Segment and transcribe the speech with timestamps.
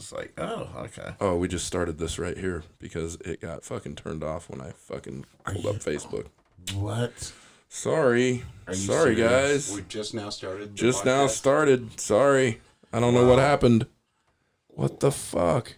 [0.00, 1.14] just like, oh, okay.
[1.20, 4.70] Oh, we just started this right here because it got fucking turned off when I
[4.70, 6.26] fucking pulled up Facebook.
[6.74, 7.32] What?
[7.68, 8.42] Sorry.
[8.72, 9.68] Sorry, serious?
[9.68, 9.76] guys.
[9.76, 10.70] We just now started.
[10.70, 12.00] the Just now started.
[12.00, 12.60] Sorry.
[12.92, 13.86] I don't know what happened.
[14.68, 15.74] What the fuck?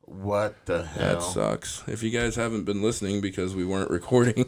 [0.00, 1.14] What the hell?
[1.14, 1.84] That sucks.
[1.86, 4.46] If you guys haven't been listening because we weren't recording,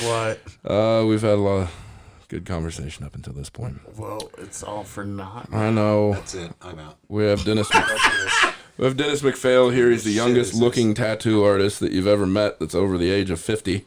[0.00, 0.40] What?
[0.64, 1.83] uh, we've had a lot of
[2.28, 3.80] good conversation up until this point.
[3.96, 5.48] Well, it's all for naught.
[5.52, 6.14] I know.
[6.14, 6.52] That's it.
[6.62, 6.96] I'm out.
[7.08, 7.68] We have Dennis.
[7.74, 9.90] Mc- we have Dennis McPhail here.
[9.90, 10.60] He's the youngest is this?
[10.60, 12.58] looking tattoo artist that you've ever met.
[12.58, 13.86] That's over the age of fifty.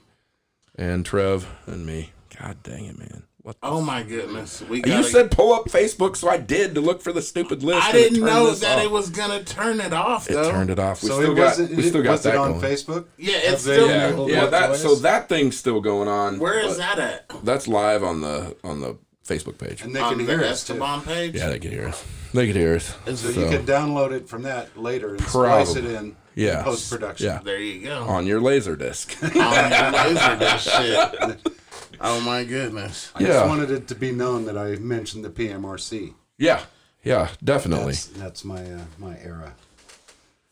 [0.75, 2.11] And Trev and me.
[2.39, 3.23] God dang it, man!
[3.47, 3.55] What?
[3.63, 4.61] Oh my goodness.
[4.63, 7.63] We you gotta, said pull up Facebook, so I did to look for the stupid
[7.63, 7.87] list.
[7.87, 8.83] I didn't know that off.
[8.83, 10.49] it was gonna turn it off Though.
[10.49, 11.01] It turned it off.
[11.01, 11.41] We so still it got.
[11.45, 11.75] wasn't.
[11.77, 12.61] We still got was that it on going.
[12.61, 13.05] Facebook?
[13.15, 14.47] Yeah, it's they- still Yeah, Well, yeah.
[14.47, 16.39] That so that thing's still going on.
[16.39, 17.31] Where is that at?
[17.45, 19.81] That's live on the on the Facebook page.
[19.81, 20.73] And they On can the hear us too.
[20.73, 21.33] Esteban page?
[21.35, 22.03] Yeah, they can hear us.
[22.33, 22.93] They can hear us.
[23.05, 26.17] Is So it, you So- could download it from that later and splice it in
[26.35, 26.63] Yeah.
[26.63, 27.27] post production.
[27.27, 27.39] Yeah.
[27.45, 28.03] there you go.
[28.03, 29.15] On your laser disc.
[29.23, 31.47] On your laser disc shit.
[32.01, 33.11] Oh my goodness.
[33.15, 33.27] I Yeah.
[33.27, 36.13] just wanted it to be known that I mentioned the PMRC.
[36.37, 36.63] yeah.
[37.03, 37.29] Yeah.
[37.43, 37.93] Definitely.
[37.93, 39.53] That's, that's my uh, my era.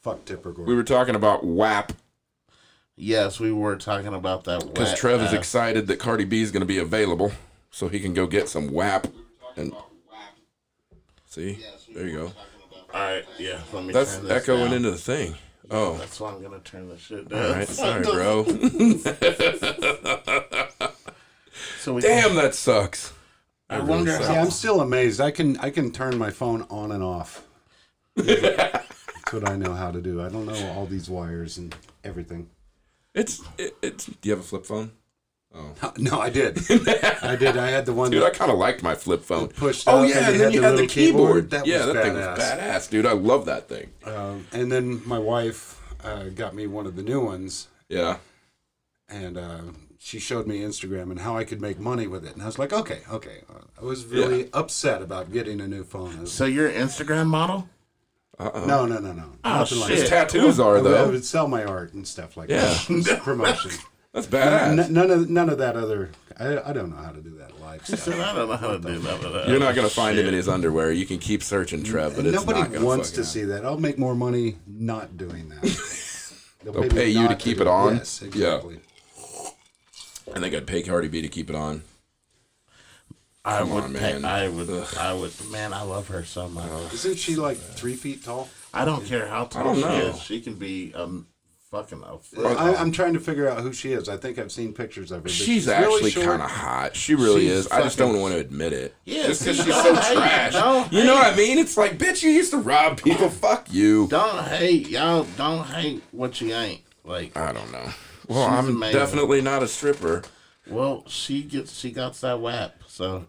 [0.01, 0.65] Fuck Tipper Gore.
[0.65, 1.93] We were talking about WAP
[2.97, 4.63] Yes, we were talking about that.
[4.63, 4.73] WAP.
[4.73, 7.33] Because Trev is ass- excited that Cardi B is going to be available,
[7.69, 9.07] so he can go get some WAP.
[9.57, 9.73] And
[11.25, 11.59] see,
[11.93, 12.31] there you go.
[12.93, 13.59] All right, yeah.
[13.73, 13.91] Let me.
[13.91, 14.73] That's turn this echoing down.
[14.75, 15.35] into the thing.
[15.69, 17.43] Oh, That's why I'm gonna turn the shit down.
[17.45, 18.45] All right, Sorry, bro.
[21.85, 23.13] So we Damn, that sucks.
[23.69, 24.41] I wonder really See, how.
[24.41, 25.21] I'm still amazed.
[25.21, 27.45] I can I can turn my phone on and off.
[28.15, 30.19] That's what I know how to do.
[30.19, 32.49] I don't know all these wires and everything.
[33.13, 34.07] It's it, it's.
[34.07, 34.93] Do you have a flip phone?
[35.53, 36.57] Oh no, I did.
[37.21, 37.55] I did.
[37.55, 39.49] I had the one Dude, I that kind of liked my flip phone.
[39.49, 41.27] pushed Oh up yeah, and and you then had you the had the little keyboard.
[41.27, 41.49] keyboard.
[41.51, 42.59] That yeah, was that thing was badass.
[42.59, 43.05] badass, dude.
[43.05, 43.91] I love that thing.
[44.05, 48.17] Um, and then my wife uh, got me one of the new ones, Yeah.
[49.07, 49.61] and uh,
[49.99, 52.33] she showed me Instagram and how I could make money with it.
[52.33, 53.41] And I was like, okay, okay.
[53.81, 56.25] I was really upset about getting a new phone.
[56.27, 57.69] So you're an Instagram model?
[58.37, 58.65] Uh-uh.
[58.65, 59.31] no, no, no, no.
[59.45, 59.99] Oh, Nothing like shit.
[59.99, 60.29] His that.
[60.29, 62.65] tattoos I are would, I would sell my art and stuff like Yeah.
[62.89, 63.19] that.
[63.23, 63.71] Promotion.
[64.11, 64.89] That's N- badass.
[64.89, 66.09] none of none of that other.
[66.37, 68.15] I, I don't know how to do that live Said, stuff.
[68.19, 69.47] I don't know how to do none of that.
[69.47, 70.91] You're not gonna find him in his underwear.
[70.91, 73.65] You can keep searching, Trev, but it's nobody not gonna wants to see that.
[73.65, 75.61] I'll make more money not doing that.
[76.63, 77.97] They'll, They'll me pay you to keep it on?
[77.97, 78.75] Yes, exactly.
[78.75, 78.84] happen.
[80.33, 81.83] I think I'd pay Cardi B to keep it on.
[83.43, 84.25] I Come would, on, pay- man.
[84.25, 86.93] I would, I would, man, I love her so much.
[86.93, 88.49] Isn't she like three feet tall?
[88.73, 89.95] I don't care how tall don't she know.
[90.09, 90.19] is.
[90.21, 91.27] She can be um
[91.69, 92.57] fucking a foot.
[92.57, 94.09] I, I'm trying to figure out who she is.
[94.09, 95.21] I think I've seen pictures of her.
[95.23, 96.25] But She's, really actually short.
[96.25, 96.95] kind of hot.
[96.95, 97.67] She really She's is.
[97.67, 98.95] I just fucking- don't want to admit it.
[99.05, 100.53] Yeah, just because she's so don't hate, trash.
[100.53, 101.23] don't You know hate.
[101.23, 101.57] what I mean?
[101.59, 103.29] It's like, bitch, you used to rob people.
[103.29, 104.07] Fuck you.
[104.07, 105.27] Don't hate, y'all.
[105.37, 106.81] Don't hate what you ain't.
[107.03, 107.87] Like, I don't know.
[108.27, 108.99] Well, She's I'm amazing.
[108.99, 110.23] definitely not a stripper.
[110.67, 113.25] well, she gets, she got that WAP, so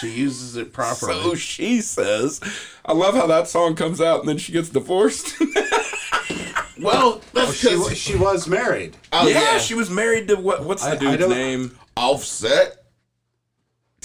[0.00, 1.14] she uses it properly.
[1.22, 2.40] So she says.
[2.84, 5.38] I love how that song comes out and then she gets divorced.
[6.80, 8.96] well, oh, that's She, because she was married.
[9.12, 10.64] oh, yeah, yeah, she was married to what?
[10.64, 11.78] What's the I- I dude's don't- name?
[11.96, 12.76] Offset.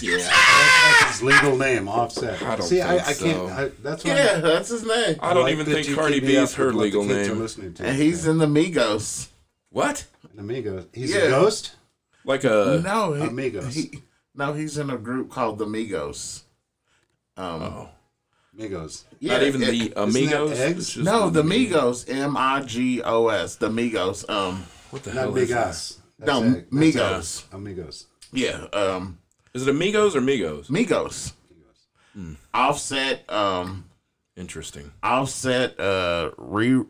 [0.02, 0.18] Yeah.
[0.18, 2.42] That's his legal name, Offset.
[2.42, 3.20] I don't See, I, think I can't.
[3.38, 3.48] so.
[3.48, 5.18] I, that's why Yeah, that's his name.
[5.22, 7.28] I don't like even think you Cardi B me is up her the legal kids
[7.30, 7.40] are name.
[7.42, 7.86] listening to.
[7.86, 9.28] And he's in the Migos.
[9.70, 10.06] What?
[10.34, 10.86] An amigo.
[10.94, 11.22] He's Yeah.
[11.22, 11.76] a ghost.
[12.26, 13.74] Like a no, he, Amigos.
[13.76, 14.04] He,
[14.36, 16.44] no, he's in a group called the Migos.
[17.36, 17.90] Um, oh,
[18.58, 19.06] Amigos.
[19.20, 20.58] yeah, not even it- the Amigos.
[20.60, 20.80] eggs?
[20.80, 24.28] It's just no, the Migos, M I G O S, the Migos.
[24.30, 25.68] Um, What the Not hell Big is that?
[25.68, 25.98] Us.
[26.20, 26.66] no, That's egg.
[26.72, 27.44] That's Migos.
[27.44, 27.54] egg.
[27.54, 28.06] Amigos.
[28.32, 29.18] Yeah, um,
[29.54, 30.68] Is it Amigos or Migos?
[30.68, 31.34] Migos.
[32.54, 33.86] Offset, um,
[34.36, 34.92] Interesting.
[35.04, 36.82] Offset, uh, re,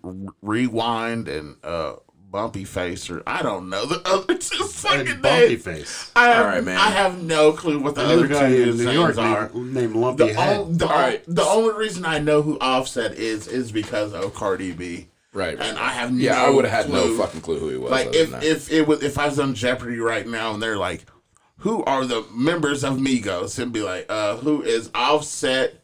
[0.41, 1.95] rewind and uh,
[2.33, 5.63] bumpy face, or I don't know the other two fucking And Bumpy names.
[5.63, 6.11] Face.
[6.15, 6.77] I have, All right, man.
[6.77, 9.49] I have no clue what the The other guy two in New York are.
[9.53, 10.57] named, named Lumpy The, Head.
[10.59, 11.23] on, the, All right.
[11.27, 15.07] the only reason I know who Offset is is because of Cardi B.
[15.31, 15.57] Right.
[15.59, 17.17] And I have yeah, no I would have had no clue.
[17.17, 17.91] fucking clue who he was.
[17.91, 21.05] Like if if it was if I was on Jeopardy right now and they're like,
[21.57, 23.57] who are the members of Migos?
[23.57, 25.81] And be like, uh, who is Offset?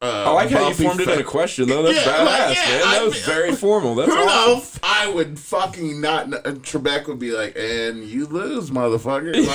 [0.00, 1.82] Uh, I like how you Bumpy formed it in a question though.
[1.82, 2.80] That's Yeah, badass, like, yeah, man.
[2.80, 3.94] That I was mean, very formal.
[3.96, 4.58] That's Who the awesome.
[4.60, 6.30] f- I would fucking not.
[6.30, 9.34] kn- Trebek would be like, and you lose, motherfucker.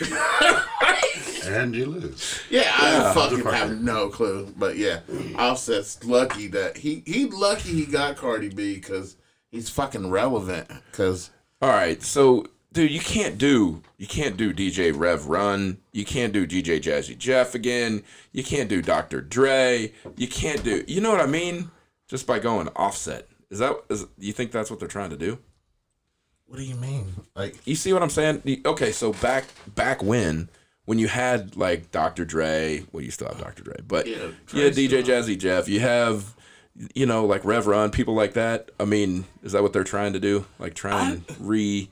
[0.00, 2.40] Like, and you lose.
[2.50, 3.12] yeah, I Yeah.
[3.14, 4.52] fucking have no clue.
[4.56, 5.00] But yeah,
[5.38, 9.16] Offset's lucky that he he lucky he got Cardi B because
[9.50, 10.68] he's fucking relevant.
[10.90, 11.30] Because
[11.62, 15.78] All right, so dude, you can't do you can't do DJ Rev Run.
[15.92, 18.02] You can't do DJ Jazzy Jeff again.
[18.32, 19.20] You can't do Dr.
[19.20, 19.92] Dre.
[20.16, 21.70] You can't do you know what I mean?
[22.08, 23.28] Just by going offset.
[23.50, 25.38] Is that is you think that's what they're trying to do?
[26.46, 27.06] What do you mean?
[27.36, 28.42] Like, You see what I'm saying?
[28.64, 29.44] Okay, so back
[29.74, 30.48] back when
[30.84, 32.24] when you had like Dr.
[32.24, 33.62] Dre, well you still have Dr.
[33.62, 34.16] Dre, but Yeah,
[34.52, 36.34] you had Dre's DJ Jazzy Jeff, you have
[36.94, 38.70] you know like Rev Run, people like that.
[38.80, 40.46] I mean, is that what they're trying to do?
[40.58, 41.90] Like try and re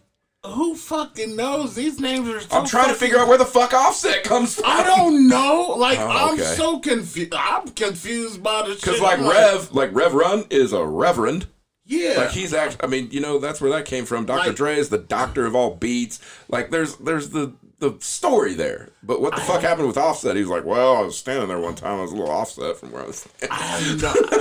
[0.48, 1.74] who fucking knows?
[1.74, 2.40] These names are.
[2.40, 4.64] So I'm trying to figure out where the fuck Offset comes from.
[4.66, 5.74] I don't know.
[5.78, 7.34] Like, Oh, I'm so confused.
[7.34, 8.80] I'm confused by the shit.
[8.82, 11.46] Because like I'm Rev, like Rev Run is a reverend.
[11.86, 12.14] yeah.
[12.18, 14.26] Like he's actually, I mean, you know, that's where that came from.
[14.26, 14.48] Dr.
[14.48, 16.20] Like- Dre is the doctor of all beats.
[16.48, 18.90] Like there's there's the the story there.
[19.02, 20.34] But what the fuck happened with Offset?
[20.36, 21.98] He was like, well, I was standing there one time.
[21.98, 23.16] I was a little offset from where I was.
[23.36, 23.50] Standing.
[23.50, 24.34] I don't,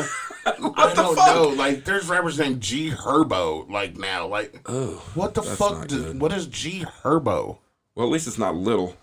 [0.78, 1.36] I the don't fuck?
[1.36, 1.48] know.
[1.50, 3.70] Like, there's rappers named G Herbo.
[3.70, 5.78] Like now, like, Oh, what the fuck?
[5.80, 7.58] not Does, what is G Herbo?
[7.96, 8.96] well, at least it's not little.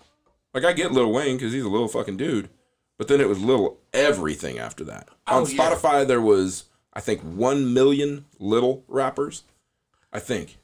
[0.53, 2.49] Like I get Lil Wayne because he's a little fucking dude.
[2.97, 5.09] But then it was little everything after that.
[5.27, 5.57] Oh, On Oh, yeah.
[5.71, 9.43] Spotify, there was I think one million little rappers.
[10.13, 10.57] I think.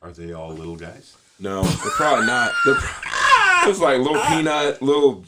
[0.00, 1.16] Are they all little guys?
[1.40, 2.52] No, they're probably not.
[2.64, 3.10] They're pro-
[3.62, 5.24] it's like little peanut, little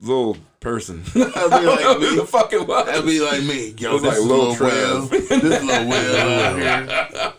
[0.00, 1.02] little person.
[1.14, 2.16] I That'd be like me.
[2.16, 2.86] the fuck it was.
[2.86, 3.74] That'd be like me.
[3.78, 5.06] Yo, this like is Lil Lil Will.
[5.06, 6.58] This is Lil Will out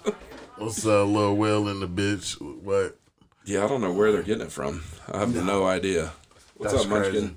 [0.06, 0.14] here.
[0.58, 2.40] What's up, Lil Will and the bitch?
[2.64, 2.98] What?
[3.46, 4.84] Yeah, I don't know where they're getting it from.
[5.12, 6.14] I have no idea.
[6.56, 7.12] What's That's up, Munchkin?
[7.14, 7.36] crazy.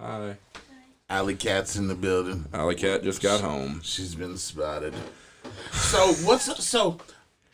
[0.00, 0.36] Hi.
[1.10, 2.46] Alley Cat's in the building.
[2.52, 3.80] Alley Cat just got home.
[3.82, 4.94] She's been spotted.
[5.72, 6.98] So what's so?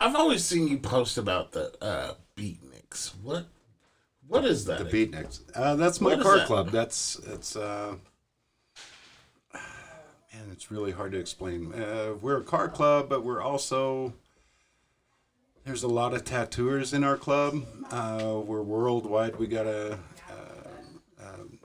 [0.00, 3.12] I've always seen you post about the uh, beatniks.
[3.23, 3.47] What?
[4.34, 4.90] What is that?
[4.90, 5.42] The Beatniks.
[5.54, 6.46] Uh, that's my What car that?
[6.48, 6.70] club.
[6.70, 7.54] That's it's.
[7.54, 7.94] Uh,
[9.52, 11.72] man, it's really hard to explain.
[11.72, 14.12] Uh, we're a car club, but we're also
[15.64, 17.62] there's a lot of tattooers in our club.
[17.92, 19.36] Uh, we're worldwide.
[19.36, 20.00] We got a.
[20.28, 21.60] Uh, um,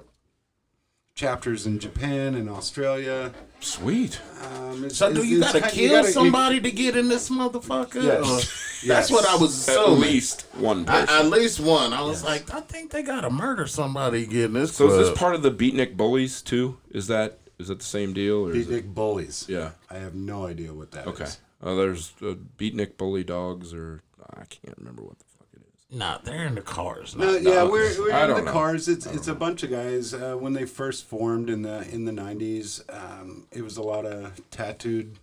[1.15, 3.33] chapters in Japan and Australia.
[3.59, 4.19] Sweet.
[4.41, 8.03] Um, it's, So do you gotta kill gotta- you- somebody to get in this motherfucker?
[8.03, 8.27] Yes.
[8.27, 9.09] Or- Yes.
[9.09, 9.99] That's what I was At assuming.
[9.99, 11.91] least one I- at least one.
[11.91, 15.01] I was like, I think they gotta murder somebody to get in this so club.
[15.01, 16.77] is this part of the Beatnik Bullies too?
[16.89, 18.85] Is that is that the same deal or is it?
[18.85, 19.45] Beatnik bullies.
[19.49, 19.71] Yeah.
[19.91, 21.07] I have no idea what that is.
[21.09, 21.29] Okay.
[21.61, 24.01] Uh, there's uh, Beatnik Bully Dogs or
[24.33, 25.19] I can't remember what
[25.91, 26.25] the fuck it is.
[26.25, 27.15] Nah, they're in the cars.
[27.15, 27.71] No, Not yeah, dogs.
[27.71, 28.51] we're, we're in the know.
[28.51, 28.87] cars.
[28.87, 30.13] It's it's a bunch of guys.
[30.13, 34.05] Uh, when they first formed in the in the nineties, um, it was a lot
[34.05, 35.17] of tattooed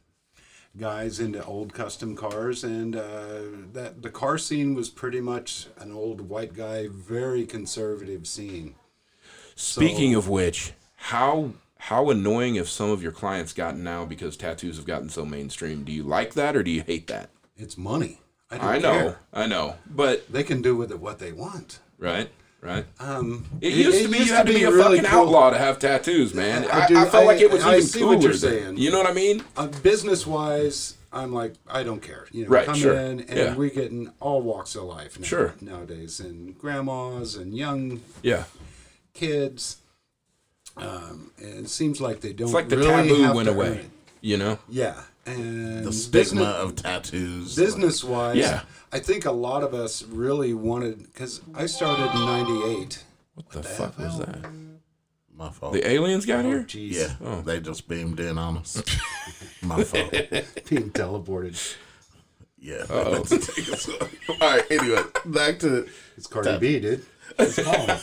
[0.79, 3.41] guys into old custom cars, and uh,
[3.73, 8.75] that the car scene was pretty much an old white guy, very conservative scene.
[9.55, 14.77] Speaking of which, how how annoying have some of your clients gotten now because tattoos
[14.77, 15.85] have gotten so mainstream?
[15.85, 17.31] Do you like that or do you hate that?
[17.57, 18.21] It's money.
[18.51, 19.19] I, don't I know, care.
[19.33, 21.81] I know, but They can do with it what they want.
[21.99, 22.85] right, right.
[23.01, 25.21] Um, It, used to be you had to be, a really fucking cool.
[25.27, 26.65] outlaw to have tattoos, man.
[26.71, 28.15] I I, do- I felt like it was I even see cooler.
[28.15, 28.77] what you're saying.
[28.77, 29.43] you know what I mean?
[29.57, 32.27] uh, business wise, I'm like, I don't care.
[32.31, 32.95] You know, Right, come sure.
[32.95, 33.55] in and Yeah.
[33.57, 35.55] we're getting all walks of life now, Sure.
[35.61, 38.45] nowadays, and grandmas and young Yeah,
[39.15, 39.79] kids.
[40.77, 42.49] Um, and it seems like they don't.
[42.49, 43.69] it's like the really taboo went away.
[43.79, 43.91] it.
[44.21, 44.59] You know?
[44.69, 47.57] Yeah, and the stigma business, of tattoos.
[47.57, 48.63] business wise, Yeah.
[48.93, 53.05] I think a lot of us really wanted because I started in '98.
[53.35, 54.47] What the fuck was that?
[55.37, 55.75] My fault.
[55.75, 56.61] The aliens got here?
[56.61, 57.43] Oh, jeez, yeah, Oh.
[57.43, 58.83] they just beamed in on us.
[59.63, 60.11] My fault.
[60.71, 61.77] being teleported.
[62.59, 62.85] Yeah.
[62.91, 63.23] Oh.
[64.29, 64.63] All right.
[64.71, 65.89] Anyway, back to it.
[66.17, 67.05] It's Cardi B, dude.
[67.39, 68.01] It's called.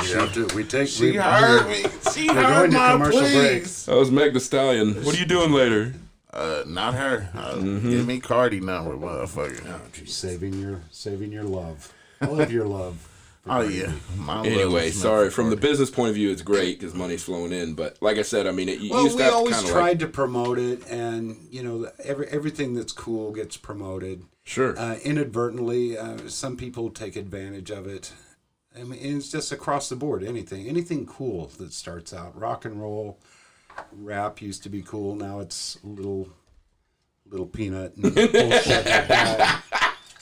[0.00, 0.46] We have to.
[0.54, 0.88] We take.
[0.88, 1.82] she we, heard me.
[2.14, 3.62] She We're heard going to my commercial break.
[3.64, 3.86] pleas.
[3.86, 5.04] That was Meg the Stallion.
[5.04, 5.92] What are you doing later?
[6.38, 7.28] Uh, not her.
[7.34, 7.90] Uh, Mm-hmm.
[7.90, 10.06] Give me Cardi number, motherfucker.
[10.08, 11.92] saving your saving your love.
[12.20, 13.06] I love your love.
[13.46, 13.92] Oh Cardi yeah.
[14.18, 15.30] My Anyway, is sorry.
[15.30, 17.72] From the business point of view, it's great because money's flowing in.
[17.74, 19.62] But like I said, I mean, it, you Well, used we to have to always
[19.64, 24.24] tried like, to promote it, and you know, every everything that's cool gets promoted.
[24.44, 24.78] sure.
[24.78, 28.12] Uh, inadvertently, uh, some people take advantage of it.
[28.78, 30.22] I mean, it's just across the board.
[30.22, 33.18] Anything, anything cool that starts out rock and roll,
[33.92, 35.14] rap used to be cool.
[35.14, 36.28] Now it's little,
[37.30, 39.62] little peanut and bullshit like that.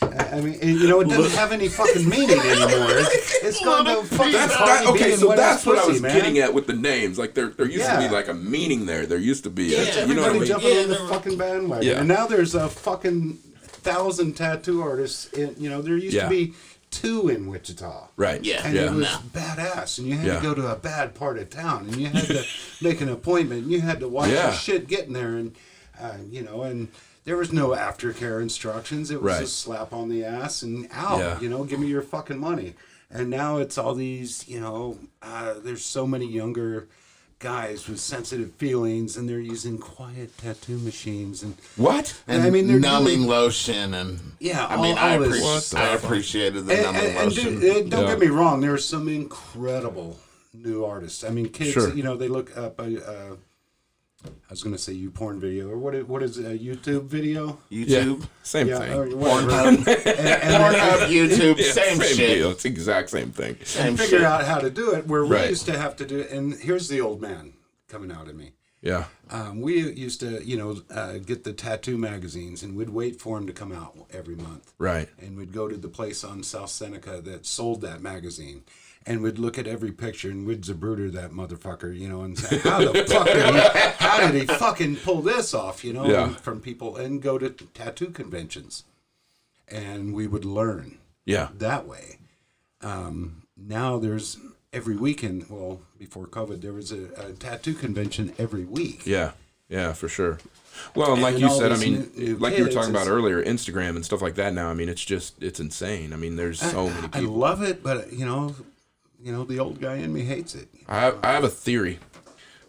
[0.02, 2.88] I I mean, and, you know, it doesn't have any fucking meaning anymore.
[2.90, 5.86] It's, it's gone to fucking That's Cardi that, okay, so Wet that's Ass what I
[5.86, 6.14] was man.
[6.16, 7.18] getting at with the names.
[7.18, 9.06] Like there, there used to be like a meaning there.
[9.06, 10.48] There used to be, a, Yeah, you know what I Everybody mean?
[10.48, 11.88] jumping Yeah, on the fucking bandwagon.
[11.88, 11.98] Yeah.
[12.00, 15.32] And now there's a fucking thousand tattoo artists.
[15.32, 16.24] In, you know, there used Yeah.
[16.24, 16.54] to be
[16.90, 18.08] two in Wichita.
[18.16, 18.42] Right.
[18.44, 18.62] Yeah.
[18.64, 18.82] And Yeah.
[18.86, 19.18] it was No.
[19.32, 19.98] badass.
[19.98, 20.36] And you had Yeah.
[20.36, 21.86] to go to a bad part of town.
[21.86, 22.44] And you had to
[22.80, 23.64] make an appointment.
[23.64, 24.46] And you had to watch Yeah.
[24.48, 25.34] your shit getting there.
[25.36, 25.54] And,
[26.00, 26.88] uh, you know, and
[27.24, 29.10] there was no aftercare instructions.
[29.10, 29.42] It was Right.
[29.42, 31.18] a slap on the ass and out.
[31.18, 31.40] Yeah.
[31.40, 32.74] You know, give me your fucking money.
[33.10, 34.46] And now it's all these.
[34.48, 36.88] You know, uh, there's so many younger
[37.38, 41.54] guys with sensitive feelings, and they're using quiet tattoo machines and.
[41.76, 42.14] What?
[42.26, 45.42] And I mean, they're numbing doing- lotion and Yeah, I mean, all- I, all this
[45.42, 45.80] appreci- stuff.
[45.80, 47.60] I appreciated the And, numbing and, and lotion.
[47.60, 48.10] dude, uh, don't Yeah.
[48.10, 48.60] get me wrong.
[48.60, 50.18] There are some incredible
[50.54, 51.24] new artists.
[51.24, 51.72] I mean, kids.
[51.72, 51.92] Sure.
[51.94, 52.78] You know, they look up.
[52.80, 53.36] A, uh,
[54.28, 55.94] I was gonna say you porn video or what?
[55.94, 57.58] Is, what is it, a YouTube video?
[57.68, 58.92] Yeah, YouTube, same Yeah, thing.
[58.92, 59.06] or.
[59.08, 62.16] Pornhub, and, and they- Pornhub, YouTube, Yeah, same, shit.
[62.38, 62.50] deal.
[62.50, 63.56] It's the exact same thing.
[63.64, 64.26] Same figure shit.
[64.26, 65.06] out how to do it.
[65.06, 65.48] Where we Right.
[65.50, 66.30] used to have to do it.
[66.30, 67.54] And here's the old man
[67.88, 68.52] coming out at me.
[68.82, 69.04] Yeah.
[69.30, 73.36] Um, we used to, you know, uh, get the tattoo magazines, and we'd wait for
[73.36, 74.72] them to come out every month.
[74.78, 75.08] Right.
[75.18, 78.62] And we'd go to the place on South Seneca that sold that magazine,
[79.06, 82.58] and we'd look at every picture, and we'd zapruder that motherfucker, you know, and say,
[82.58, 83.60] "How the fuck did he?
[84.04, 86.28] How did he fucking pull this off?" You know, Yeah.
[86.34, 88.84] from people, and go to tattoo conventions,
[89.68, 91.48] and we would learn Yeah.
[91.58, 92.18] that way.
[92.82, 94.38] Um, now there's
[94.72, 95.46] every weekend.
[95.48, 99.06] Well, before COVID, there was a, a tattoo convention every week.
[99.06, 99.32] Yeah.
[99.68, 100.38] Yeah, for sure.
[100.94, 103.42] Well, and like And you said, I mean, new- like you were talking about earlier,
[103.42, 104.52] Instagram and stuff like that.
[104.54, 106.12] Now, I mean, it's just it's insane.
[106.12, 108.54] I mean, there's so many I love it, but you know,
[109.26, 110.68] you know, the old guy in me hates it.
[110.88, 111.98] I have, I have a theory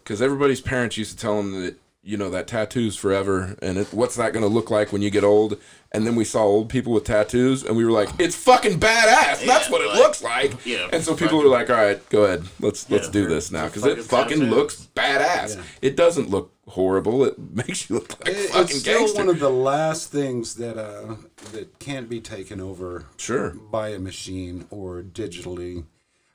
[0.02, 3.92] because everybody's parents used to tell them that you know that tattoos forever and it,
[3.92, 5.56] what's that going to look like when you get old
[5.92, 9.44] and then we saw old people with tattoos and we were like it's fucking badass
[9.44, 11.76] that's Yeah, what it like- looks like yeah, and so people fucking- were like all
[11.76, 14.50] right go ahead let's let's do this now because it fucking fucking tattoo.
[14.54, 15.62] looks badass Yeah.
[15.82, 19.28] it doesn't look horrible it makes you look like It- fucking it's still gangster one
[19.28, 21.16] of the last things that uh,
[21.52, 23.50] that can't be taken over Sure.
[23.50, 25.84] by a machine or digitally.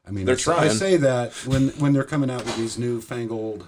[0.06, 2.78] I mean, They're I, say- I say that when when they're coming out with these
[2.78, 3.66] newfangled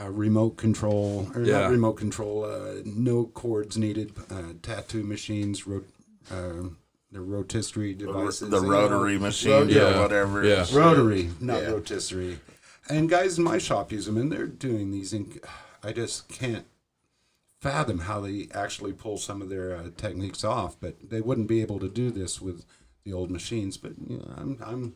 [0.00, 1.60] uh, remote control or Yeah.
[1.62, 5.84] not remote control, uh, no cords needed uh, tattoo machines, ro-
[6.30, 6.68] uh,
[7.12, 9.98] the rotisserie devices, the you know, rotary machine rotary- Yeah.
[9.98, 10.44] or whatever.
[10.44, 10.66] Yeah.
[10.72, 11.70] rotary, not Yeah.
[11.70, 12.38] rotisserie.
[12.88, 15.12] And guys in my shop use them, and they're doing these.
[15.12, 15.44] Inc-
[15.82, 16.66] I just can't
[17.60, 20.76] fathom how they actually pull some of their uh, techniques off.
[20.80, 22.64] But they wouldn't be able to do this with
[23.04, 23.76] the old machines.
[23.76, 24.92] But you know, I'm I'm made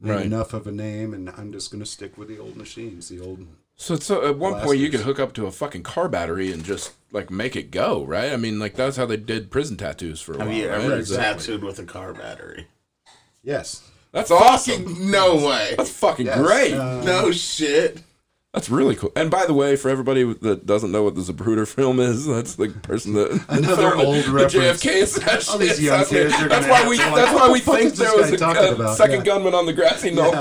[0.00, 0.26] Right.
[0.26, 3.08] enough of a name, and I'm just going to stick with the old machines.
[3.08, 3.46] The old
[3.76, 6.62] So, so at one point you could hook up to a fucking car battery and
[6.64, 8.32] just like make it go, right?
[8.32, 10.56] I mean, like that's how they did prison tattoos for a Have while.
[10.56, 10.80] you right?
[10.80, 12.66] ever Is that- tattooed with a car battery?
[13.42, 13.88] yes.
[14.12, 14.84] That's awesome.
[14.84, 15.74] Fucking no way.
[15.76, 16.74] That's fucking Yes, great.
[16.74, 18.00] uh, no shit.
[18.54, 19.12] That's really cool.
[19.16, 22.54] And by the way, for everybody that doesn't know what the Zapruder film is, that's
[22.54, 24.82] the person that Another the- old the reference.
[24.82, 25.52] JFK assassination.
[25.52, 26.96] All these young That's, kids are that's why we.
[26.96, 28.96] like, That's why we think there was a, a about?
[28.96, 29.24] second Yeah.
[29.24, 30.32] gunman on the grassy knoll.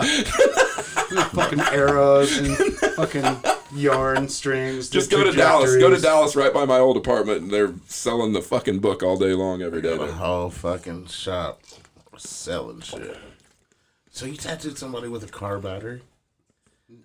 [1.31, 2.55] fucking arrows and
[2.95, 3.37] fucking
[3.75, 4.89] yarn strings.
[4.89, 5.75] Just go to Dallas.
[5.77, 5.99] Go to.
[5.99, 9.61] Dallas right by my old apartment, and they're selling the fucking book all day long
[9.61, 9.97] every day.
[9.97, 11.61] The whole fucking shop
[12.17, 13.17] selling shit.
[14.11, 16.01] So you tattooed somebody with a car battery?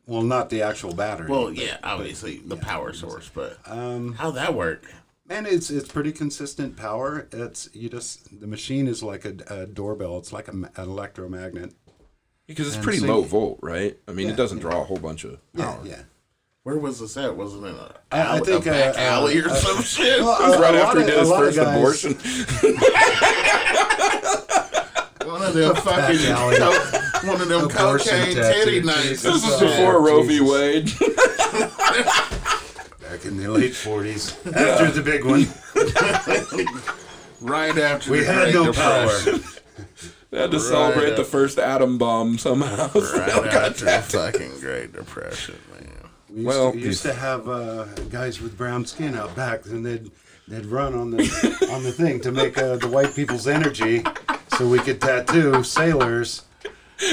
[0.06, 1.28] Well, not the actual battery.
[1.28, 4.84] Well, yeah, obviously the power source, but um, how'd that work?
[5.26, 7.28] man, it's it's pretty consistent power.
[7.32, 10.16] It's you just the machine is like a, a doorbell.
[10.18, 11.74] It's like a, an electromagnet.
[12.46, 13.98] Because it's And pretty so low you- volt, right?
[14.08, 15.80] I mean, Yeah, it doesn't draw a whole bunch of Yeah, power.
[15.84, 16.02] yeah.
[16.62, 17.36] Where was this at?
[17.36, 20.22] Wasn't it a, I- I alley, think, a back uh, alley or uh, some shit?
[20.22, 22.14] Well, It right a after he did his a lot of first guys- abortion.
[25.28, 26.56] one of them fucking, alley.
[26.56, 29.02] co- one of them Abortion cocaine tattoo titty nights.
[29.02, 29.22] cases.
[29.22, 30.40] This was Oh, before Roe v.
[30.40, 30.86] Wade.
[33.00, 35.46] Back in the late forties, after the big one,
[37.40, 39.06] Right after we the had Great no power.
[39.06, 39.42] Depression.
[40.30, 41.16] They had to celebrate up.
[41.16, 42.88] the first atom bomb somehow.
[42.88, 44.20] so they all Right got after the tattooed.
[44.34, 45.88] fucking Great Depression, man.
[46.28, 49.86] We used, Well, to, used to have uh, guys with brown skin out back, and
[49.86, 50.10] they'd
[50.46, 54.04] they'd run on the on the thing to make uh, the white people's energy,
[54.58, 56.42] so we could tattoo sailors.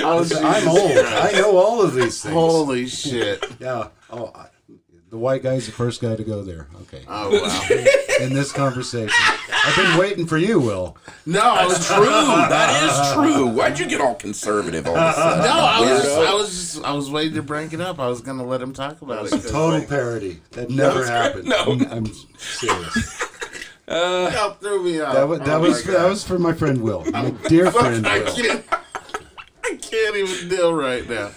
[0.02, 0.98] Oh, I'm old.
[0.98, 2.34] I know all of these things.
[2.34, 3.46] Holy shit.
[3.60, 3.90] Yeah.
[4.10, 4.48] Oh, I,
[5.12, 6.68] the white guy's the first guy to go there.
[6.84, 7.04] Okay.
[7.08, 7.86] Oh, wow.
[8.26, 9.14] In this conversation,
[9.54, 10.98] I've been waiting for you, Will.
[11.26, 12.06] No, that's True.
[12.06, 13.46] That is true.
[13.48, 15.44] Why'd you get all conservative all of a sudden?
[15.44, 16.28] No, I was, Weirdo.
[16.28, 18.00] I was just, I was waiting to bring it up.
[18.00, 19.32] I was gonna let him talk about it.
[19.32, 20.42] 'cause, Total like, parody.
[20.52, 21.46] That never happened.
[21.50, 21.64] No.
[21.64, 22.06] I'm, I'm
[22.38, 23.22] serious.
[23.88, 25.14] y'all threw me off.
[25.14, 28.20] That was that Oh was that was for my friend Will, my dear friend I
[28.20, 28.64] Will.
[29.70, 31.32] Can't, I can't even deal right now.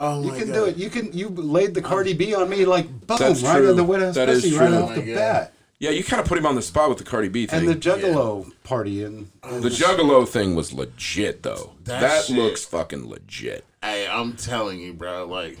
[0.00, 0.54] Oh my You can God.
[0.54, 0.76] do it.
[0.76, 1.12] You can.
[1.12, 3.70] You laid the Cardi B on me like boom, That's right true.
[3.70, 4.76] on the wet ass That is pussy, right true.
[4.78, 5.14] off Oh the God.
[5.14, 5.52] bat.
[5.78, 7.60] Yeah, you kind of put him on the spot with the Cardi B thing.
[7.60, 11.72] And the Juggalo party and, and The Juggalo thing was legit, though.
[11.84, 13.64] That That, shit- looks fucking legit.
[13.82, 15.26] Hey, I'm telling you, bro.
[15.26, 15.58] Like,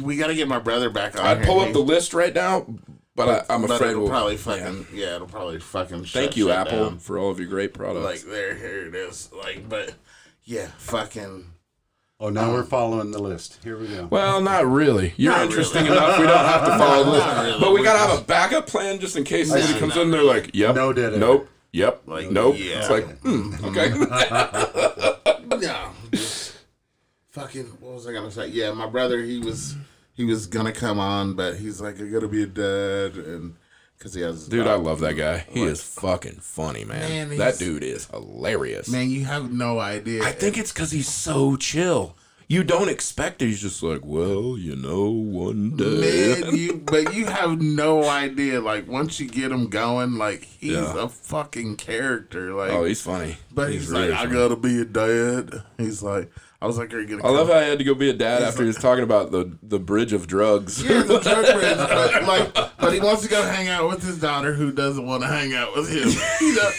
[0.00, 1.26] we got to get my brother back on.
[1.26, 2.66] I'd pull up the list right now.
[3.16, 4.10] But I, I'm but afraid it'll we'll.
[4.10, 5.14] probably fucking yeah.
[5.16, 5.98] it'll probably fucking.
[6.04, 6.98] Thank shut you, shit Apple, down.
[6.98, 8.04] for all of your great products.
[8.24, 9.30] Like there, here it is.
[9.36, 9.94] Like, but
[10.44, 11.46] yeah, fucking.
[12.20, 13.58] Oh, now we're following the list.
[13.64, 14.06] Here we go.
[14.06, 15.12] well, not really.
[15.16, 15.96] You're Not interesting really.
[15.96, 16.18] enough.
[16.18, 17.26] We don't have to follow the list.
[17.26, 17.60] Really.
[17.60, 20.10] But we We're gotta have a backup plan just in case somebody comes in.
[20.10, 21.18] They're like, "Yep, No dead air.
[21.18, 22.78] nope, yep, Like, nope." yeah.
[22.78, 23.90] It's like, hmm, okay.
[25.58, 26.56] No, just
[27.30, 27.66] fucking.
[27.80, 28.48] What was I gonna say?
[28.48, 29.22] Yeah, my brother.
[29.22, 29.76] He was
[30.14, 33.56] he was gonna come on, but he's like, I gotta be a dad, and
[33.98, 34.48] because he has.
[34.48, 35.46] Dude, I love that guy.
[35.50, 37.28] He is fucking funny, man.
[37.30, 38.88] Man, that dude is hilarious.
[38.88, 40.22] Man, you have no idea.
[40.24, 42.16] I think it's because he's so chill.
[42.46, 43.46] You don't expect it.
[43.46, 46.40] He's just like, well, you know, one day.
[46.42, 48.60] Man, you but you have no idea.
[48.60, 51.04] Like once you get him going, like he's Yeah.
[51.04, 52.52] a fucking character.
[52.52, 53.38] Like, oh, he's funny.
[53.50, 55.62] but he's, really like, I gotta be a dad.
[55.78, 56.30] He's like,
[56.64, 57.22] I was like, are you gonna?
[57.22, 59.30] I love how I had to go be a dad after he was talking about
[59.32, 60.82] the, the bridge of drugs.
[60.82, 64.18] Yeah, the drug bridge, but like, but he wants to go hang out with his
[64.18, 66.08] daughter, who doesn't want to hang out with him.
[66.40, 66.70] You know,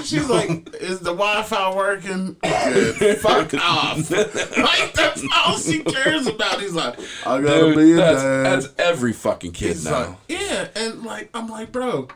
[0.04, 2.36] she's like, "Is the Wi-Fi working?
[2.42, 3.18] Good.
[3.18, 6.60] Fuck off!" Like that's all she cares about.
[6.60, 9.92] He's like, "I gotta be Dude, a that's, dad." that's every fucking kid He's now.
[9.92, 12.08] like, yeah, and like I'm like, bro,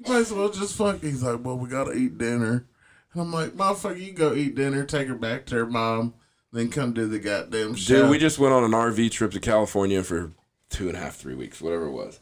[0.00, 1.00] you might as well just fuck.
[1.00, 2.66] He's like, well, we gotta eat dinner,
[3.12, 6.14] and I'm like, motherfucker, you go eat dinner, take her back to her mom,
[6.54, 8.02] then come do the goddamn show.
[8.02, 10.32] Dude, we just went on an RV trip to California for
[10.70, 12.20] two and a half, three weeks, whatever it was.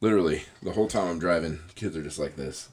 [0.00, 2.68] Literally, the whole time I'm driving, kids are just like this.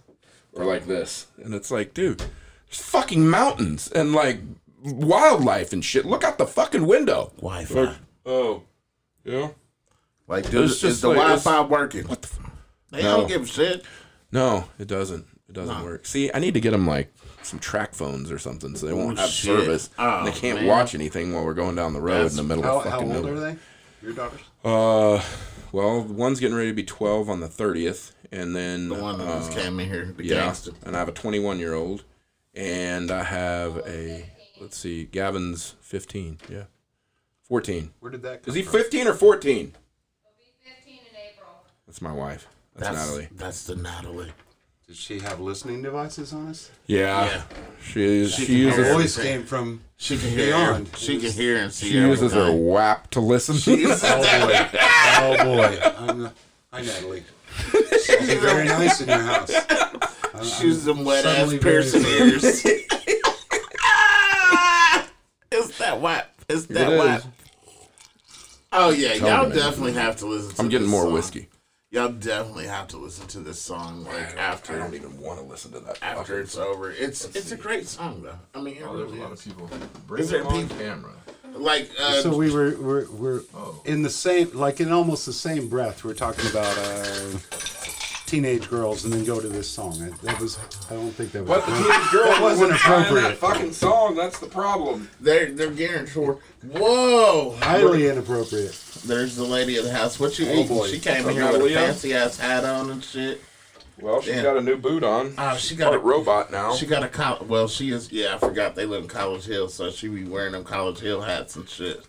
[0.53, 1.27] Or like this.
[1.43, 4.39] And it's like, dude, there's fucking mountains and like
[4.83, 6.05] wildlife and shit.
[6.05, 7.31] Look out the fucking window.
[7.38, 7.74] Wi-Fi.
[7.81, 7.95] Like,
[8.25, 8.63] oh,
[9.24, 9.50] yeah?
[10.27, 12.07] Like, dude, It's is just the like- Wi-Fi working?
[12.07, 12.39] What the f-
[12.91, 13.17] They No.
[13.17, 13.83] don't give a shit.
[14.31, 15.25] No, it doesn't.
[15.50, 16.05] It doesn't work.
[16.05, 17.12] See, I need to get them like
[17.45, 19.45] some track phones or something so they won't Oh, have shit.
[19.57, 19.89] service.
[19.97, 20.67] and they Oh, can't man.
[20.67, 23.12] watch anything while we're going down the road in the middle How, of how fucking
[23.15, 23.35] old nowhere.
[23.35, 23.57] are they?
[24.01, 24.39] Your daughters?
[24.63, 25.21] Uh,
[25.71, 29.27] well, one's getting ready to be 12 on the 30th, and then The one that
[29.27, 30.71] uh, just came in here, the yeah, gangster.
[30.85, 32.03] and I have a 21 year old,
[32.53, 34.29] and I have a
[34.62, 36.63] let's see, Gavin's 15, yeah,
[37.43, 37.91] 14.
[38.00, 38.73] Where did that come Is he from?
[38.81, 39.73] 15 or 14?
[40.63, 41.00] 15 in
[41.31, 41.50] April.
[41.88, 42.47] That's my wife.
[42.75, 43.27] That's, That's Natalie.
[43.35, 44.31] That's the Natalie.
[44.93, 46.70] Does she have listening devices on us?
[46.85, 47.41] Yeah, Yeah.
[47.81, 49.39] she she, She uses Her voice everything.
[49.39, 50.46] came from She can hear.
[50.46, 50.89] beyond.
[50.98, 51.89] She can hear and see.
[51.89, 52.51] she uses her.
[52.51, 53.55] WAP to listen.
[53.65, 53.87] Oh
[54.46, 54.70] boy.
[55.18, 55.79] Oh boy.
[55.98, 56.29] I'm,
[56.72, 57.24] hi, Natalie.
[58.05, 59.51] She's very nice in your house.
[59.51, 62.44] I'm- She uses them wet ass suddenly piercing ears.
[65.51, 66.29] it's that whap.
[66.48, 67.20] It's that It whap.
[67.22, 67.25] is.
[68.72, 70.53] Oh yeah, Tell y'all me, definitely have to listen.
[70.53, 71.13] to I'm getting this more song.
[71.13, 71.48] whiskey.
[71.94, 75.46] Y'all definitely have to listen to this song like after I don't even want to
[75.46, 76.00] listen to that.
[76.01, 76.90] after fucking- it's over.
[76.90, 78.34] It's it's a great song though.
[78.56, 79.70] I mean, it Oh, there's a really lot of people.
[80.08, 81.12] Bring Is there them on people- camera.
[81.56, 83.79] Like uh, So we were we're, we're Oh.
[83.86, 86.03] in the same like in almost the same breath.
[86.03, 87.38] We're talking about uh,
[88.33, 89.93] teenage girls, and then go to this song.
[90.01, 90.57] It, that was
[90.89, 91.59] I don't think that was.
[91.59, 93.22] But the teenage girl wasn't wasn't appropriate.
[93.22, 94.15] that fucking song.
[94.15, 95.07] That's the problem.
[95.22, 96.39] they're they're guarantor.
[96.67, 97.55] Whoa!
[97.61, 98.74] highly inappropriate.
[99.05, 100.19] There's the lady of the house.
[100.19, 100.67] What you Oh, eating?
[100.67, 100.87] boy.
[100.87, 103.41] She came in here with a fancy ass hat on and shit.
[104.01, 104.41] Well, she's Yeah.
[104.41, 105.35] got a new boot on.
[105.37, 106.74] Oh, she got Part a robot now.
[106.74, 108.33] She got a col- well, she is yeah.
[108.33, 111.55] I forgot they live in College Hill, so she be wearing them College Hill hats
[111.55, 112.03] and shit.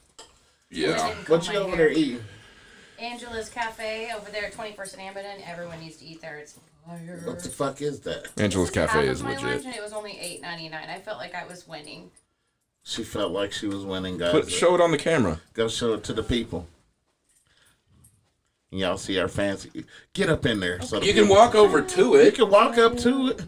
[0.70, 1.14] yeah.
[1.26, 2.24] What you over there eating?
[2.98, 5.48] Angela's Cafe over there at 21st and Amberton.
[5.50, 6.37] Everyone needs to eat there.
[6.38, 7.20] It's fire.
[7.24, 8.28] What the fuck is that?
[8.38, 9.44] Angela's This half Cafe of is my legit.
[9.44, 10.12] lunch and it was only
[10.44, 10.74] $8.99.
[10.88, 12.11] I felt like I was winning.
[12.83, 14.33] She felt like she was winning, guys.
[14.33, 15.40] Put show it on the camera.
[15.54, 16.66] Go show it to the people.
[18.70, 19.85] And y'all see our fancy.
[20.12, 20.80] Get up in there.
[20.83, 22.22] So the You can people- walk over to it.
[22.22, 22.35] You it.
[22.35, 23.42] can walk up to it.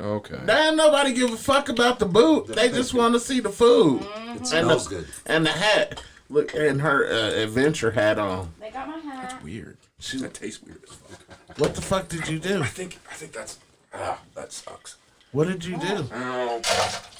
[0.00, 0.38] Okay.
[0.46, 2.46] Damn, nobody give a fuck about the boot.
[2.48, 5.08] They just want to see the food It and smells the, good.
[5.26, 6.02] and the hat.
[6.30, 8.52] Look, and her uh, adventure hat on.
[8.60, 9.42] They got my hat.
[9.42, 9.78] Weird.
[9.98, 11.58] She, That tastes weird as fuck.
[11.58, 12.62] what the fuck did you do?
[12.62, 13.58] I think I think that's
[13.94, 14.96] ah that sucks.
[15.32, 16.06] What did you do?
[16.14, 16.60] Oh,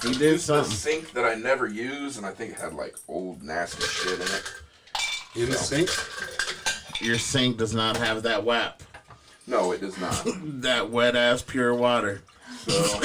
[0.05, 0.73] You did it's the something.
[0.75, 4.27] sink that I never use, and I think it had like old nasty shit in
[4.27, 4.53] it.
[5.35, 5.91] In the sink.
[7.03, 8.83] Your sink does not have that WAP.
[9.47, 10.27] No, it does not.
[10.61, 12.23] That wet ass pure water.
[12.67, 13.01] So.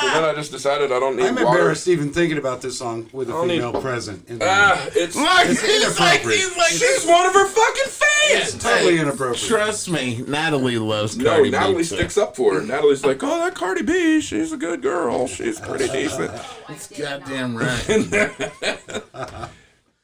[0.00, 1.46] So then I just decided I don't need I'm water.
[1.46, 4.28] embarrassed even thinking about this song with a don't need- female present.
[4.28, 6.38] In the Ah, it's, Look, It's he's like, inappropriate.
[6.40, 8.58] he's like, she's one of her fucking fans.
[8.62, 9.46] totally inappropriate.
[9.48, 11.50] Trust me, Natalie loves No, Cardi B.
[11.50, 11.96] Natalie too.
[11.96, 12.62] sticks up for her.
[12.62, 15.26] Natalie's like, oh, that Cardi B, she's a good girl.
[15.26, 16.30] She's pretty decent.
[16.68, 18.30] That's goddamn right.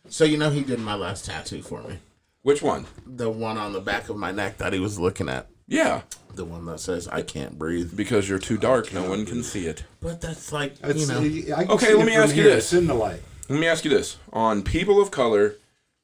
[0.09, 1.99] so you know he did my last tattoo for me.
[2.43, 2.87] Which one?
[3.07, 5.49] The one on the back of my neck that he was looking at.
[5.69, 6.03] Yeah,
[6.35, 7.97] The one that says I can't breathe.
[7.97, 8.93] because you're too dark.
[8.93, 9.83] No one can see it.
[10.01, 11.07] But that's like It's, you
[11.49, 11.57] know.
[11.57, 12.55] I can Okay, see let it me from ask you here.
[12.55, 12.73] this.
[12.73, 13.21] It's in the light.
[13.49, 15.55] Let me ask you this: On people of color,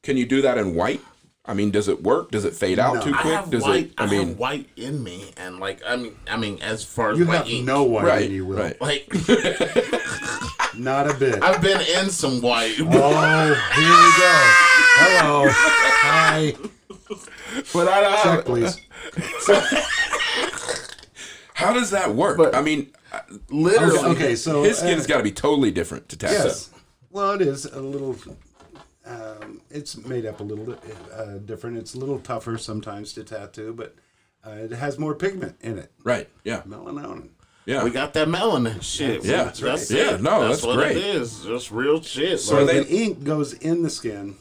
[0.03, 1.01] can you do that in white,
[1.45, 2.31] I mean, does it work?
[2.31, 3.01] Does it fade out No.
[3.03, 3.35] too I quick?
[3.35, 3.87] have Does white.
[3.87, 3.93] it?
[3.99, 7.11] I, I mean, have white in me, and like I mean, I mean, as far
[7.13, 8.59] as You my have ink, no white right, in you, Will.
[8.59, 8.81] right.
[8.81, 9.09] like
[10.77, 11.43] Not a bit.
[11.43, 12.75] I've been in some white.
[12.81, 14.33] Oh, here we go.
[14.99, 15.47] Hello.
[15.53, 16.55] Hi.
[17.73, 18.79] But I don't Check, have, please.
[21.55, 22.37] how does that work?
[22.37, 22.93] But- I mean,
[23.51, 23.99] literally.
[23.99, 26.35] Okay, okay, so his skin uh, has got to be totally different to tattoo.
[26.35, 26.71] Yes.
[27.11, 28.17] Well, it is a little.
[29.05, 30.77] Um, it's made up a little
[31.15, 31.77] uh, different.
[31.77, 33.97] It's a little tougher sometimes to tattoo, but
[34.47, 35.93] uh, it has more pigment in it.
[36.05, 36.29] Right.
[36.45, 36.63] Yeah.
[36.63, 37.31] Melanin.
[37.67, 37.85] Yeah.
[37.85, 39.25] We got that melanin shit.
[39.25, 39.79] Yeah, that's, right.
[39.79, 39.91] it.
[39.91, 40.97] Yeah, no, that's what great.
[40.97, 41.45] it is.
[41.45, 42.41] Just real shit.
[42.41, 44.37] So like, the ink goes in the skin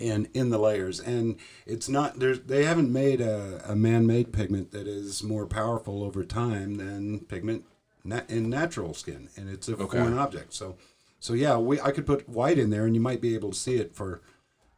[0.00, 1.36] and in the layers, and
[1.66, 2.18] it's not.
[2.18, 7.20] There's they haven't made a, a man-made pigment that is more powerful over time than
[7.20, 7.64] pigment
[8.04, 9.98] na- in natural skin, and it's a Okay.
[9.98, 10.54] foreign object.
[10.54, 10.76] So,
[11.20, 13.56] so yeah, we I could put white in there, and you might be able to
[13.58, 14.20] see it for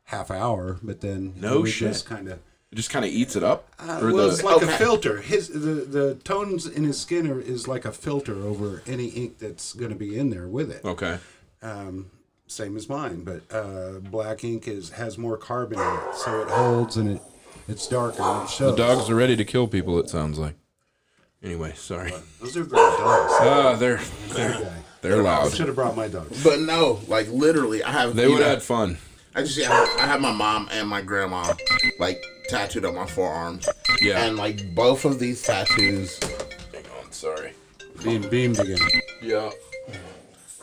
[0.04, 1.88] half hour, but then No shit.
[1.92, 2.40] just kind of.
[2.72, 3.68] It just kind of eats it up.
[3.78, 4.74] Uh, Or well, the- it's like okay.
[4.74, 5.18] a filter.
[5.20, 9.38] His the the tones in his skin are, is like a filter over any ink
[9.38, 11.18] that's going to be in there with it okay.
[11.62, 12.10] um,
[12.52, 16.48] same as mine, but uh, black ink is has more carbon in it, so it
[16.48, 17.22] holds and it
[17.68, 18.22] it's darker.
[18.22, 18.76] And it shows.
[18.76, 19.98] Dogs are ready to kill people.
[19.98, 20.54] It sounds like.
[21.42, 22.12] Anyway, sorry.
[22.40, 23.32] Those are great dogs.
[23.40, 24.72] Ah, they're they're Okay.
[25.00, 25.40] they're loud.
[25.40, 25.52] I loud.
[25.54, 26.42] should have brought my dogs.
[26.44, 28.14] but no, like literally, I have.
[28.14, 28.98] They you would know, have had fun.
[29.34, 31.54] I just I, I have my mom and my grandma
[31.98, 33.68] like tattooed on my forearms.
[34.00, 34.24] Yeah.
[34.24, 36.18] And like both of these tattoos,
[36.72, 37.10] Hang on.
[37.12, 37.52] Sorry.
[38.04, 38.78] Being beamed again.
[39.22, 39.50] Yeah.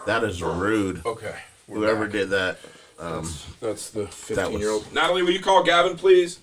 [0.06, 1.06] that is rude.
[1.06, 1.36] Okay.
[1.70, 2.12] We're Whoever back.
[2.12, 2.60] did that,
[3.00, 4.94] um, That's the That 15 was- year old.
[4.94, 6.40] Natalie, will you call Gavin, please?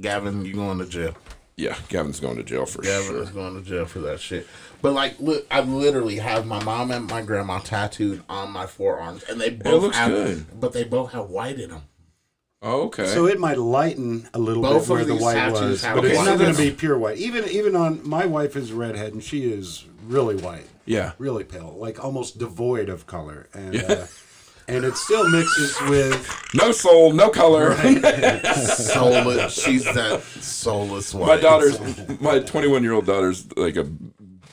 [0.00, 1.14] Gavin, you going to jail.
[1.56, 3.22] Yeah, Gavin's going to jail for Gavin sure.
[3.22, 4.46] is going to jail for that shit.
[4.80, 9.24] But like, look, I literally have my mom and my grandma tattooed on my forearms,
[9.24, 10.46] and they both have, good.
[10.58, 11.82] but they both have white in them.
[12.62, 13.06] Oh, okay.
[13.06, 16.18] So it might lighten a little Both bit where the white was, have but it's
[16.18, 16.26] white.
[16.26, 17.16] not going to be pure white.
[17.16, 21.12] Even even on my wife is redhead and she is really white, yeah.
[21.18, 24.06] really pale, like almost devoid of color, and uh,
[24.68, 27.74] and it still mixes with No soul, no color.
[28.54, 29.54] Soulless.
[29.54, 31.26] She's that soulless white.
[31.28, 31.80] my daughter's,
[32.20, 33.84] my 21 year old daughter's like a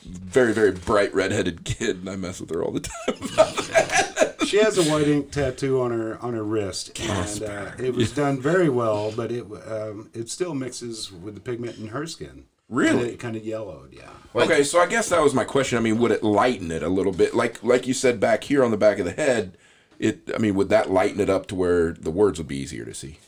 [0.02, 4.14] very, very bright redheaded kid, and I mess with her all the time.
[4.48, 8.12] She has a white ink tattoo on her on her wrist, and uh, it was
[8.12, 9.12] done very well.
[9.12, 12.44] But it um, it still mixes with the pigment in her skin.
[12.68, 13.00] Really?
[13.04, 14.10] And it kind of yellowed, yeah.
[14.34, 15.78] Like- okay, so I guess that was my question.
[15.78, 17.34] I mean, would it lighten it a little bit?
[17.34, 19.56] Like, like you said back here on the back of the head,
[19.98, 20.30] it.
[20.34, 22.92] I mean, would that lighten it up to where the words would be easier to
[22.92, 23.18] see?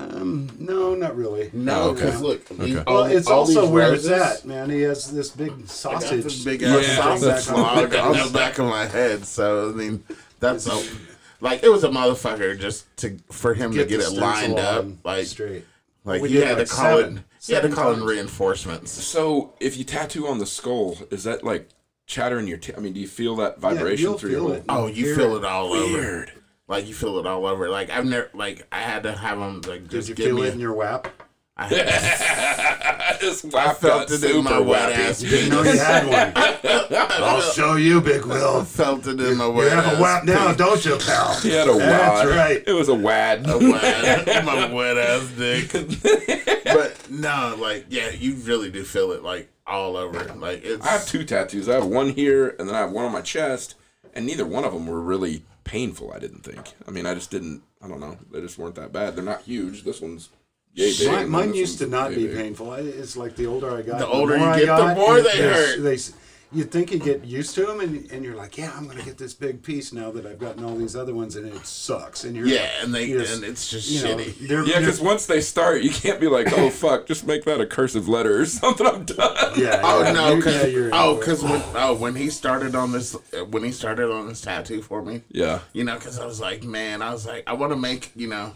[0.00, 1.50] Um, no, not really.
[1.52, 2.04] No, okay.
[2.06, 2.84] because look, these- Okay.
[2.86, 4.70] all, Well, it's all also these where roses, it's at, man.
[4.70, 6.24] He has this big I got sausage.
[6.24, 9.24] this big Yeah, ass sausage that's- log on the back of my head.
[9.26, 10.04] So I mean,
[10.38, 10.82] that's a,
[11.40, 14.58] like it was a motherfucker just to for him to the get it stencil lined
[14.58, 15.64] up, on like straight.
[16.04, 17.22] like We he did had like to call seven- it.
[17.46, 18.10] He had to seven call in times.
[18.10, 18.90] reinforcements.
[18.92, 21.68] So, if you tattoo on the skull, is that like
[22.06, 22.58] chattering your?
[22.58, 24.56] T- I mean, do you feel that vibration you'll through your feel whole?
[24.56, 24.64] it.
[24.68, 25.92] Oh, you Hear feel it all over.
[25.98, 26.32] Weird.
[26.70, 27.68] Like you feel it all over.
[27.68, 30.36] Like I've never like I had to have them like Did just you give feel
[30.36, 30.46] me.
[30.46, 31.08] it in your WAP?
[31.56, 35.08] I, had, This I whap felt it in my super wet wappy.
[35.10, 35.20] ass.
[35.20, 36.32] Didn't know you had one.
[37.22, 38.64] I'll show you, Big I Will.
[38.64, 41.34] felt it in my You wet have a WAP now, don't you, pal?
[41.42, 42.28] He had a That's wad.
[42.28, 42.62] right.
[42.66, 43.44] It was a wad.
[43.46, 45.70] wet, my wet ass dick.
[46.64, 50.22] but no, like yeah, you really do feel it like all over.
[50.34, 51.68] Like it's I have two tattoos.
[51.68, 53.74] I have one here, and then I have one on my chest,
[54.14, 56.12] and neither one of them were really painful.
[56.12, 56.72] I didn't think.
[56.86, 57.62] I mean, I just didn't.
[57.82, 58.16] I don't know.
[58.32, 59.14] They just weren't that bad.
[59.14, 59.84] They're not huge.
[59.84, 60.28] This one's
[60.74, 61.06] yay big.
[61.08, 62.36] Mine, mine used to not yay be big.
[62.36, 62.72] painful.
[62.72, 64.96] I- It's like the older I got, The older more you I get, the got,
[64.96, 65.82] more and they there's- hurt.
[65.82, 66.12] They, s-
[66.52, 69.16] you think you get used to them, and, and you're like, yeah, I'm gonna get
[69.18, 72.24] this big piece now that I've gotten all these other ones, and it sucks.
[72.24, 74.48] And you're yeah, like, and they you just- and it's just you know, shitty.
[74.48, 77.60] they're, Yeah, because once they start, you can't be like, "Oh fuck, just make that
[77.60, 79.52] a cursive letter or something." I'm done.
[79.56, 83.14] yeah, Oh yeah, no, because yeah, oh, because when oh when he started on this
[83.14, 85.60] uh, when he started on this tattoo for me, Yeah.
[85.72, 88.26] you know, because I was like, man, I was like, I want to make, you
[88.28, 88.52] know,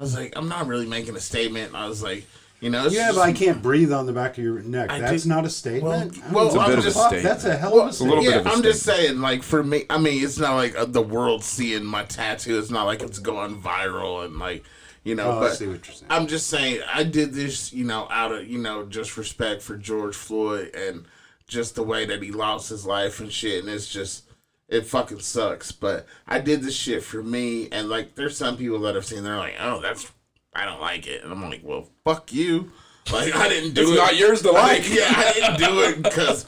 [0.00, 1.74] I was like, I'm not really making a statement.
[1.74, 2.26] I was like,
[2.60, 4.90] you know, it's Yeah, just- but I can't breathe on the back of your neck.
[4.90, 6.16] I That's did- not a statement.
[6.32, 7.22] well, I It's a mean, bit of a fuck, statement.
[7.24, 8.16] That's a hell of a statement.
[8.16, 10.54] little bit yeah, of a I'm just saying, like for me, I mean, it's not
[10.54, 12.58] like uh, the world seeing my tattoo.
[12.58, 14.64] It's not like it's going viral and like,
[15.04, 15.32] you know.
[15.32, 16.10] Oh, I but see what you're saying.
[16.10, 19.76] I'm just saying, I did this, you know, out of you know just respect for
[19.76, 21.04] George Floyd and
[21.48, 23.62] just the way that he lost his life and shit.
[23.62, 24.24] And it's just,
[24.68, 25.70] it fucking sucks.
[25.70, 29.22] But I did this shit for me, and like, there's some people that have seen,
[29.22, 30.10] they're like, oh, that's,
[30.56, 32.72] I don't like it, and I'm like, well, fuck you.
[33.12, 33.84] Like I didn't do it.
[33.84, 33.96] It's it.
[33.96, 34.88] not yours to like.
[34.88, 36.46] yeah, I didn't do it because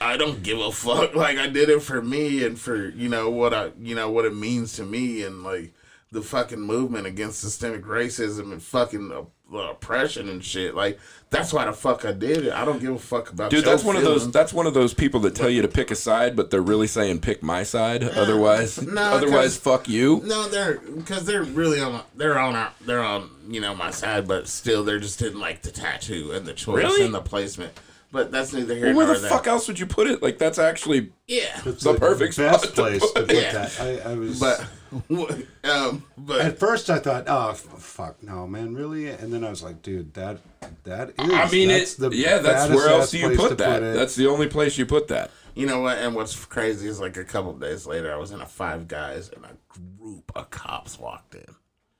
[0.00, 1.14] I don't give a fuck.
[1.14, 4.24] Like I did it for me and for you know what I you know what
[4.24, 5.74] it means to me and like
[6.10, 10.74] the fucking movement against systemic racism and fucking oppression and shit.
[10.74, 10.98] Like
[11.30, 12.52] that's why the fuck I did it.
[12.52, 14.30] I don't give a fuck about Dude, your that's one of those.
[14.30, 16.86] That's one of those people that tell you to pick a side, but they're really
[16.86, 18.02] saying pick my side.
[18.04, 20.22] Otherwise, No, otherwise, 'cause- fuck you.
[20.24, 22.02] No, they're because they're really on.
[22.14, 22.72] They're on our.
[22.80, 23.30] They're on.
[23.48, 26.76] You know my side, but still, they just didn't like the tattoo and the choice
[26.84, 27.04] Really?
[27.04, 27.72] and the placement.
[28.12, 29.30] But that's neither here Well, where nor the there.
[29.30, 30.20] fuck else would you put it?
[30.20, 33.52] Like that's actually Yeah, It's The perfect best spot to place put to put Yeah.
[33.52, 33.80] that.
[33.80, 34.66] I, I was, but
[35.64, 39.08] um, but at first I thought, oh f- fuck, no, man, really?
[39.08, 40.40] And then I was like, dude, that
[40.84, 41.14] that is.
[41.18, 42.12] I mean, that's it.
[42.12, 43.82] Yeah, that's where else do you put that?
[43.82, 43.94] it.
[43.94, 45.30] that's the only place you put that.
[45.54, 45.98] you know what?
[45.98, 49.28] And what's crazy is like a couple days later, I was in a Five Guys,
[49.30, 49.56] and a
[49.98, 51.54] group of cops walked in.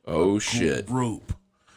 [0.07, 0.87] Oh shit!
[0.87, 1.33] Group.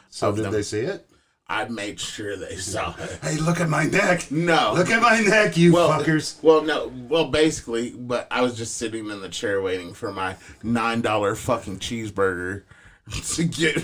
[0.10, 0.54] so did them.
[0.54, 1.08] they see it?
[1.48, 3.20] I made sure they saw it.
[3.22, 4.32] Hey, look at my neck.
[4.32, 4.74] No.
[4.76, 6.42] Look at my neck, you well, fuckers.
[6.42, 10.36] Well, no, well, basically, but I was just sitting in the chair waiting for my
[10.64, 12.64] nine dollar fucking cheeseburger
[13.36, 13.76] to get.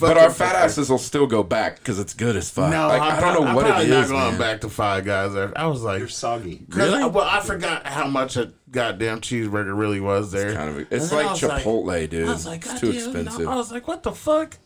[0.00, 0.64] But our fat prepared.
[0.70, 2.70] asses will still go back because it's good as fuck.
[2.70, 4.38] No, Like, I'm I don't know I'm what probably it not going man.
[4.38, 5.34] back to Five Guys.
[5.56, 6.58] I was like, You're soggy.
[6.70, 7.02] Cause Really?
[7.02, 10.54] I, well, I forgot how much a goddamn cheeseburger really was there.
[10.54, 10.76] Kind of.
[10.76, 12.28] And It's like was like- Chipotle, dude.
[12.28, 13.48] I was like, it's too "Goddamn, no." expensive.
[13.48, 14.56] I was like, what the fuck?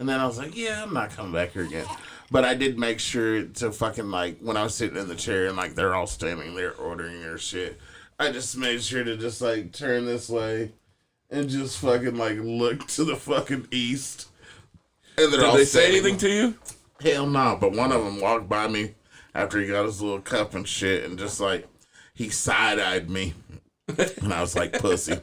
[0.00, 1.84] And then I was like, yeah, I'm not coming back here again.
[2.30, 5.46] But I did make sure to fucking like when I was sitting in the chair
[5.46, 7.78] and like they're all standing there ordering their shit.
[8.18, 10.72] I just made sure to just like turn this way
[11.28, 14.28] and just fucking like look to the fucking east.
[15.18, 16.54] And they're Did all they say anything to you?
[17.02, 18.94] Hell no, but one of them walked by me
[19.34, 21.68] after he got his little cup and shit, and just like
[22.14, 23.34] he side eyed me,
[23.88, 25.18] and I was like, "Pussy,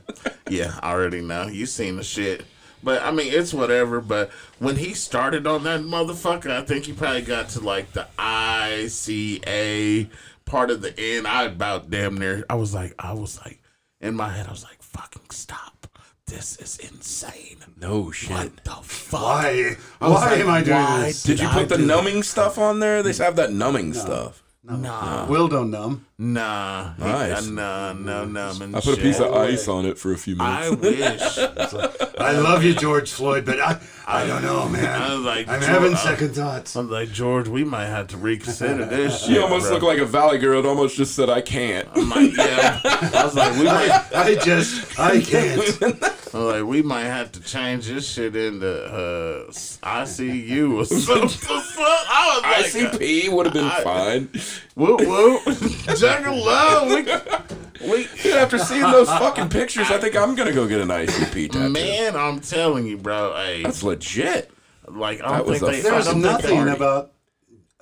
[0.49, 1.47] yeah, I already know.
[1.47, 2.45] You seen the shit."
[2.83, 4.01] But I mean, it's whatever.
[4.01, 8.07] But when he started on that motherfucker, I think he probably got to like the
[8.17, 10.09] I C A
[10.45, 11.27] part of the end.
[11.27, 12.45] I about damn near.
[12.49, 13.61] I was like, I was like,
[13.99, 15.87] in my head, I was like, "Fucking stop!
[16.27, 18.31] This is insane." No shit.
[18.31, 19.21] What the fuck?
[19.21, 19.75] Why?
[20.01, 21.23] I was Why like, am I doing why this?
[21.23, 23.03] Did you I put the do numbing stuff on there?
[23.03, 24.43] They have that numbing stuff.
[24.69, 25.25] Nah.
[25.27, 26.05] Will don't numb.
[26.17, 27.47] Nah, Nice.
[27.47, 28.75] uh, nah, no, no, man.
[28.75, 30.67] I put a piece of ice on it for a few minutes.
[30.67, 31.37] I minutes.
[31.37, 32.11] wish.
[32.19, 34.85] I love you, George Floyd, but I, I don't know, man.
[35.01, 36.75] I was like, I'm George- having uh, second thoughts.
[36.77, 37.49] I'm like George.
[37.49, 39.21] We might have to reconsider this.
[39.21, 39.73] shit, you almost bro.
[39.73, 40.59] look like a valley girl.
[40.59, 42.79] It almost just said, "I can't." I'm like, yeah.
[42.85, 44.01] I was like, we might.
[44.15, 45.61] I just, I can't.
[46.33, 51.47] I'm like, we might have to change this shit into uh, ICU or something.
[51.49, 54.29] I was like, ICP would have been I- fine.
[54.75, 56.87] whoop whoop, juggalo.
[56.95, 60.89] We, we, Dude, after seeing those fucking pictures, I think I'm gonna go get an
[60.89, 61.69] ICP tattoo.
[61.69, 63.33] man, I'm telling you, bro.
[63.35, 64.51] Hey, That's legit.
[64.87, 65.81] like, I that don't was think a they.
[65.81, 67.11] fucking I There's don't nothing they- about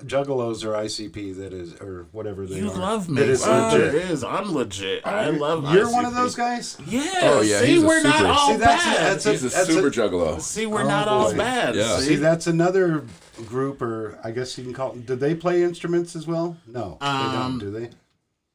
[0.04, 2.78] juggalos or ICP that is, or whatever they You are.
[2.78, 3.22] love me.
[3.22, 3.70] That is bro.
[3.72, 3.96] legit.
[3.96, 4.24] It is.
[4.26, 5.08] I'm legit.
[5.08, 5.74] I love.
[5.74, 6.78] You're one of those guys.
[6.86, 7.02] Yeah.
[7.24, 9.06] Oh, yeah, See, he's a we're not all See, that's a- bad.
[9.14, 10.42] that's a- He's a that's super a- juggalo.
[10.42, 11.38] See, we're Oh, not all boy.
[11.38, 11.76] bad.
[11.76, 11.98] Yeah.
[12.00, 13.06] See, that's another
[13.48, 14.94] group, or I guess you can call.
[14.96, 16.58] Did they play instruments as well?
[16.68, 17.60] No, they Um, don't.
[17.60, 17.90] Do they?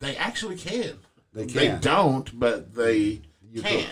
[0.01, 0.99] They actually can.
[1.33, 3.87] They They don't, but they You can.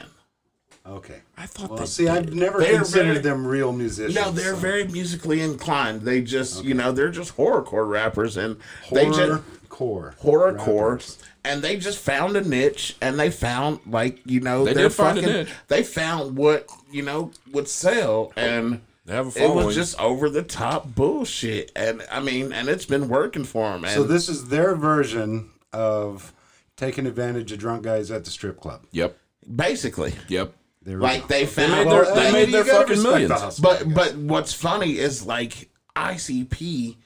[0.86, 1.20] Okay.
[1.36, 4.14] I thought Well, they see, I've never They're considered very- them real musicians.
[4.14, 4.60] No, they're so.
[4.60, 6.02] very musically inclined.
[6.02, 8.56] They just, you know, they're just horrorcore rappers, and
[8.90, 10.16] they just horrorcore.
[10.18, 10.56] horrorcore,
[10.92, 11.18] rappers.
[11.44, 14.94] and they just found a niche, and they found like you know They they're did
[14.94, 15.36] find a fucking.
[15.36, 15.48] niche.
[15.68, 20.30] They found what you know would sell, and They have a it was just over
[20.30, 23.84] the top bullshit, and I mean, and it's been working for them.
[23.84, 26.32] And So this is their version of
[26.78, 28.86] taking advantage of drunk guys at the strip club.
[28.92, 29.18] Yep.
[29.54, 30.54] basically, Yep.
[30.82, 33.28] There we like they found made their, their- they they made their fucking respect the
[33.28, 33.58] millions.
[33.60, 36.96] But but what's funny is like ICP,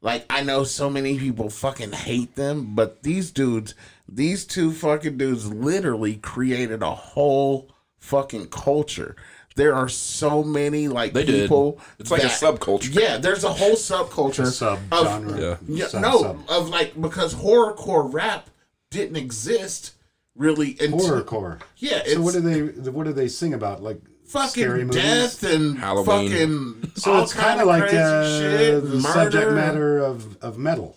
[0.00, 3.74] like I know so many people fucking hate them, but these dudes,
[4.08, 9.16] these two fucking dudes, literally created a whole fucking culture.
[9.56, 11.42] There are so many like They did.
[11.44, 11.80] people.
[11.98, 12.94] It's like a subculture.
[12.94, 15.40] Yeah, there's a whole subculture sub of genre.
[15.40, 15.56] Yeah.
[15.66, 16.38] yeah, Sub- no, sub.
[16.48, 18.50] of like because horrorcore rap
[18.90, 19.92] didn't exist
[20.34, 21.60] really until horrorcore.
[21.78, 22.90] Yeah, So what do they?
[22.90, 23.82] What do they sing about?
[23.82, 25.02] Like scary fucking movies.
[25.02, 26.30] death and Halloween.
[26.30, 29.00] fucking So all it's kind kind of like uh, shit, the murder.
[29.02, 30.96] subject matter of, of metal.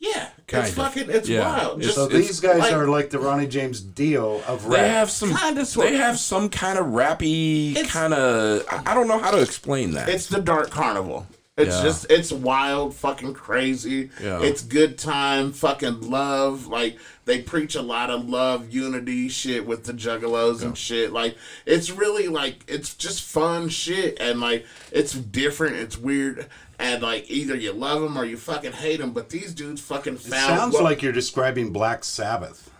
[0.00, 0.84] Yeah, Kind it's of.
[0.84, 1.40] fucking it's Yeah.
[1.40, 1.78] wild.
[1.80, 4.80] It's- Just So it's these guys like- are like the Ronnie James Dio of rap.
[4.82, 5.34] They have some.
[5.34, 8.64] Kinda They have some kind of rappy It's- kind of.
[8.70, 10.08] I I don't know how to explain that.
[10.08, 11.26] it's the dark carnival.
[11.56, 11.82] It's Yeah.
[11.84, 14.10] just it's wild, fucking crazy.
[14.20, 14.40] Yeah.
[14.42, 16.66] It's good time, fucking love.
[16.66, 21.12] Like they preach a lot of love, unity shit with the juggalos and shit.
[21.12, 26.46] Like it's really like it's just fun shit and like it's different, it's weird,
[26.78, 29.12] and like either you love them or you fucking hate them.
[29.12, 32.70] But these dudes fucking it sounds what- like you're describing Black Sabbath.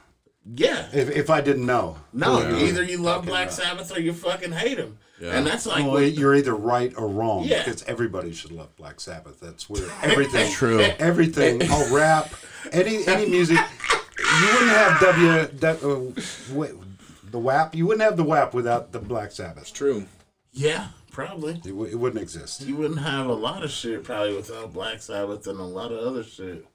[0.54, 0.88] Yeah.
[0.92, 1.96] If, if I didn't know.
[2.12, 2.66] No, Yeah.
[2.66, 4.98] either you love Black Sabbath or you fucking hate them.
[5.18, 5.30] Yeah.
[5.38, 7.64] And that's like Well, what- you're either right or wrong Yeah.
[7.64, 9.40] because everybody should love Black Sabbath.
[9.40, 10.80] That's where everything, True.
[10.98, 12.30] everything, all rap,
[12.72, 13.59] any any music.
[14.40, 16.80] You wouldn't have W, w uh, w-
[17.30, 17.74] the WAP.
[17.74, 19.72] You wouldn't have the WAP without the Black Sabbath.
[19.72, 20.06] True.
[20.52, 21.54] yeah, probably.
[21.54, 22.62] It, w- it wouldn't exist.
[22.62, 25.98] You wouldn't have a lot of shit probably without Black Sabbath and a lot of
[25.98, 26.66] other shit.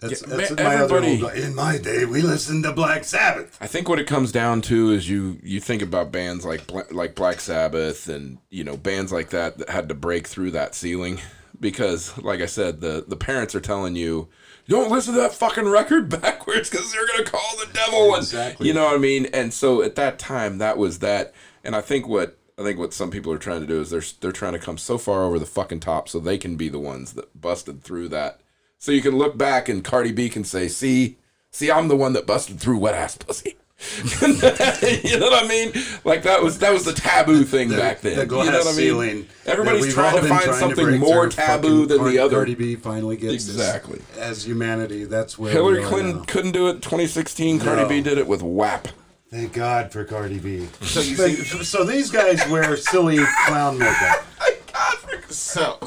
[0.00, 3.56] That's, Yeah, that's my other everybody- old, In my day, we listened to Black Sabbath.
[3.60, 6.84] I think what it comes down to is you you think about bands like Bla-
[6.92, 10.74] like Black Sabbath and you know bands like that that had to break through that
[10.76, 11.18] ceiling
[11.60, 14.28] because like I said the the parents are telling you
[14.68, 18.66] don't listen to that fucking record backwards because they're gonna call the devil and Exactly.
[18.68, 21.32] you know what I mean and so at that time that was that
[21.64, 24.02] and I think what I think what some people are trying to do is they're
[24.20, 26.78] they're trying to come so far over the fucking top so they can be the
[26.78, 28.40] ones that busted through that
[28.78, 31.18] so you can look back and Cardi B can say see
[31.50, 33.56] see I'm the one that busted through wet ass pussy.
[34.22, 35.72] you know what I mean?
[36.04, 38.18] Like that was that was the taboo thing back then.
[38.18, 38.76] The glass you know what I mean?
[38.76, 39.26] ceiling.
[39.46, 42.36] Everybody's trying to find trying something break more taboo than the Car- other.
[42.38, 43.54] Cardi B finally gets this.
[43.54, 44.00] Exactly.
[44.18, 46.24] As humanity, that's where Hillary we are Clinton now.
[46.24, 46.82] couldn't do it.
[46.82, 48.88] 2016, Cardi B did it with WAP.
[49.30, 50.66] Thank God for Cardi B.
[50.80, 54.24] So you see, so these guys wear silly clown makeup.
[54.38, 55.78] Thank God for so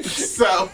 [0.00, 0.70] so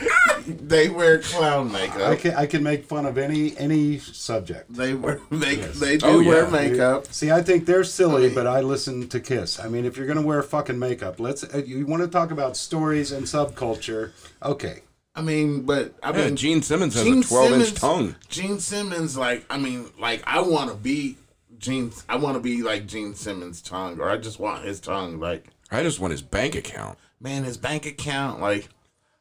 [0.46, 2.18] they wear clown I makeup.
[2.18, 4.72] can I can make fun of any any subject.
[4.72, 6.50] They wear they they do Oh, wear yeah.
[6.50, 7.06] makeup.
[7.12, 9.58] See, I think they're silly, but I listen to Kiss.
[9.58, 11.42] I mean, if you're gonna wear fucking makeup, let's.
[11.44, 14.12] Uh, you want to talk about stories and subculture?
[14.42, 14.80] Okay,
[15.14, 18.14] I mean, but I Yeah, mean, Gene Simmons has Gene a 12 inch tongue.
[18.28, 21.16] Gene Simmons, like, I mean, like, I want to be
[21.58, 21.90] Gene.
[22.08, 25.18] I want to be like Gene Simmons' tongue, or I just want his tongue.
[25.18, 26.98] Like, I just want his bank account.
[27.18, 28.40] man, his bank account.
[28.40, 28.68] Like,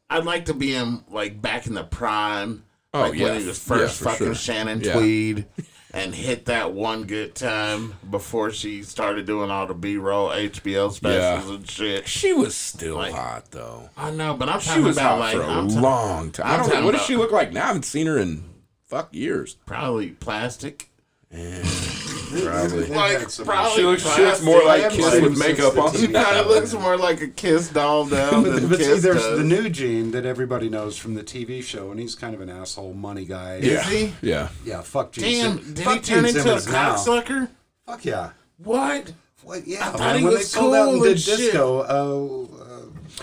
[0.10, 2.64] I'd like to be him, like back in the prime.
[2.94, 3.26] Oh, like yeah.
[3.32, 4.36] when he was first Yeah, fucking sure.
[4.36, 4.94] Shannon Yeah.
[4.94, 5.46] Tweed.
[5.94, 10.92] And hit that one good time before she started doing all the B roll HBO
[10.92, 12.06] specials and shit.
[12.06, 13.90] She was still Like- hot though.
[13.96, 16.48] I know, but I'm She talking was about hot like for a I'm long time.
[16.48, 16.64] I know.
[16.68, 17.64] talking What does she look like now?
[17.64, 18.44] I haven't seen her in
[18.86, 19.56] fuck years.
[19.66, 20.90] probably plastic.
[21.36, 22.86] Probably.
[22.88, 25.92] Like probably She looks, she looks more like Kiss seen with makeup on.
[25.94, 26.24] TV now.
[26.24, 29.22] Kind of looks more like a Kiss doll down but, than but see, Kiss there's
[29.22, 29.38] does.
[29.38, 32.50] the new Gene that everybody knows from the TV show, and he's kind of an
[32.50, 33.58] asshole money guy.
[33.58, 33.80] Yeah.
[33.82, 34.14] Is he?
[34.22, 34.50] Yeah.
[34.66, 34.82] yeah.
[34.82, 35.24] Fuck Gene.
[35.44, 36.96] Damn, Sim- did fuck he turn Gene into a Simmons now.
[36.96, 37.50] cocksucker?
[37.86, 38.30] Fuck yeah.
[38.58, 39.14] What?
[39.44, 39.68] What?
[39.68, 39.92] Yeah.
[39.92, 41.38] thought man, he when was they sold out and cool did shit.
[41.38, 42.55] disco, uh,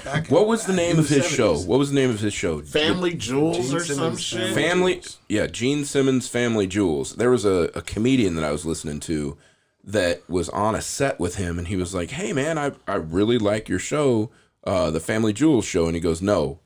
[0.05, 1.37] back What was the name in of his 70s.
[1.37, 1.59] show?
[1.59, 2.61] What was the name of his show?
[2.63, 4.55] Family Jewels Gene or some shit?
[4.55, 7.17] Family- Family, yeah, Gene Simmons' Family Jewels.
[7.17, 9.37] There was a, a comedian that I was listening to
[9.85, 12.95] that was on a set with him, and he was like, "Hey, man, I I
[12.97, 14.31] really like your show,
[14.65, 16.61] uh, the Family Jewels show." And he goes, "No,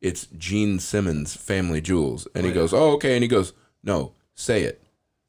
[0.00, 3.52] it's Gene Simmons' Family Jewels." And he goes, "Oh, okay." And he goes,
[3.84, 4.78] "No, say it."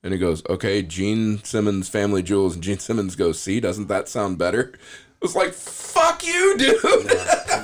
[0.01, 4.07] And he goes, "Okay, Gene Simmons' Family Jewels." And Gene Simmons goes, "See, doesn't that
[4.07, 4.73] sound better?"
[5.23, 6.81] I was like, "Fuck you, dude."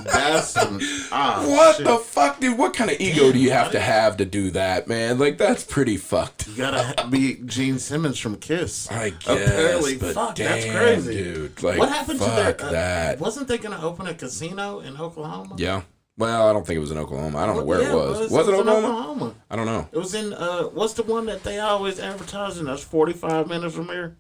[0.06, 0.80] That's some.
[1.12, 1.88] Ah, What shit.
[1.88, 2.56] the fuck, dude?
[2.58, 5.18] What kind of ego do you have to have to do that, man?
[5.18, 6.48] Like that's pretty fucked.
[6.48, 8.90] You gotta be Gene Simmons from Kiss.
[8.92, 11.64] I guess, Apparently, but fuck, that's damn, crazy, dude.
[11.64, 12.68] Like, what happened to fuck their?
[12.68, 13.20] Uh, that?
[13.20, 15.56] Wasn't they gonna open a casino in Oklahoma?
[15.58, 15.82] Yeah.
[16.16, 17.40] Well, I don't think it was in Oklahoma.
[17.40, 18.20] I don't know where Yeah, it was.
[18.22, 18.88] it Was it in Oklahoma?
[18.88, 19.36] Oklahoma.
[19.50, 19.88] I don't know.
[19.92, 22.66] It was in uh, what's the one that they always advertise in?
[22.66, 24.16] That's forty five minutes from here.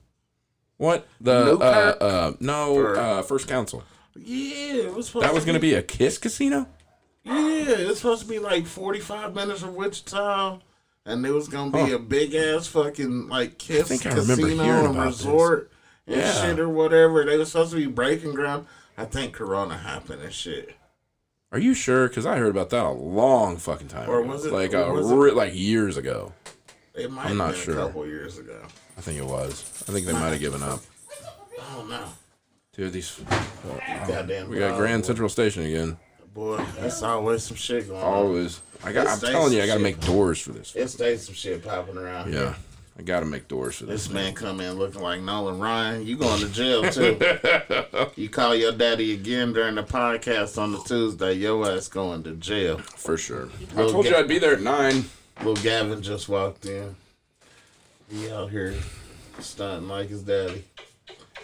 [0.79, 1.57] What the?
[1.57, 3.83] Uh, uh, no, Or- uh, First Council.
[4.15, 5.25] Yeah, it was supposed.
[5.25, 6.67] That was to going to be a Kiss casino.
[7.25, 7.35] Yeah,
[7.67, 10.59] it's supposed to be like forty five minutes from Wichita,
[11.05, 11.95] and it was gonna be Huh.
[11.97, 15.17] a big ass fucking like Kiss think I remember casino and about this.
[15.17, 15.71] resort
[16.07, 16.31] and Yeah.
[16.41, 17.25] shit or whatever.
[17.25, 18.65] They were supposed to be breaking ground.
[18.97, 20.75] I think Corona happened and shit.
[21.51, 22.07] Are you sure?
[22.07, 24.29] Because I heard about that a long fucking time Or ago.
[24.31, 26.31] was it- like a was it- like years ago?
[26.95, 27.79] It might I'm have not been sure.
[27.79, 28.61] a couple years ago.
[28.99, 29.63] I think it was.
[29.87, 30.81] I think they might have given up.
[31.57, 32.03] Oh, I don't know.
[32.75, 33.17] Dude, these.
[33.31, 34.49] Oh, Goddamn.
[34.49, 35.07] We got Grand boy.
[35.07, 35.97] Central Station again.
[36.33, 38.05] Boy, that's always some shit going on.
[38.13, 38.59] Always.
[38.83, 39.07] I got.
[39.07, 39.97] It I'm stays telling you, I some got to shit.
[39.97, 40.75] make doors for this.
[40.75, 42.33] It stays some shit popping around.
[42.33, 42.55] Yeah,
[42.97, 44.03] I got to make doors for this.
[44.07, 46.05] This man come in looking like Nolan Ryan.
[46.05, 47.17] You going to jail too.
[48.21, 52.33] you call your daddy again during the podcast on the Tuesday, your ass going to
[52.33, 52.79] jail.
[52.79, 53.47] For sure.
[53.71, 55.05] I Little told you I'd be there at nine.
[55.37, 56.97] Little Gavin just walked in.
[58.09, 58.75] He out here
[59.39, 60.65] stunting like his daddy.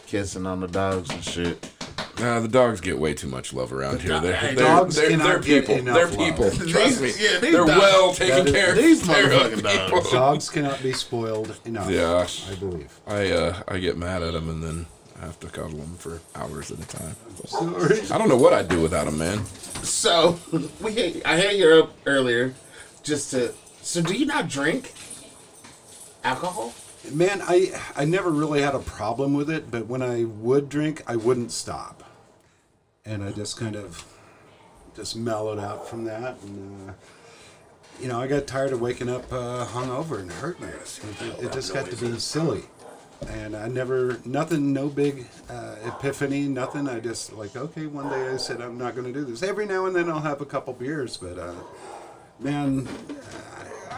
[0.08, 1.72] Kissing on the dogs and shit.
[2.20, 4.20] Nah, the dogs get way too much love around here.
[4.22, 5.76] They're, Hey, they're, dogs they're, they're people.
[5.76, 6.18] enough They're love.
[6.18, 6.52] people.
[6.68, 7.08] Trust me.
[7.20, 8.78] Yeah, these they're dogs- well taken that is- care of.
[8.78, 9.98] these care of motherfucking people.
[10.00, 10.12] dogs.
[10.12, 11.90] Dogs cannot be spoiled enough.
[11.90, 12.26] Yeah.
[12.52, 13.00] I believe.
[13.08, 14.86] I uh, I get mad at them and then
[15.22, 17.16] I have to cuddle them for hours at a time.
[17.48, 18.02] Sorry.
[18.12, 19.44] I don't know what I'd do without them, man.
[19.84, 20.40] So
[20.82, 22.54] we I had you up earlier
[23.04, 24.94] just to so do you not drink?
[26.26, 26.74] Alcohol?
[27.12, 31.04] Man, I I never really had a problem with it, but when I would drink,
[31.06, 32.04] I wouldn't stop,
[33.06, 34.04] and I just kind of
[34.96, 36.94] just mellowed out from that, and uh,
[38.02, 40.66] you know, I got tired of waking up uh, hungover and hurting.
[40.66, 42.64] It, it, it just got to be silly,
[43.28, 46.90] and I never nothing, no big uh, epiphany, nothing.
[46.90, 49.44] I just like okay, one day I said I'm not going to do this.
[49.44, 51.54] Every now and then I'll have a couple beers, but uh,
[52.40, 52.88] man,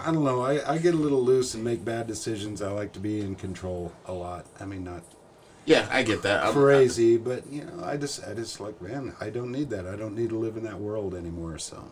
[0.06, 0.42] I don't know.
[0.42, 2.62] I, I get a little loose and make bad decisions.
[2.62, 4.46] I like to be in control a lot.
[4.60, 5.04] I mean, not
[5.66, 6.44] Yeah, I get that.
[6.44, 9.86] I'm- crazy, but you know, I just, I just like, man, I don't need that.
[9.88, 11.58] I don't need to live in that world anymore.
[11.58, 11.92] So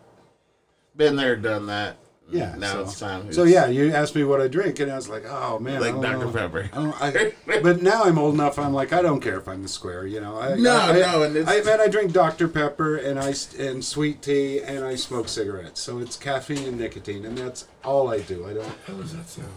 [0.95, 1.97] Been there, done that.
[2.31, 2.53] Yeah.
[2.53, 3.31] Mm, now so, it's time.
[3.33, 5.91] So yeah, you asked me what I drink, and I was like, oh man, I
[5.91, 6.25] Like Dr.
[6.25, 6.31] know.
[6.31, 6.69] Pepper.
[6.73, 8.57] I I, but now I'm old enough.
[8.59, 10.05] I'm like, I don't care if I'm the square.
[10.07, 13.19] You know, I, No, I, no, and it's- I, man, I drink Dr Pepper and
[13.19, 15.81] I and sweet tea, and I smoke cigarettes.
[15.81, 18.47] So it's caffeine and nicotine, and that's all I do.
[18.47, 18.67] I don't.
[18.87, 19.49] How does that sound?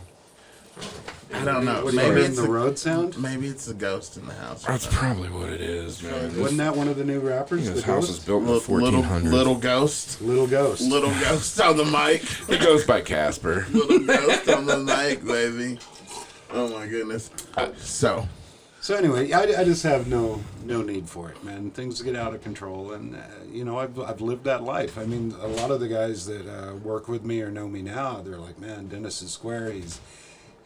[1.34, 1.84] I don't know.
[1.84, 3.20] What Maybe it's the a, road sound?
[3.20, 4.64] maybe it's a ghost in the house.
[4.64, 6.38] That's probably what it is, man.
[6.40, 7.66] Wasn't that one of the new rappers?
[7.68, 8.18] this the house Ghost?
[8.18, 9.30] is built in the little, little, 1400s.
[9.30, 10.20] little ghost.
[10.22, 10.80] Little Ghost.
[10.82, 12.24] Little ghost on the mic.
[12.48, 13.66] It goes by Casper.
[13.70, 15.78] Little ghost on the mic, baby.
[16.50, 17.30] Oh my goodness.
[17.76, 18.26] So,
[18.80, 21.70] So anyway, I, I just have no no need for it, man.
[21.72, 23.18] Things get out of control, and uh,
[23.52, 24.96] you know I've I've lived that life.
[24.96, 27.82] I mean, a lot of the guys that uh, work with me or know me
[27.82, 29.70] now, they're like, man, Dennis is square.
[29.70, 30.00] He's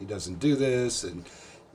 [0.03, 1.25] he doesn't do this, and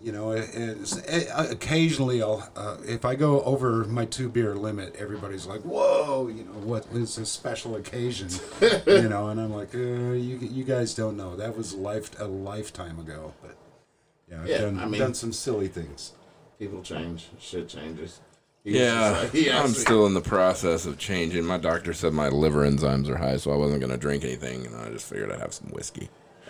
[0.04, 4.96] you know, and it's, occasionally I'll uh, if I go over my two beer limit,
[4.98, 8.30] everybody's like, whoa, you know, what is a special occasion,
[8.86, 12.26] you know, and I'm like, uh, you you guys don't know that was life a
[12.26, 13.56] lifetime ago, but.
[14.30, 16.12] Yeah, I've Yeah, done, I mean- done some silly things.
[16.60, 17.30] people change.
[17.40, 18.20] Shit changes.
[18.66, 21.46] He Yeah, like- I'm still in the process of changing.
[21.46, 24.66] My doctor said my liver enzymes are high, so I wasn't going to drink anything,
[24.66, 26.10] and I just figured I'd have some whiskey.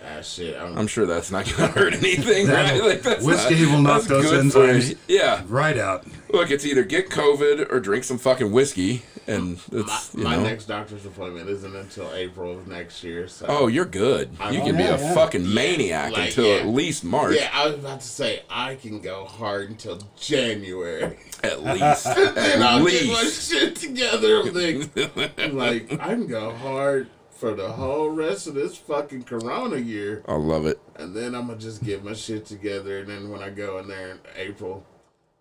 [0.10, 0.60] Ah, shit.
[0.60, 2.82] I'm, I'm sure that's not going to hurt anything, right?
[2.82, 5.43] Like, that's Whiskey will knock those enzymes- Yeah.
[5.47, 6.05] Right out.
[6.32, 10.36] Look, it's either get COVID or drink some fucking whiskey, and my, it's, you my
[10.38, 13.28] next doctor's appointment isn't until April of next year.
[13.28, 13.45] So.
[13.47, 14.30] Oh, you're good.
[14.39, 15.14] I'm- You can be a yeah.
[15.14, 16.55] fucking maniac like, until yeah.
[16.62, 17.36] at least March.
[17.36, 21.18] Yeah, I was about to say I can go hard until January.
[21.43, 22.05] At least.
[22.08, 24.43] and At I'll get my shit together.
[24.43, 24.95] Like,
[25.53, 27.08] like, I can go hard
[27.38, 30.80] for the whole rest of this fucking Corona year, I love it.
[30.96, 33.00] and then I'm gonna just get my shit together.
[33.00, 34.84] And then when I go in there in April,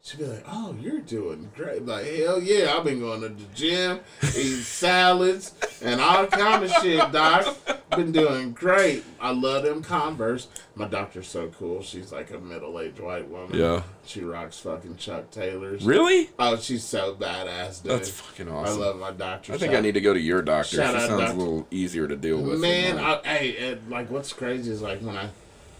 [0.06, 3.44] she'll be like, "Oh, you're doing great!" Like, hell yeah, I've been going to the
[3.54, 5.52] gym, eating salads,
[5.82, 7.56] and all kind of shit, doc.
[7.90, 9.04] Been doing great.
[9.20, 10.48] I love them Converse.
[10.74, 11.82] My doctor's so cool.
[11.82, 13.58] She's like a middle-aged white woman.
[13.58, 13.82] Yeah.
[14.04, 15.84] She rocks fucking Chuck Taylors.
[15.84, 16.30] Really?
[16.38, 17.92] Oh, she's so badass, dude.
[17.92, 18.82] That's fucking awesome.
[18.82, 19.54] I love my doctor.
[19.54, 20.76] I think I need to go to your doctor.
[20.76, 22.60] Shout She sounds a little easier to deal with.
[22.60, 22.98] Man.
[22.98, 25.30] I, hey, like what's crazy is like when I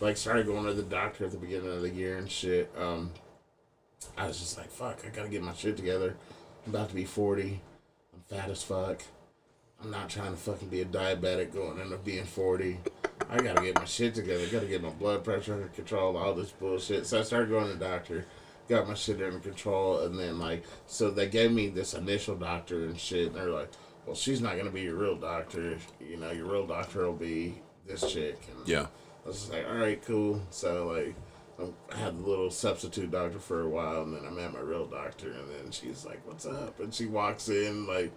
[0.01, 2.72] like started going to the doctor at the beginning of the year and shit.
[2.79, 3.11] Um,
[4.17, 6.17] I was just like, fuck, I gotta get my shit together.
[6.67, 7.61] I'm about to be forty.
[8.15, 9.03] I'm fat as fuck.
[9.83, 12.79] I'm not trying to fucking be a diabetic going into being forty.
[13.29, 14.47] I gotta get my shit together.
[14.47, 16.17] Gotta get my blood pressure under control.
[16.17, 17.07] All this bullshit.
[17.07, 18.27] So I started going to the doctor.
[18.69, 22.87] Got my shit under control, and then like, so they gave me this initial doctor
[22.87, 23.29] and shit.
[23.29, 23.71] And they're like,
[24.07, 25.79] well, she's not gonna be your real doctor.
[26.01, 28.41] You know, your real doctor will be this chick.
[28.51, 28.87] And yeah.
[29.25, 30.43] I was just like, all right, cool.
[30.51, 31.15] So like,
[31.59, 34.87] I had the little substitute doctor for a while, and then I met my real
[34.87, 38.13] doctor, and then she's like, "What's up?" And she walks in like,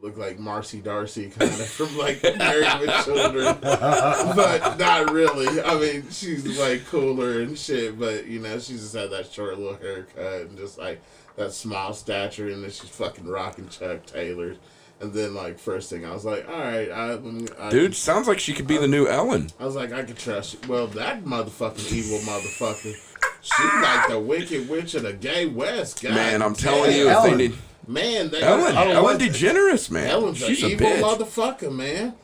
[0.00, 5.60] look like Marcy D'Arcy, kind of from like Married with Children, but not really.
[5.60, 9.58] I mean, she's like cooler and shit, but you know, she just had that short
[9.58, 11.00] little haircut and just like
[11.36, 14.58] that small stature, and then she's fucking rocking Chuck Taylors.
[15.00, 17.18] And then, like, first thing, I was like, all right, I,
[17.60, 19.48] I Dude, sounds like she could be the new Ellen.
[19.58, 20.68] I was like, I can trust you.
[20.68, 22.94] Well, that motherfucking evil motherfucker.
[23.42, 26.54] She like the wicked witch of the gay west, God Man, I'm damn.
[26.54, 27.38] telling you, if they Ellen.
[27.38, 27.54] need
[27.86, 30.08] Man, they Ellen, Ellen what- DeGeneres, man.
[30.08, 31.00] Ellen's She's an a evil bitch.
[31.02, 32.14] motherfucker, man.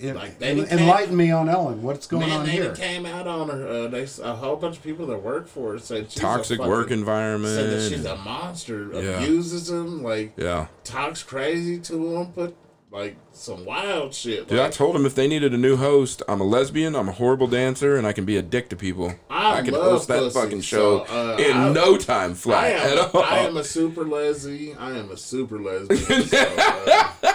[0.00, 1.82] Like, they En- came- enlighten me on Ellen.
[1.82, 2.68] What's going Man, on they here?
[2.72, 3.66] They came out on her.
[3.66, 6.62] Uh, they a whole bunch of people that work for her said she's Toxic a
[6.62, 7.54] fucking, work environment.
[7.54, 9.00] Said that she's a monster, Yeah.
[9.22, 10.66] abuses him, like yeah.
[10.84, 12.54] talks crazy to him, put
[12.96, 14.48] like some wild shit.
[14.48, 17.12] Dude, I told him if they needed a new host, I'm a lesbian, I'm a
[17.12, 19.14] horrible dancer, and I can be a dick to people.
[19.28, 22.72] I could love host that pussy, fucking show so, uh, in I- no time flat
[22.72, 23.22] am, at all.
[23.22, 24.78] I am a super lesbian.
[24.78, 26.22] I am a super lesbian.
[26.22, 27.32] so, uh,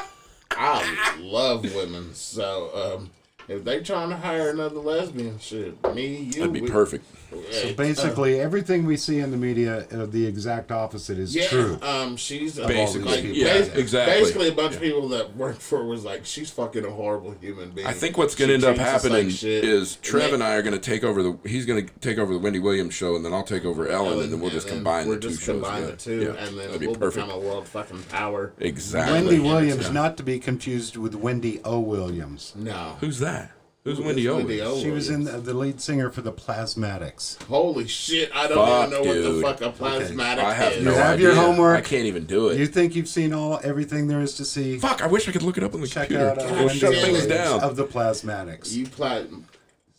[0.52, 2.16] I love women.
[2.16, 3.12] So, um,
[3.48, 7.06] if they trying to hire another lesbian, shit, me, you, That'd be we- perfect.
[7.50, 11.80] Hey, Basically, everything we see in the media, uh, the exact opposite is yeah, true.
[11.82, 14.20] um, she's a, Basically, like, yeah, bas- exactly.
[14.20, 17.32] Basically, a bunch of people that worked for her was like, she's fucking a horrible
[17.40, 17.88] human being.
[17.88, 20.44] I think what's going to end up treats us like happening is Trev they- and
[20.44, 21.38] I are going to take over the.
[21.48, 24.20] He's going to take over the Wendy Williams show, and then I'll take over Ellen,
[24.20, 25.62] and then we'll just and combine we're the two just shows.
[25.62, 25.92] combine together.
[25.96, 27.26] the two, Yeah, and then that'd be we'll perfect.
[27.28, 28.54] become a world fucking power.
[28.60, 29.14] Exactly.
[29.14, 29.92] Wendy Williams, yeah.
[29.94, 31.80] not to be confused with Wendy O.
[31.80, 32.54] Williams.
[32.58, 33.52] No, Who's that?
[33.84, 34.46] Who's Who Wendy is Owens?
[34.46, 34.80] Wendy O?
[34.80, 37.42] She was in the, the lead singer for the Plasmatics.
[37.46, 38.30] Holy shit!
[38.32, 40.84] I don't Fuck, even know what the fuck a plasmatic I have is.
[40.86, 41.26] no You have idea.
[41.28, 41.80] your homework.
[41.80, 42.60] I can't even do it.
[42.60, 44.78] You think you've seen all everything there is to see?
[44.78, 45.02] Fuck!
[45.02, 46.30] I wish I could look it up on the Check computer.
[46.30, 47.62] out uh, We'll shut things down.
[47.62, 48.72] of the Plasmatics.
[48.72, 49.24] You pla-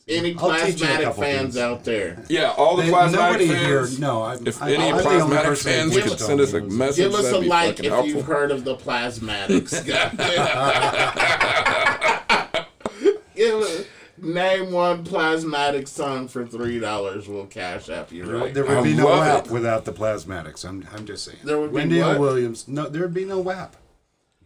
[0.08, 1.56] any I'll teach you a plasmatic fans things.
[1.56, 2.24] out there?
[2.28, 3.90] Yeah, all the They- plasmatic nobody fans.
[3.90, 4.00] here.
[4.00, 7.32] No, I'm, If I, any I'm plasmatic fans could send us a message, Give us
[7.32, 8.06] a like if helpful.
[8.08, 9.72] you've heard of the plasmatics.
[13.50, 13.84] Goddamn.
[14.18, 17.26] Name one plasmatic song for three dollars.
[17.28, 18.52] We'll cash app you right.
[18.52, 19.50] There would I be no WAP it.
[19.50, 20.68] without the Plasmatics.
[20.68, 21.38] I'm, I'm just saying.
[21.42, 22.08] There would be Wendy O.
[22.10, 22.20] what?
[22.20, 22.68] Williams.
[22.68, 23.74] No, there would be no WAP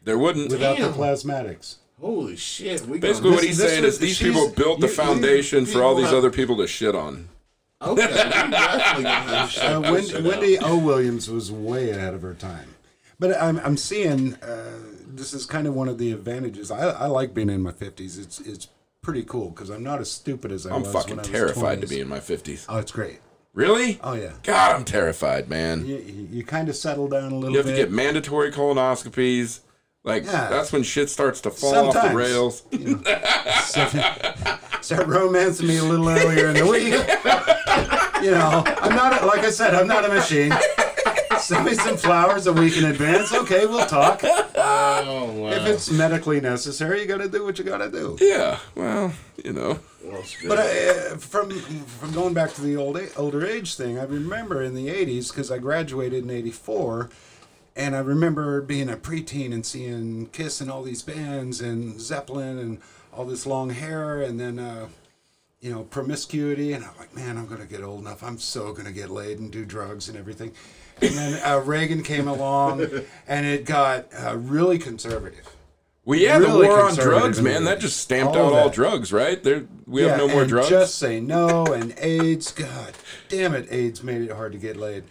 [0.04, 0.50] There wouldn't.
[0.50, 0.92] without Damn.
[0.92, 1.76] the Plasmatics.
[2.00, 2.82] Holy shit!
[2.86, 5.82] We Basically, what he's saying was- is these people built the you- you- foundation for
[5.82, 7.28] all these have- other people to shit on.
[7.82, 8.06] okay.
[8.06, 10.58] we definitely gonna have shit Uh, Wendy, Wendy.
[10.60, 10.78] O.
[10.78, 12.74] Williams was way ahead of her time.
[13.18, 14.78] But I'm, I'm seeing uh,
[15.08, 16.70] this is kind of one of the advantages.
[16.70, 18.18] I, I like being in my 50s.
[18.18, 18.68] It's it's
[19.06, 20.76] pretty cool because I'm not as stupid as I am.
[20.76, 20.92] I'm was.
[20.92, 22.66] fucking when I was terrified to be in my 50s.
[22.68, 23.20] Oh, it's great.
[23.54, 24.00] Really?
[24.02, 24.32] Oh yeah.
[24.42, 25.86] God, I'm terrified, man.
[25.86, 29.60] You, you, you kind of settle down a little You have to get mandatory colonoscopies.
[30.02, 30.48] Like Yeah.
[30.50, 32.16] that's when shit starts to fall off the Sometimes.
[32.16, 32.62] rails.
[33.62, 36.92] start, start romancing me a little earlier in the week.
[38.24, 40.52] you know, I'm not like I said, I'm not a machine.
[41.46, 43.32] Send me some flowers a week in advance.
[43.32, 44.22] Okay, we'll talk.
[44.58, 45.50] Oh wow.
[45.50, 48.16] If it's medically necessary, you got to do what you got to do.
[48.20, 48.58] Yeah.
[48.74, 49.12] Well,
[49.44, 49.78] you know.
[50.02, 50.22] Well.
[50.48, 54.74] But uh, from from going back to the old older age thing, I remember in
[54.74, 57.10] the '80s because I graduated in '84,
[57.76, 62.58] and I remember being a preteen and seeing Kiss and all these bands and Zeppelin
[62.58, 62.78] and
[63.12, 64.88] all this long hair, and then uh,
[65.60, 68.24] you know promiscuity, and I'm like, man, I'm gonna get old enough.
[68.24, 70.52] I'm so gonna get laid and do drugs and everything.
[71.02, 72.80] And then uh, Reagan came along,
[73.28, 75.42] and it got uh, really conservative.
[76.04, 77.64] Well, yeah, Really the war on drugs, man.
[77.64, 79.42] That just stamped all out all drugs, right?
[79.42, 80.68] There, we have no more drugs.
[80.68, 82.52] Just say no and AIDS.
[82.52, 82.94] God
[83.28, 85.02] damn it, AIDS made it hard to get laid.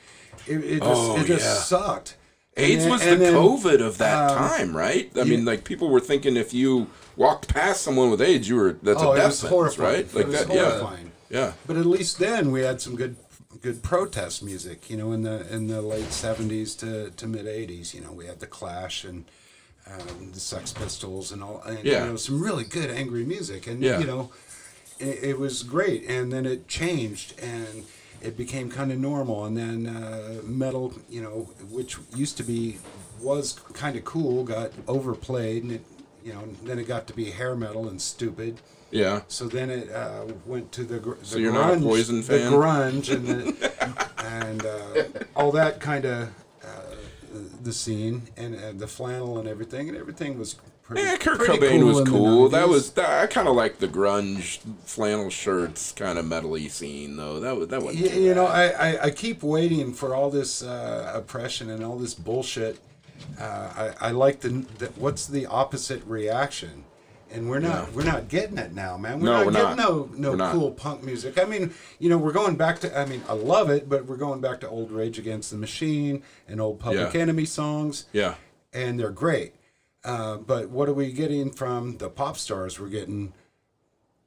[0.47, 1.53] It, it just, Oh, it just yeah.
[1.55, 2.15] sucked.
[2.55, 5.11] AIDS then- was the then, COVID of that um, time, right?
[5.17, 8.77] I mean, like people were thinking if you walked past someone with AIDS, you were
[8.81, 9.93] that's Oh, a death sentence, horrifying.
[9.95, 10.13] right?
[10.13, 11.11] Like that, yeah, horrifying.
[11.29, 11.51] yeah.
[11.67, 13.17] But at least then we had some good,
[13.65, 14.89] good protest music.
[14.91, 17.93] You know, in the in the late seventies to, to mid eighties.
[17.95, 19.25] You know, we had the Clash and
[19.91, 21.61] um, the Sex Pistols and all.
[21.65, 22.03] And, Yeah.
[22.03, 23.99] You know, some really good angry music, and Yeah.
[24.01, 24.23] you know,
[24.99, 26.01] it, it was great.
[26.15, 27.85] And then it changed and.
[28.21, 31.37] It became kind of normal, and then uh, metal, you know,
[31.69, 32.77] which used to be
[33.21, 35.83] was kind of cool, got overplayed, and it,
[36.25, 38.59] you know, then it got to be hair metal and stupid.
[38.89, 39.21] Yeah.
[39.27, 42.23] So then it uh, went to the, gr- the So you're not a grunge, Poison
[42.23, 42.51] fan?
[42.51, 46.29] the grunge, and the, and uh, all that kind of
[46.63, 46.95] uh,
[47.61, 51.03] the scene, and uh, the flannel and everything, and everything was pretty.
[51.03, 52.49] Yeah, Kurt pretty Cobain was cool.
[52.49, 57.17] That was that, I kind of like the grunge flannel shirts kind of metally scene
[57.17, 57.39] though.
[57.39, 60.63] That was that was You, you know, I, I, I keep waiting for all this
[60.63, 62.79] uh, oppression and all this bullshit.
[63.39, 66.83] Uh, I, I like the, the what's the opposite reaction,
[67.31, 69.19] and we're not we're not getting it now, man.
[69.19, 69.77] We're No, not we're getting not.
[69.77, 70.51] no no We're not.
[70.53, 71.37] cool punk music.
[71.39, 72.97] I mean, you know, we're going back to.
[72.97, 76.23] I mean, I love it, but we're going back to old Rage Against the Machine
[76.47, 77.21] and old Public Yeah.
[77.21, 78.35] Enemy songs, yeah.
[78.73, 79.55] and they're great.
[80.03, 82.79] Uh, but what are we getting from the pop stars?
[82.79, 83.33] We're getting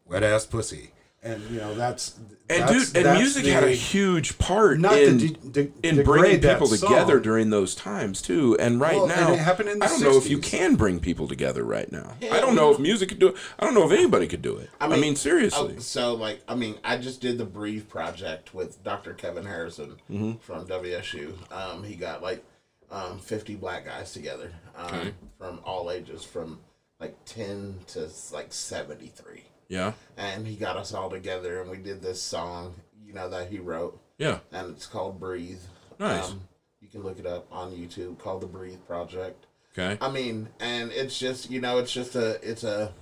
[0.07, 0.91] wet ass pussy,
[1.23, 2.17] and you know that's
[2.51, 5.29] And that's- dude, and that's music the- had a huge part not in de-
[5.65, 8.57] de- in bringing people together during those times too.
[8.59, 10.77] And right Well, and now, it happened in the I don't know if you can
[10.77, 12.15] bring people together right now.
[12.33, 13.37] I don't know if music could do it.
[13.59, 14.71] I don't know if anybody could do it.
[14.81, 15.75] I mean, seriously.
[15.77, 19.13] oh, so like, I mean, I just did the Breathe project with Dr.
[19.13, 20.39] Kevin Harrison Mm-hmm.
[20.39, 21.35] from WSU.
[21.53, 22.45] Um, he got like
[22.91, 25.15] um, 50 black guys together um, Okay.
[25.39, 26.61] from all ages, from
[27.01, 29.43] like 10 to like 73.
[29.69, 32.75] Yeah, And he got us all together and we did this song,
[33.07, 34.01] you know, that he wrote.
[34.19, 34.39] yeah.
[34.53, 35.61] And it's called Breathe.
[35.99, 36.31] Nice.
[36.31, 36.41] Um,
[36.81, 39.47] you can look it up on YouTube called the Breathe Project.
[39.77, 39.99] Okay.
[40.01, 42.93] I mean, and it's just you know, it's just a it's a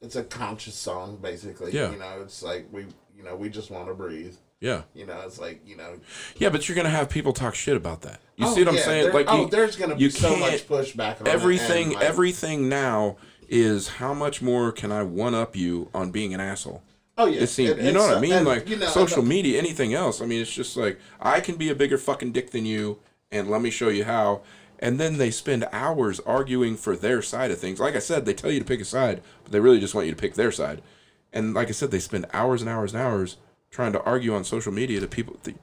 [0.00, 1.72] it's a conscious song basically.
[1.72, 1.90] Yeah.
[1.92, 2.82] You know, it's like we
[3.16, 4.34] you know we just want to breathe.
[4.60, 4.82] Yeah.
[4.94, 5.98] You know, it's like you know.
[6.36, 8.20] Yeah, but you're gonna have people talk shit about that.
[8.36, 9.04] You Oh, see what I'm saying?
[9.04, 13.16] there- Like, oh, you, there's gonna be so much pushback on everything like, everything now
[13.48, 16.82] is how much more can I one up you on being an asshole?
[17.16, 18.32] Oh yeah, It seems, And- you know what I mean?
[18.32, 20.20] and, like you know, social media, anything else.
[20.20, 22.98] I mean, it's just like I can be a bigger fucking dick than you,
[23.30, 24.42] and let me show you how.
[24.80, 27.78] And then they spend hours arguing for their side of things.
[27.78, 30.06] Like I said, they tell you to pick a side, but they really just want
[30.08, 30.82] you to pick their side.
[31.32, 33.36] And like I said, they spend hours and hours and hours
[33.70, 35.36] trying to argue on social media to people.
[35.44, 35.54] The,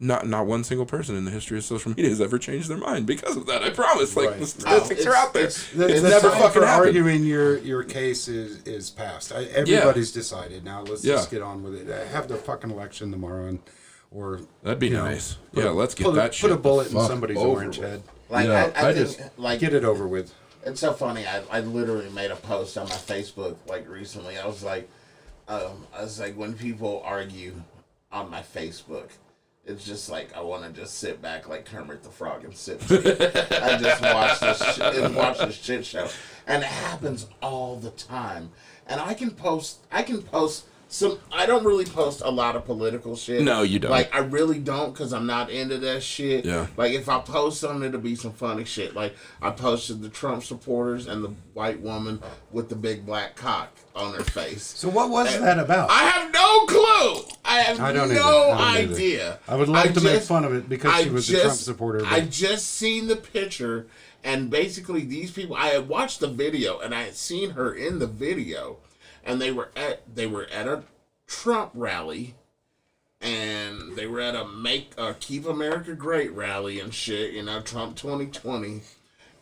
[0.00, 2.78] not not one single person in the history of social media has ever changed their
[2.78, 3.62] mind because of that.
[3.64, 4.16] I promise.
[4.16, 4.38] Like Right.
[4.40, 5.42] the statistics Oh, are out there.
[5.44, 6.86] it's- It's, The, the never time fucking for happened.
[6.96, 9.32] arguing your your case is is past.
[9.32, 10.82] I, everybody's decided now.
[10.82, 11.14] Let's Yeah.
[11.16, 11.90] just get on with it.
[11.90, 13.58] I have the fucking election tomorrow, and,
[14.12, 15.36] or That'd be you know, nice.
[15.52, 16.50] yeah, a- let's get put a, that shit.
[16.50, 17.88] Put a bullet in somebody's over orange with.
[17.90, 18.02] head.
[18.30, 20.32] Like Yeah, I, I, I think, just- like Get it over with.
[20.64, 21.26] It's so funny.
[21.26, 24.36] I, I literally made a post on my Facebook like recently.
[24.38, 24.88] I was like,
[25.48, 27.54] um, I was like, when people argue
[28.12, 29.08] on my Facebook,
[29.68, 32.82] it's just like I want to just sit back like Kermit the Frog and sit.
[32.90, 36.08] I just watch this shit, and watch this shit show,
[36.46, 38.50] and it happens all the time.
[38.86, 41.18] And I can post, I can post some.
[41.30, 43.42] I don't really post a lot of political shit.
[43.42, 43.90] No, you don't.
[43.90, 46.44] Like I really don't because I'm not into that shit.
[46.44, 46.66] Yeah.
[46.76, 48.94] Like if I post something, it'll be some funny shit.
[48.94, 52.20] Like I posted the Trump supporters and the white woman
[52.50, 54.62] with the big black cock on her face.
[54.62, 55.90] So what was that about?
[55.90, 57.34] I have no clue.
[57.44, 58.50] I have I don't no.
[58.52, 58.94] I don't either.
[58.94, 59.38] idea.
[59.48, 61.58] I would love to make fun of it because she I was a just- Trump
[61.58, 62.06] supporter.
[62.06, 63.86] I just seen the picture,
[64.24, 65.56] and basically these people.
[65.56, 68.76] I had watched the video, and I had seen her in the video,
[69.28, 70.82] and they were at they were at a
[71.26, 72.34] Trump rally,
[73.20, 77.34] and they were at a make uh, Keep America Great rally and shit.
[77.34, 78.80] You know, Trump twenty twenty.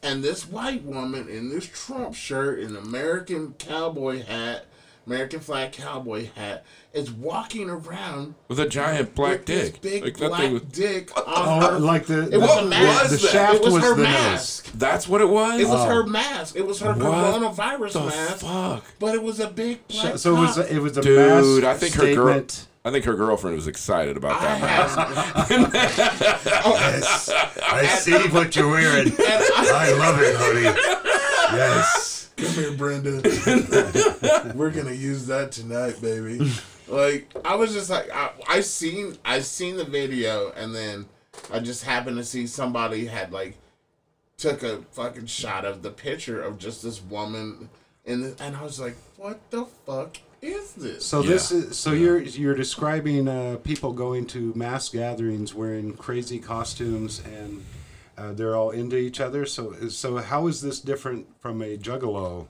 [0.03, 4.66] And this white woman in this Trump shirt, an American cowboy hat,
[5.07, 9.81] American flag cowboy hat, is walking around with a giant black with this dick.
[9.83, 10.63] big like that black thing was.
[10.63, 11.79] dick on oh, her.
[11.79, 13.11] like the It was What a was mask.
[13.11, 13.21] the that?
[13.31, 14.73] shaft it was, was, her the mask.
[14.75, 15.61] That's what it was.
[15.61, 16.07] It was her oh.
[16.07, 16.57] mask.
[16.57, 18.37] It was her What coronavirus the mask.
[18.45, 18.85] fuck?
[18.99, 20.03] But it was a big nose.
[20.03, 20.71] black So it was cock.
[20.71, 22.45] it was a Dude, mass I think her girl.
[22.85, 24.59] I think her girlfriend was excited about I that.
[24.59, 27.29] have, oh, Yes,
[27.63, 29.13] I see what you're wearing.
[29.19, 31.57] I, I love it, honey.
[31.59, 32.16] Yes.
[32.37, 33.22] Come here, Brenda.
[34.55, 36.53] We're gonna use that tonight, baby.
[36.89, 41.07] Like I was just like I, I seen I seen the video and then
[41.53, 43.57] I just happened to see somebody had like
[44.37, 47.68] took a fucking shot of the picture of just this woman
[48.05, 51.05] in the, and I was like, what the fuck is this?
[51.05, 51.30] So Yeah.
[51.30, 57.20] this is so you're you're describing uh, people going to mass gatherings wearing crazy costumes
[57.24, 57.64] and
[58.19, 59.47] uh, they're all into each other.
[59.47, 62.47] So so how is this different from a juggalo?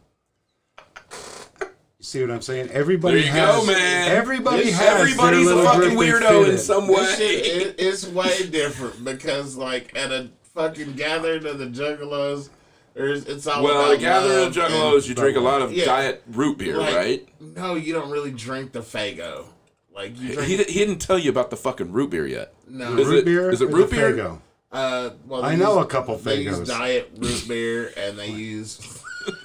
[1.98, 2.68] You see what I'm saying?
[2.70, 4.10] Everybody There you has go, man.
[4.12, 7.14] everybody This- has Everybody's their a fucking weirdo fit in some way.
[7.16, 12.50] Shit it, it's way different because like at a fucking gathering of the juggalos,
[12.94, 15.84] there's it's all well, about the gathering of juggalos, you drink a lot of Yeah.
[15.86, 17.28] diet root beer, like, right?
[17.40, 19.46] No, you don't really drink the Faygo.
[19.94, 20.48] Like you He, drink.
[20.48, 22.52] he, he didn't tell you about the fucking root beer yet.
[22.68, 23.50] no, Is root it- beer.
[23.50, 24.12] is it root beer?
[24.12, 24.38] Faygo?
[24.76, 28.28] Uh, well, I they know use- a couple They use diet root beer and they
[28.30, 28.78] use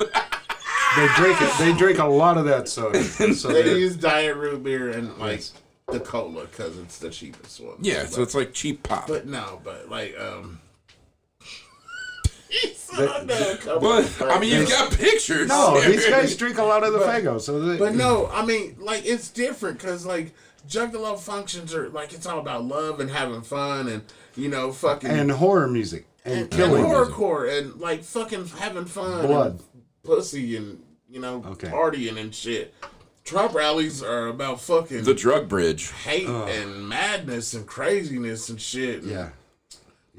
[0.98, 1.58] They drink it.
[1.58, 3.02] They drink a lot of that soda.
[3.34, 5.44] So they they're- use diet root beer and like
[5.88, 7.76] the cola because it's the cheapest one.
[7.82, 9.08] Yeah, so But- it's like cheap pop.
[9.08, 10.60] But no, but like um.
[12.98, 15.48] Well, I mean, you've got pictures.
[15.48, 15.90] no, here.
[15.92, 17.40] these guys drink a lot of the Faygo.
[17.40, 20.34] So they, But no, I mean, like it's different because like
[20.68, 24.02] Juggalo functions are like it's all about love and having fun and
[24.36, 27.14] you know fucking and horror music and, and, and killing music.
[27.14, 29.52] horrorcore and like fucking having fun, Blood.
[29.74, 31.68] and pussy and you know Okay.
[31.70, 32.74] partying and shit.
[33.24, 35.92] Trump rallies are about fucking the drug bridge.
[35.92, 39.04] hate and madness and craziness and shit.
[39.04, 39.30] and, Yeah.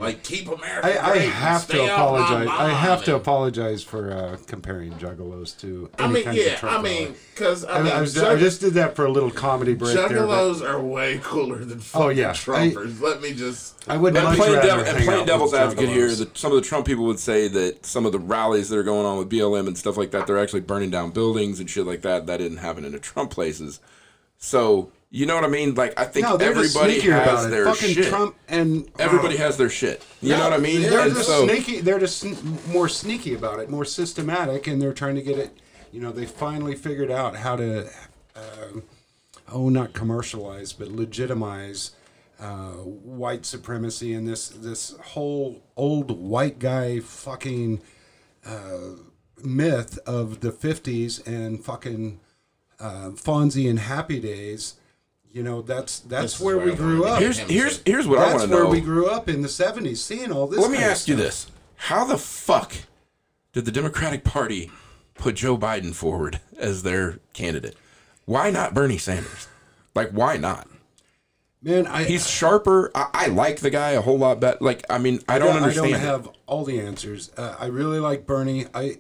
[0.03, 0.86] Like keep America.
[0.86, 2.48] I, I great and have to stay out my apologize.
[2.50, 5.90] I have to apologize for uh, comparing Juggalos to.
[5.98, 8.40] I mean, kinds yeah, Trump I mean, because I I, mean, I, was, Jug- I
[8.40, 10.09] just did that for a little comedy break there.
[10.09, 12.30] but Juggalos are way cooler than fucking Oh, yeah.
[12.32, 13.00] Trumpers.
[13.00, 13.88] Let me just.
[13.88, 16.53] I would And much playing, rather devil, and hang playing devil's advocate here, that some
[16.53, 19.18] of the Trump people would say that some of the rallies that are going on
[19.18, 22.26] with BLM and stuff like that, they're actually burning down buildings and shit like that.
[22.26, 23.80] That didn't happen in the Trump places.
[24.38, 25.74] So you know what I mean?
[25.74, 28.06] Like I think no, everybody has their Fucking shit.
[28.06, 30.02] Trump and Everybody oh, has their shit.
[30.22, 30.80] You No, know what I mean?
[30.80, 31.80] They're And just so- sneaky.
[31.82, 32.24] They're just
[32.68, 35.58] more sneaky about it, more systematic, and they're trying to get it.
[35.92, 37.90] You know, they finally figured out how to,
[38.34, 38.80] uh,
[39.52, 41.90] oh, not commercialize, but legitimize
[42.40, 47.82] uh, white supremacy and this this whole old white guy fucking
[48.46, 48.96] uh,
[49.44, 52.18] myth of the '50s and fucking
[52.80, 54.76] uh, Fonzie and Happy Days.
[55.32, 57.20] You know, that's that's This where where we grew up.
[57.20, 58.56] here's here's here's what I want to know.
[58.56, 60.60] That's where we grew up in the '70s, seeing all this.
[60.60, 62.74] Let me kind of ask you this: How the fuck
[63.52, 64.70] did the Democratic Party
[65.14, 67.76] put Joe Biden forward as their candidate.
[68.24, 69.48] Why not Bernie Sanders?
[69.94, 70.68] Like, why not?
[71.62, 72.90] Man, I He's sharper.
[72.94, 74.58] I, I like the guy a whole lot better.
[74.60, 75.86] Like, I mean, I don't understand.
[75.86, 76.04] I don't it.
[76.04, 77.30] have all the answers.
[77.36, 78.66] Uh, I really like Bernie.
[78.74, 78.98] I,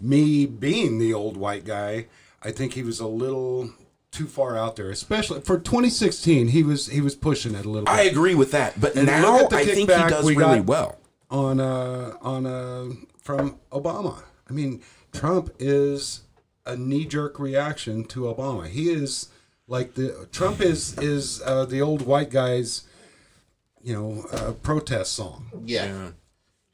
[0.00, 2.06] me being the old white guy,
[2.42, 3.70] I think he was a little
[4.12, 6.48] too far out there, especially for 2016.
[6.48, 7.92] He was he was pushing it a little bit.
[7.94, 10.36] I agree with that, but And now look at the I think he does we
[10.36, 10.98] really well.
[11.30, 12.90] on uh on uh
[13.20, 14.22] from Obama.
[14.48, 14.82] I mean,
[15.12, 16.20] Trump is
[16.66, 18.68] a knee jerk reaction to Obama.
[18.68, 19.30] He is
[19.66, 22.82] like the Trump is is uh, the old white guy's
[23.82, 25.46] you know uh, protest song.
[25.64, 26.10] Yeah.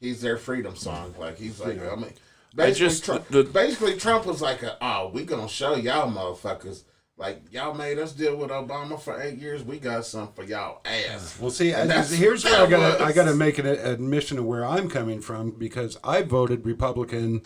[0.01, 1.15] He's their freedom song.
[1.19, 2.13] Like he's like, I mean,
[2.55, 6.11] I basically, just- Trump, the- basically Trump was like, a, "Oh, we're gonna show y'all
[6.11, 6.83] motherfuckers.
[7.19, 9.65] Like y'all made us deal with Obama for eight years.
[9.65, 13.35] We got some for y'all ass." Well, see, I, here's where I gotta I gotta
[13.35, 17.43] make an admission of where I'm coming from because I voted Republican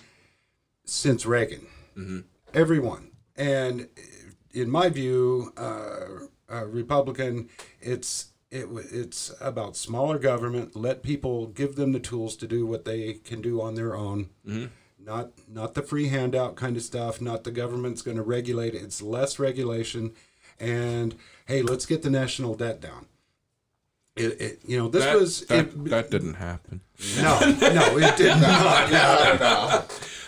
[0.84, 1.66] since Reagan,
[2.52, 3.88] everyone, and
[4.52, 7.48] in my view, uh, uh, Republican,
[7.80, 10.76] it's it it's about smaller government.
[10.76, 14.28] Let people give them the tools to do what they can do on their own.
[15.05, 17.20] Not not the free handout kind of stuff.
[17.20, 18.82] Not the government's going to regulate it.
[18.82, 20.12] It's less regulation,
[20.61, 23.07] and hey, let's get the national debt down.
[24.14, 26.82] It, it you know this That, was that, it, that didn't happen.
[27.16, 28.90] no no it did not.
[28.92, 29.84] No, no.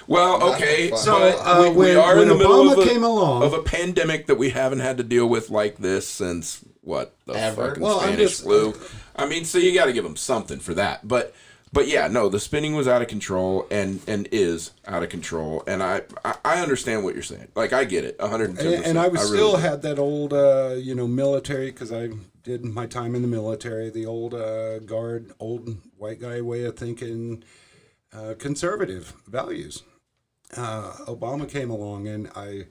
[0.06, 0.90] Well, okay.
[0.96, 3.42] So, uh, we, we when- are when in the middle Obama of a, came along-
[3.42, 7.32] of a pandemic that we haven't had to deal with like this since what the
[7.34, 7.68] Ever.
[7.68, 8.74] fucking Well, Spanish just- flu.
[9.16, 11.32] I mean, so you got to give them something for that, but.
[11.74, 15.64] But yeah, no, the spinning was out of control and and is out of control,
[15.66, 17.48] and I I, I understand what you're saying.
[17.56, 18.72] Like I get it, 110.
[18.74, 19.62] and, and I was really still do.
[19.62, 22.10] had that old, uh, you know, military because I
[22.44, 23.90] did my time in the military.
[23.90, 27.42] The old uh, guard, old white guy way of thinking,
[28.12, 29.82] uh, conservative values.
[30.56, 32.66] Uh, Obama came along, and I,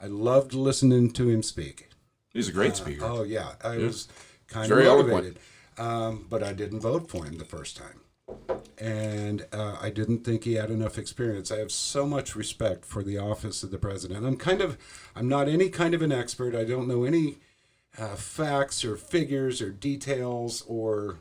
[0.00, 1.90] I loved listening to him speak.
[2.32, 3.04] He's a great speaker.
[3.04, 4.08] Oh yeah, I was
[4.48, 5.38] kind of motivated,
[5.76, 8.00] um, but I didn't vote for him the first time,
[8.78, 11.50] and uh, I didn't think he had enough experience.
[11.50, 14.24] I have so much respect for the office of the president.
[14.24, 14.78] I'm kind of,
[15.16, 16.54] I'm not any kind of an expert.
[16.54, 17.38] I don't know any
[17.98, 21.18] uh, facts or figures or details or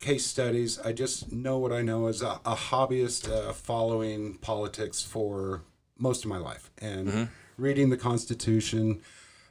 [0.00, 0.78] case studies.
[0.80, 5.62] I just know what I know as a, a hobbyist uh, following politics for
[5.98, 7.24] most of my life and Mm-hmm.
[7.56, 9.00] reading the Constitution.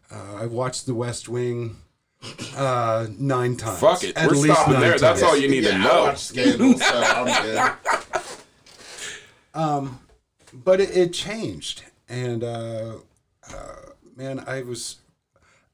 [0.10, 1.78] Uh, I've watched The West Wing
[2.56, 3.80] uh, nine times.
[3.80, 5.00] Fuck it, At we're least stopping nine there.
[5.00, 6.04] That's all you need yeah, to I know.
[6.06, 7.76] watch Scandal, so I'm
[9.54, 9.90] good.
[10.54, 12.96] but it, it changed and uh,
[13.54, 13.76] uh,
[14.16, 14.98] man i was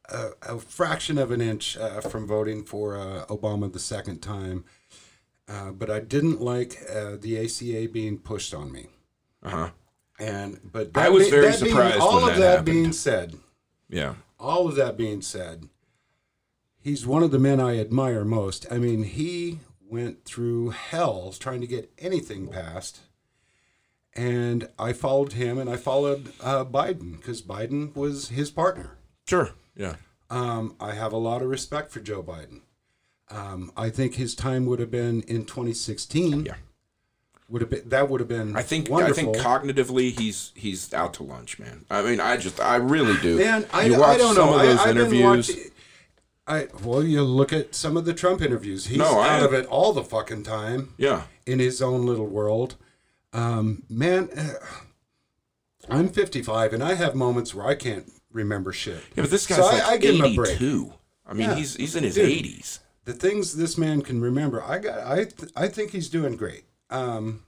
[0.09, 4.63] a, a fraction of an inch uh, from voting for uh, obama the second time
[5.49, 8.87] uh, but i didn't like uh, the aca being pushed on me
[9.43, 9.69] Uh-huh.
[10.19, 12.65] and but I was be- very that being- surprised all when of that that happened.
[12.65, 13.35] being said
[13.89, 14.13] Yeah.
[14.39, 15.67] all of that being said,
[16.87, 18.65] he's one of the men I admire most.
[18.71, 19.59] I mean, he
[19.89, 23.01] went through hell trying to get anything passed.
[24.15, 28.97] And I followed him and I followed uh, Biden because Biden was his partner.
[29.27, 29.51] Sure.
[29.75, 29.95] Yeah.
[30.29, 32.61] Um, I have a lot of respect for Joe Biden.
[33.29, 36.45] Um, I think his time would have been in 2016.
[36.45, 36.55] Yeah.
[37.49, 39.29] Would have been that would have been I think wonderful.
[39.29, 41.85] I think cognitively he's he's out to lunch, man.
[41.89, 43.37] I mean, I just I really do.
[43.37, 44.55] Man, I, you I watch don't some know.
[44.55, 45.71] of those I, I've been interviews.
[46.47, 48.85] I well, you look at some of the Trump interviews.
[48.85, 51.23] He's No, I- out of it all the fucking time yeah.
[51.45, 52.75] in his own little world.
[53.33, 54.53] Um, man, uh,
[55.89, 59.03] I'm 55 and I have moments where I can't remember shit.
[59.15, 60.55] Yeah, but this guy's So like I, I give him a break.
[60.55, 60.93] 82.
[61.25, 61.55] I mean, Yeah.
[61.55, 62.29] he's he's in his Dude.
[62.45, 62.79] 80s.
[63.03, 64.99] The things this man can remember, I got.
[65.05, 66.63] I th- I think he's doing great.
[66.89, 67.43] Um,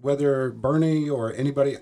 [0.00, 1.76] whether Bernie or anybody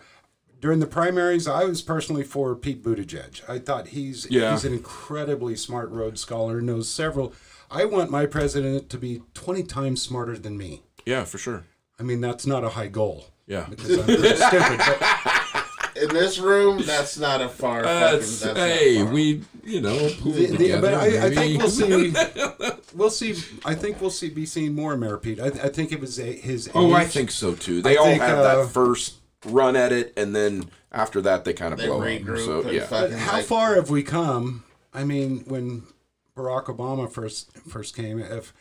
[0.64, 3.46] during the primaries, I was personally for Pete Buttigieg.
[3.46, 4.52] I thought he's Yeah.
[4.52, 7.34] he's an incredibly smart Rhodes Scholar, knows several.
[7.70, 10.82] I want my president to be twenty times smarter than me.
[11.04, 11.64] Yeah, for sure.
[12.00, 13.66] I mean, that's not a high goal Yeah.
[13.68, 14.78] because I'm pretty stupid.
[14.78, 15.66] But
[16.02, 18.00] In this room, that's not a far fucking.
[18.18, 19.14] That's, That's hey, not far.
[19.14, 20.80] we you know the, the, together.
[20.80, 22.14] but I, I think we'll see.
[22.94, 23.34] We'll see.
[23.66, 24.30] I think we'll see.
[24.30, 25.40] Be seeing more Mayor Pete.
[25.40, 26.70] I, I think it was a, his.
[26.74, 27.82] Oh, I think so too.
[27.82, 31.45] They I all think, have uh, that first run at it, and then after that,
[31.45, 32.38] they kind of They blow up.
[32.38, 34.64] So yeah, But how like- far have we come?
[34.92, 35.84] I mean, when
[36.36, 38.53] Barack Obama first first came, if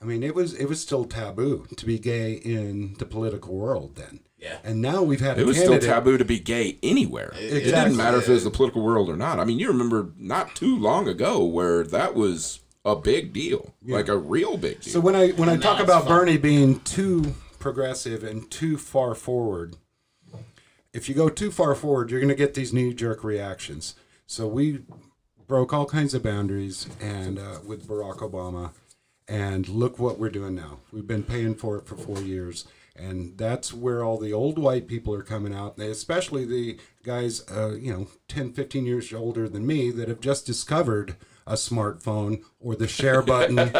[0.00, 3.96] I mean, it was it was still taboo to be gay in the political world
[3.96, 4.20] then.
[4.38, 4.58] Yeah.
[4.62, 7.32] And now we've had a it was still taboo to be gay anywhere.
[7.34, 9.38] It didn't matter if it was the political world or not.
[9.40, 14.08] I mean, you remember not too long ago where that was a big deal, like
[14.08, 14.92] a real big deal.
[14.92, 16.18] So when I when I talk about fun.
[16.18, 19.76] Bernie being too progressive and too far forward,
[20.96, 23.94] if you go too far forward, you're going to get these knee jerk reactions.
[24.26, 24.80] So we
[25.46, 28.72] broke all kinds of boundaries and uh, with Barack Obama,
[29.28, 30.78] and look what we're doing now.
[30.90, 32.66] We've been paying for it for four years.
[32.98, 37.74] And that's where all the old white people are coming out, especially the guys, uh,
[37.74, 41.16] you know, 10, 15 years older than me that have just discovered
[41.46, 43.70] a smartphone or the share button on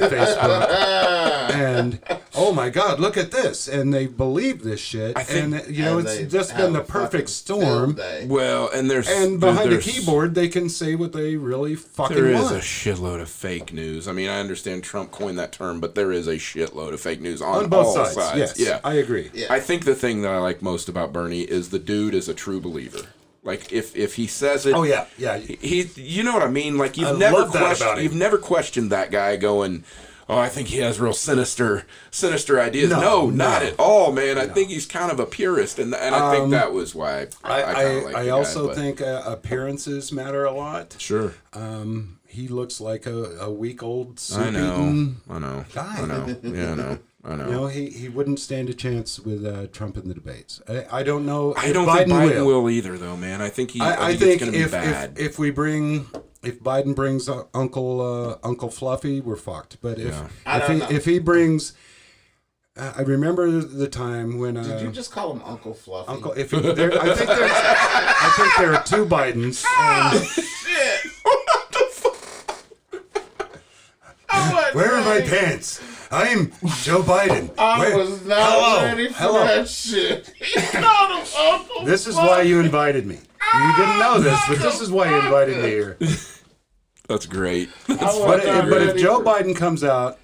[0.00, 1.20] Facebook.
[1.44, 2.00] And
[2.34, 3.68] oh my God, look at this!
[3.68, 5.16] And they believe this shit.
[5.18, 7.98] think- and uh, you know, And it's just been the perfect storm.
[8.24, 12.16] Well, and there's And behind the there's- keyboard, they can say what they really fucking
[12.16, 12.48] There is want.
[12.48, 14.08] There is a shitload of fake news.
[14.08, 17.20] I mean, I understand Trump coined that term, but there is a shitload of fake
[17.20, 18.38] news on, on both all sides.
[18.38, 18.80] Yes, Yeah.
[18.82, 19.30] I agree.
[19.34, 19.46] Yeah.
[19.50, 22.34] I think the thing that I like most about Bernie is the dude is a
[22.34, 23.02] true believer.
[23.44, 25.36] Like if if he says it, Oh yeah, yeah.
[25.38, 26.78] he you know what I mean.
[26.78, 29.84] Like you've I never questioned you've never questioned that guy going.
[30.26, 32.88] Oh, I think he has real sinister, sinister ideas.
[32.90, 33.68] No, No, not no.
[33.68, 34.38] at all, man.
[34.38, 37.60] I think he's kind of a purist, and and I think that was why I,
[37.60, 40.96] I, I, like I the guy, also think uh, appearances matter a lot.
[40.98, 41.34] sure.
[41.52, 45.98] Um, he looks like a, a week old I know, I know, guy.
[46.00, 47.46] I know, yeah, I know, I know.
[47.46, 50.60] You know, he, he wouldn't stand a chance with uh, Trump in the debates.
[50.68, 51.54] I, I don't know.
[51.56, 52.68] I don't think Biden will.
[52.68, 53.40] either, though, man.
[53.40, 53.80] I think he.
[53.80, 55.12] I, I think, think it's going to be if, bad.
[55.16, 56.06] if if we bring
[56.42, 59.78] if Biden brings uh, Uncle uh, Uncle Fluffy, we're fucked.
[59.80, 60.28] But if Yeah.
[60.58, 60.88] If he know.
[60.90, 61.72] if he brings,
[62.76, 66.08] uh, I remember the time when uh, Did you just call him Uncle Fluffy?
[66.08, 66.32] Uncle.
[66.32, 69.64] If he, there, I think there's I think there are two Bidens.
[69.78, 71.12] And Shit!
[71.22, 72.14] What the fuck?
[74.74, 75.80] Where are my pants?
[76.14, 76.52] I'm
[76.82, 77.50] Joe Biden.
[77.58, 79.44] I Where- was not Hello, ready for hello.
[79.46, 80.32] that shit.
[80.40, 83.18] He called him This is why you invited me.
[83.54, 85.96] You didn't know this, but this is why you invited me here.
[87.08, 87.68] That's great.
[87.88, 90.18] I But, was if- but if Joe Biden comes out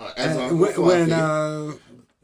[0.00, 1.72] Uh, as Uh, when when, uh,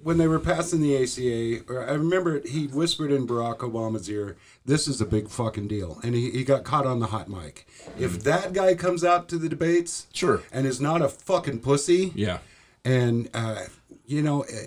[0.02, 4.36] when they were passing the ACA, or I remember he whispered in Barack Obama's ear,
[4.64, 7.66] "This is a big fucking deal," and he, he got caught on the hot mic.
[7.98, 10.42] If that guy comes out to the debates, Sure.
[10.52, 12.38] and is not a fucking pussy, Yeah.
[12.84, 13.62] And uh,
[14.06, 14.66] you know, eh,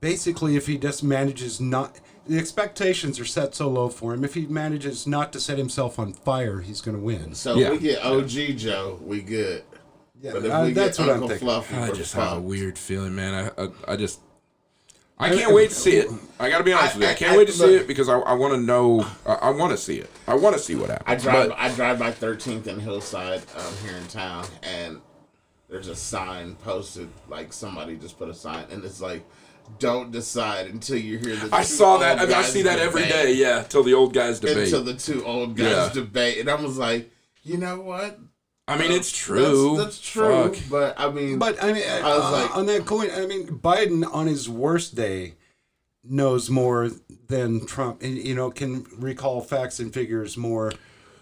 [0.00, 1.98] basically, if he just manages not.
[2.26, 4.22] The expectations are set so low for him.
[4.24, 7.34] If he manages not to set himself on fire, he's going to win.
[7.34, 7.70] so Yeah.
[7.70, 9.64] we get OG Joe, we good.
[10.20, 11.48] Yeah, But if uh, we that's get what I'm Uncle thinking.
[11.48, 13.50] Fluffy, I we're just have a weird feeling, man.
[13.58, 14.20] I I, I just.
[15.18, 16.08] I can't wait to see it.
[16.38, 17.08] I got to be honest I- with you.
[17.08, 19.04] I I- can't I- wait to see it because I, I want to know.
[19.26, 20.10] I, I want to see it.
[20.28, 21.08] I want to see what happens.
[21.08, 21.48] I drive.
[21.48, 25.00] But- I drive by 13th and Hillside um, here in town, and
[25.70, 27.08] there's a sign posted.
[27.28, 29.22] Like somebody just put a sign, and it's like,
[29.78, 32.12] "Don't decide until you hear the." I two saw that.
[32.18, 33.32] old I, mean, I see that every debate." day.
[33.34, 34.64] Yeah, till the old guys debate.
[34.64, 35.90] Until the two old guys Yeah.
[35.92, 37.10] debate, and I was like,
[37.42, 38.18] you know what?
[38.68, 39.76] I mean, it's true.
[39.76, 40.52] That's, that's true.
[40.54, 40.62] Fuck.
[40.70, 43.46] But I mean, But I mean, I was uh, like- on that coin, I mean,
[43.46, 45.34] Biden on his worst day
[46.04, 46.90] knows more
[47.28, 50.72] than Trump, and you know, can recall facts and figures more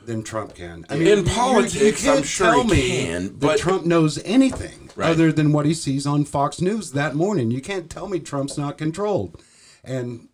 [0.09, 0.85] than Trump can.
[0.91, 5.11] I mean, In politics, I'm sure tell he me can, but- Trump knows anything Right.
[5.11, 7.53] other than what he sees on Fox News that morning.
[7.53, 9.41] You can't tell me Trump's not controlled,
[9.85, 10.29] and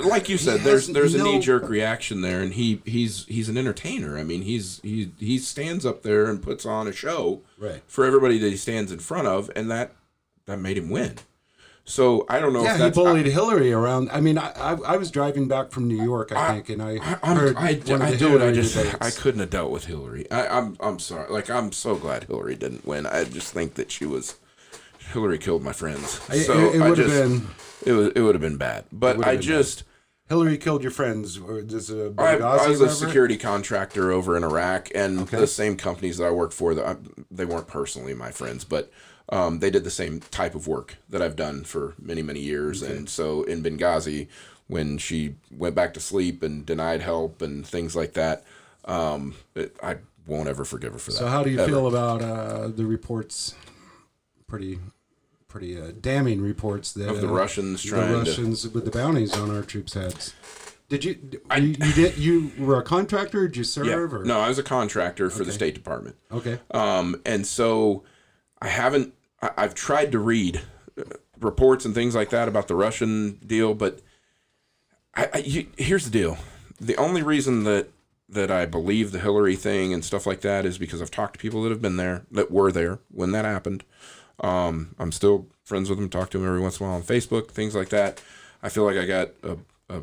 [0.00, 3.48] like you said, He there's there's a knee jerk reaction there, and he he's he's
[3.48, 4.18] an entertainer.
[4.18, 7.82] I mean, he's he he stands up there and puts on a show Right.
[7.86, 9.92] for everybody that he stands in front of, and that
[10.46, 11.14] that made him win.
[11.86, 14.10] So I don't know yeah, if he bullied Hillary around.
[14.10, 16.82] I mean, I, I I was driving back from New York, I, I- think, and
[16.82, 18.96] I, I, heard I, one of I, the dude, I just debates.
[19.02, 20.30] I couldn't have dealt with Hillary.
[20.30, 21.30] I, I'm I'm sorry.
[21.30, 23.04] Like I'm so glad Hillary didn't win.
[23.06, 24.36] I just think that she was
[25.12, 26.20] Hillary killed my friends.
[26.30, 27.48] I- So it, it would have been
[27.84, 28.86] it was it would have been bad.
[28.90, 29.40] But I been bad.
[29.42, 29.84] just.
[30.26, 31.36] Hillary killed your friends.
[31.36, 35.36] Or uh, I, Benghazi I was a security contractor over in Iraq, and Okay.
[35.36, 36.96] the same companies that I worked for, that I,
[37.30, 38.90] they weren't personally my friends, but
[39.30, 42.82] um, they did the same type of work that I've done for many, many years.
[42.82, 44.28] And so in Benghazi,
[44.66, 48.44] when she went back to sleep and denied help and things like that,
[48.84, 49.96] um, it, I
[50.26, 51.16] won't ever forgive her for that.
[51.18, 51.68] So how do you ever.
[51.68, 53.54] feel about uh, the reports?
[54.46, 54.78] Pretty,
[55.48, 58.90] pretty uh, damning reports that Of the uh, Russians the trying to- Russians with the
[58.90, 60.34] bounties on our troops' heads.
[60.90, 61.62] Did you, d- you?
[61.62, 62.18] You did.
[62.18, 63.48] You were a contractor.
[63.48, 63.86] Did you serve?
[63.86, 63.96] Yeah.
[63.96, 64.22] Or?
[64.22, 66.14] No, I was a contractor for the State Department.
[66.30, 66.60] Okay.
[66.72, 68.04] Um, and so
[68.60, 70.62] I haven't, I've tried to read
[70.98, 71.02] uh,
[71.40, 74.00] reports and things like that about the Russian deal, but
[75.14, 76.38] I, I you, here's the deal.
[76.80, 77.88] The only reason that,
[78.28, 81.38] that I believe the Hillary thing and stuff like that is because I've talked to
[81.40, 83.84] people that have been there, that were there when that happened.
[84.40, 87.02] Um, I'm still friends with them, talk to them every once in a while on
[87.02, 88.20] Facebook, things like that.
[88.62, 90.02] I feel like I got a, a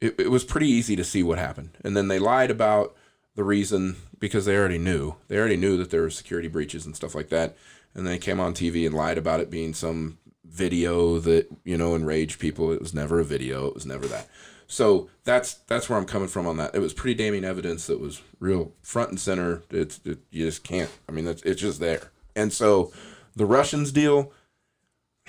[0.00, 1.70] it, it was pretty easy to see what happened.
[1.82, 2.94] And then they lied about
[3.38, 5.14] the reason because they already knew.
[5.28, 7.56] They already knew that there were security breaches and stuff like that.
[7.94, 11.94] And they came on TV and lied about it being some video that you know
[11.94, 12.72] enraged people.
[12.72, 13.68] It was never a video.
[13.68, 14.26] It was never that.
[14.66, 16.74] So that's that's where I'm coming from on that.
[16.74, 19.62] It was pretty damning evidence that was real front and center.
[19.70, 20.90] It's it, you just can't.
[21.08, 22.10] I mean, it's, it's just there.
[22.34, 22.92] And so
[23.36, 24.32] the Russians deal.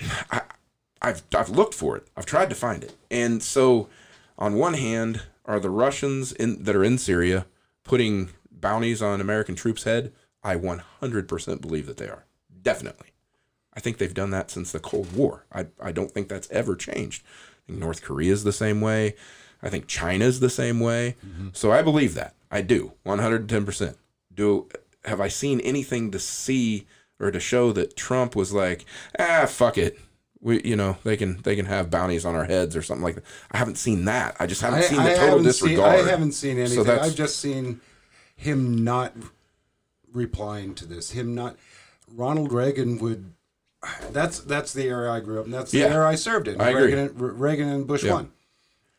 [0.32, 0.42] I,
[1.00, 2.08] I've I've looked for it.
[2.16, 2.96] I've tried to find it.
[3.08, 3.88] And so,
[4.36, 7.46] on one hand, are the Russians in that are in Syria
[7.90, 10.12] putting bounties on American troops' head?
[10.44, 12.24] I 100% believe that they are.
[12.62, 13.08] Definitely.
[13.74, 15.44] I think they've done that since the Cold War.
[15.52, 17.24] I, I don't think that's ever changed.
[17.24, 19.16] I think North Korea is the same way.
[19.60, 21.16] I think China's the same way.
[21.52, 22.36] So I believe that.
[22.48, 22.92] I do.
[23.04, 23.96] 110%.
[24.32, 24.68] Do
[25.04, 26.86] have I seen anything to see
[27.18, 28.84] or to show that Trump was like,
[29.18, 29.98] "Ah, fuck it.
[30.42, 33.16] We you know, they can they can have bounties on our heads or something like
[33.16, 34.36] that." I haven't seen that.
[34.40, 35.98] I just haven't I, seen the I total disregard.
[35.98, 36.84] Seen, I haven't seen anything.
[36.84, 37.80] that's- I've just seen
[38.36, 39.14] him not
[40.12, 41.10] replying to this.
[41.10, 41.56] Him not.
[42.14, 43.32] Ronald Reagan would.
[44.12, 45.52] That's that's the era I grew up in.
[45.52, 45.86] That's the Yeah.
[45.94, 46.60] era I served in.
[46.60, 46.94] I agree.
[46.94, 48.14] Reagan, Reagan and Bush Yeah.
[48.14, 48.32] won.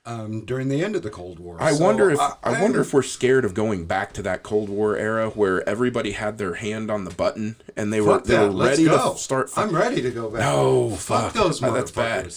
[0.03, 1.57] Um, during the end of the Cold War.
[1.61, 4.41] I So, wonder if uh, I, wonder if we're scared of going back to that
[4.41, 8.23] Cold War era where everybody had their hand on the button and they were Fuck
[8.23, 8.47] they that.
[8.47, 9.13] were Let's ready go.
[9.13, 9.51] to start.
[9.55, 10.39] I'm ready to go back.
[10.39, 11.33] No, fuck, fuck.
[11.33, 11.73] those motherfuckers.
[11.75, 12.33] that's bad.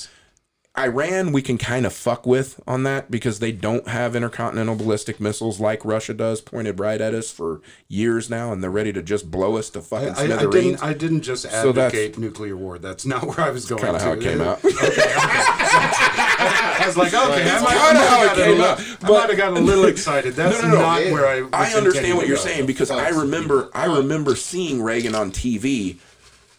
[0.77, 5.21] Iran, we can kind of fuck with on that because they don't have intercontinental ballistic
[5.21, 9.01] missiles like Russia does, pointed right at us for years now, and they're ready to
[9.01, 10.53] just blow us to fucking I, I, I smithereens.
[10.53, 10.83] didn't.
[10.83, 12.79] I didn't just So advocate nuclear war.
[12.79, 13.83] That's not where I was going.
[13.83, 14.61] kind of how it came out.
[16.81, 18.59] I was like, okay, I That's might, kinda might how have it got a came
[18.59, 20.35] little- out, I might have gotten a little excited.
[20.35, 20.79] That's no, no.
[20.81, 21.13] not Yeah.
[21.13, 21.41] where I.
[21.43, 22.43] Was I understand what you're go.
[22.43, 25.97] saying because I remember I remember seeing Reagan on TV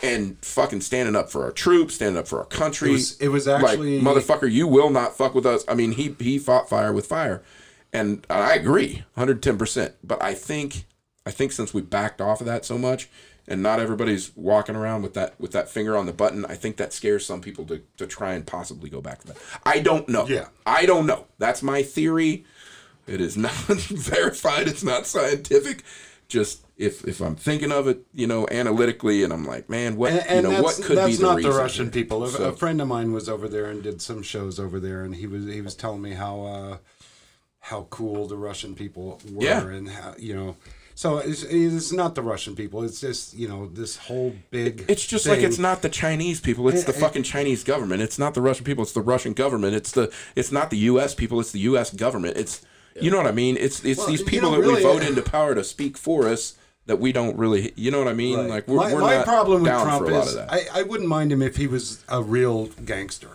[0.03, 2.89] and fucking standing up for our troops, standing up for our country.
[2.89, 5.63] It was- it was actually- like motherfucker, you will not fuck with us.
[5.67, 7.41] I mean, he he fought fire with fire,
[7.93, 9.57] and I agree, 110.
[9.57, 10.85] percent But I think
[11.25, 13.09] I think since we backed off of that so much,
[13.47, 16.77] and not everybody's walking around with that with that finger on the button, I think
[16.77, 19.37] that scares some people to to try and possibly go back to that.
[19.65, 20.27] I don't know.
[20.27, 20.47] Yeah.
[20.65, 21.25] I don't know.
[21.37, 22.45] That's my theory.
[23.07, 24.67] It is not verified.
[24.67, 25.83] It's not scientific.
[26.27, 30.11] Just if if I'm thinking of it, you know, analytically, and I'm like, man, what
[30.11, 31.91] And, and you know, what could that's be the not the Russian here?
[31.91, 32.23] people.
[32.23, 35.03] A, So- a friend of mine was over there and did some shows over there,
[35.03, 36.77] and he was he was telling me how uh,
[37.59, 39.67] how cool the Russian people were, Yeah.
[39.67, 40.55] and how you know.
[40.97, 42.81] So it's, it's not the Russian people.
[42.83, 44.85] It's just you know this whole big.
[44.87, 46.69] It's just like it's not the Chinese people.
[46.69, 46.99] It's the Eh, eh.
[46.99, 48.01] fucking Chinese government.
[48.01, 48.81] It's not the Russian people.
[48.83, 49.75] It's the Russian government.
[49.75, 51.13] It's the it's not the U.S.
[51.13, 51.39] people.
[51.41, 51.91] It's the U.S.
[51.93, 52.37] government.
[52.37, 52.61] It's
[53.01, 53.57] you know what I mean.
[53.57, 55.97] It's it's Well, these you people know, that we vote uh, into power to speak
[55.97, 57.73] for us that we don't really.
[57.75, 58.37] You know what I mean?
[58.39, 58.49] Right.
[58.49, 60.37] Like we're, my, we're my problem with Trump for a lot is.
[60.37, 63.31] I, I wouldn't mind him if he was a real gangster.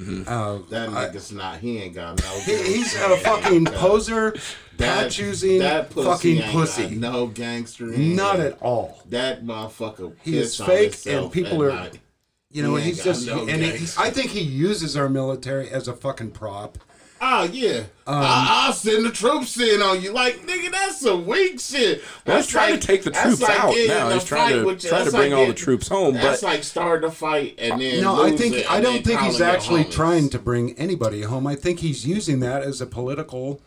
[0.00, 0.22] Mm-hmm.
[0.26, 1.58] Uh, That nigga's not.
[1.58, 2.30] He ain't got no.
[2.40, 4.32] he, he's gangster a fucking poser,
[4.78, 6.82] That- patch using that pussy fucking ain't pussy.
[6.84, 7.84] got No gangster.
[7.86, 8.46] Not him.
[8.46, 9.02] at all.
[9.10, 10.14] That motherfucker.
[10.22, 11.98] He is fake, and people are- night.
[12.52, 14.00] You know, He he's just, no and he, gangster.
[14.00, 16.78] I think he uses our military as a fucking prop.
[17.22, 20.10] Oh yeah, Um, I, I'll send the troops in on you.
[20.12, 21.98] Like nigga, that's some weak shit.
[22.24, 24.06] Well, he's That's trying like- to take the troops like out now.
[24.06, 26.14] in a He's trying to with trying to bring like all the troops home.
[26.14, 29.20] That's But like starting a fight and then No, I think it I don't think
[29.20, 29.90] he's actually homies.
[29.92, 31.46] trying to bring anybody home.
[31.46, 33.60] I think he's using that as a political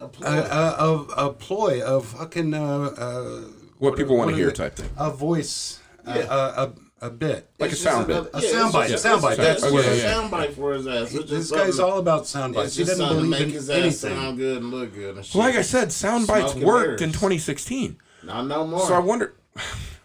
[0.00, 0.26] A ploy.
[0.26, 3.40] uh, of a ploy of fucking uh, uh,
[3.78, 4.56] what people want to hear it?
[4.56, 6.62] type thing, a voice, uh, Yeah.
[6.64, 6.72] a,
[7.04, 7.48] a, a bit.
[7.58, 8.16] like a It's just sound bit.
[8.16, 10.04] another- A yeah, it's soundbite, just- soundbite, it's that's just what a it is.
[10.04, 11.14] soundbite for his ass.
[11.14, 12.76] It's This guy's all about sound It's bites.
[12.76, 14.16] He doesn't something to believe make in his ass anything.
[14.18, 15.34] sound good and look good and shit.
[15.34, 17.02] Like I said, sound bites Smoking worked mirrors.
[17.02, 17.96] in 2016.
[18.24, 18.80] not no more.
[18.86, 19.34] So I wonder.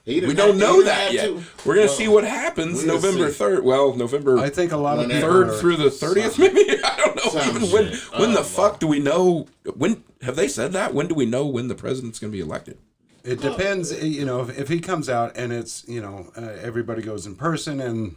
[0.06, 1.26] We don't know that yet.
[1.26, 1.44] to.
[1.66, 3.64] We're gonna Well, see what happens November third.
[3.64, 6.62] Well, November I think a lot of people third through the thirtieth, maybe.
[6.84, 7.32] I don't know.
[7.40, 8.20] Some Even when shit.
[8.20, 9.46] when the Oh, fuck do we know
[9.76, 10.96] when have they said that?
[10.96, 12.80] When do we know when the president's going to be elected?
[13.24, 16.42] It depends, eh, you know, if, if he comes out and it's, you know, uh,
[16.62, 18.16] everybody goes in person and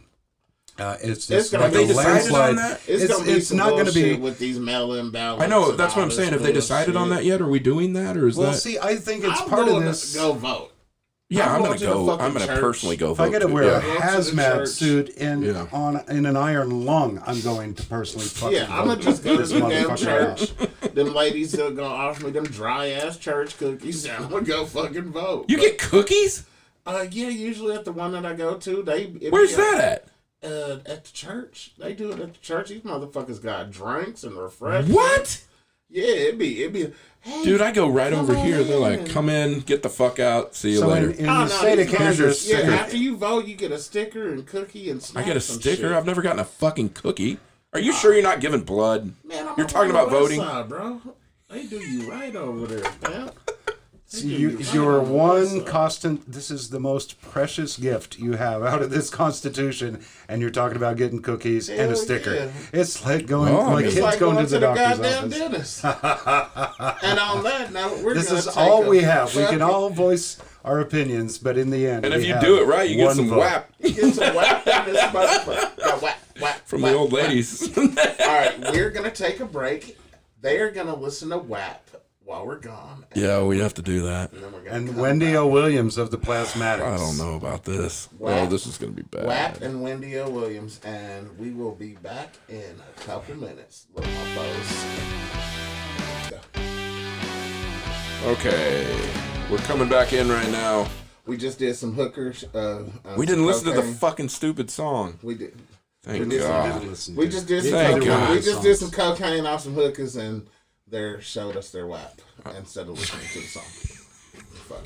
[0.79, 2.49] uh, it's just gonna like be- a Have they decided landslide.
[2.49, 2.81] on that?
[2.87, 4.15] It's, It's, gonna it's not going to be.
[4.15, 5.43] with these mail-in ballots.
[5.43, 6.31] I know that's what I'm saying.
[6.33, 7.41] Have they decided on that yet?
[7.41, 8.57] Are we doing that, or is Well, that?
[8.57, 10.15] see, I think it's I'm part of this.
[10.15, 10.72] Go vote.
[11.37, 12.11] Yeah, I'm I'm going gonna to the go.
[12.19, 12.59] I'm gonna church.
[12.59, 13.23] personally go If vote.
[13.23, 13.77] I got to wear Yeah.
[13.77, 15.67] a Go hazmat suit in Yeah.
[15.71, 19.33] on in an iron lung, I'm going to personally fucking Yeah, I'm gonna just go
[19.35, 20.51] to this the damn church.
[20.93, 24.65] them ladies are gonna offer me them dry ass church cookies, and I'm gonna go
[24.65, 25.45] fucking vote.
[25.49, 26.45] You get cookies?
[26.85, 29.05] Uh, yeah, usually at the one that I go to, they.
[29.29, 30.07] Where's that at?
[30.43, 31.71] Uh, at the church.
[31.79, 32.67] They do it at the church.
[32.69, 34.93] These motherfuckers got drinks and refreshments.
[34.93, 35.41] What?
[35.93, 36.91] Yeah, it'd be, it'd be.
[37.21, 38.63] Hey, Dude, I go right over here.
[38.63, 40.55] They're like, "Come in, get the fuck out.
[40.55, 42.49] See you So later." in, in Oh, the no, state of these guys are- Kansas,
[42.49, 42.71] Yeah, sticker.
[42.73, 45.43] after you vote, you get a sticker and cookie and I snacks get a and
[45.61, 45.81] sticker.
[45.83, 45.91] shit.
[45.93, 47.37] I've never gotten a fucking cookie.
[47.71, 49.13] Are you sure you're not giving blood?
[49.23, 50.39] Man, I'm You're up talking the about west voting?
[50.41, 50.99] side, bro.
[51.49, 53.31] They do you right over there, man.
[54.13, 56.31] You, you're one constant.
[56.31, 60.77] This is the most precious gift you have out of this Constitution, and you're talking
[60.77, 62.35] about getting cookies and a sticker.
[62.35, 62.51] yeah.
[62.71, 65.81] It's like going, Oh, like kids like going, going to the, doctor's goddamn office.
[65.81, 65.83] dentist.
[67.03, 69.35] and on that note, we're This is all we have.
[69.35, 72.43] We can all voice our opinions, but in the end, And if we you have
[72.43, 73.39] do it right, you get one some vote.
[73.39, 75.71] whap get some whack in this motherfucker.
[75.79, 77.77] Yeah, whack, whack, from whack, the old ladies.
[77.77, 79.97] All right, we're gonna take a break.
[80.41, 81.89] They are gonna listen to WAP
[82.25, 83.05] while we're gone.
[83.15, 84.31] Yeah, we have to do that.
[84.31, 85.35] then And Wendy back.
[85.35, 85.47] O.
[85.47, 86.81] Williams of the Plasmatics.
[86.81, 88.07] I don't know about this.
[88.17, 88.35] Whap.
[88.35, 89.25] Well, this is gonna be bad.
[89.25, 90.29] WAP and Wendy O.
[90.29, 92.61] Williams, and we will be back in
[92.97, 93.87] a couple minutes.
[93.95, 95.83] Love my foes.
[98.25, 98.85] Okay,
[99.51, 100.87] we're coming back in right now.
[101.25, 102.45] We just did some hookers.
[102.53, 105.19] Uh, uh, We didn't some listen to the fucking stupid song.
[105.21, 105.53] we did.
[106.03, 106.83] Thank did some- God.
[106.85, 107.71] Listen We just did some.
[107.73, 108.07] Thank cocaine.
[108.09, 108.29] God.
[108.31, 110.47] We just did some cocaine off some hookers, and
[110.87, 112.21] they showed us their WAP
[112.57, 113.63] instead of listening to the song.
[114.67, 114.85] Fuck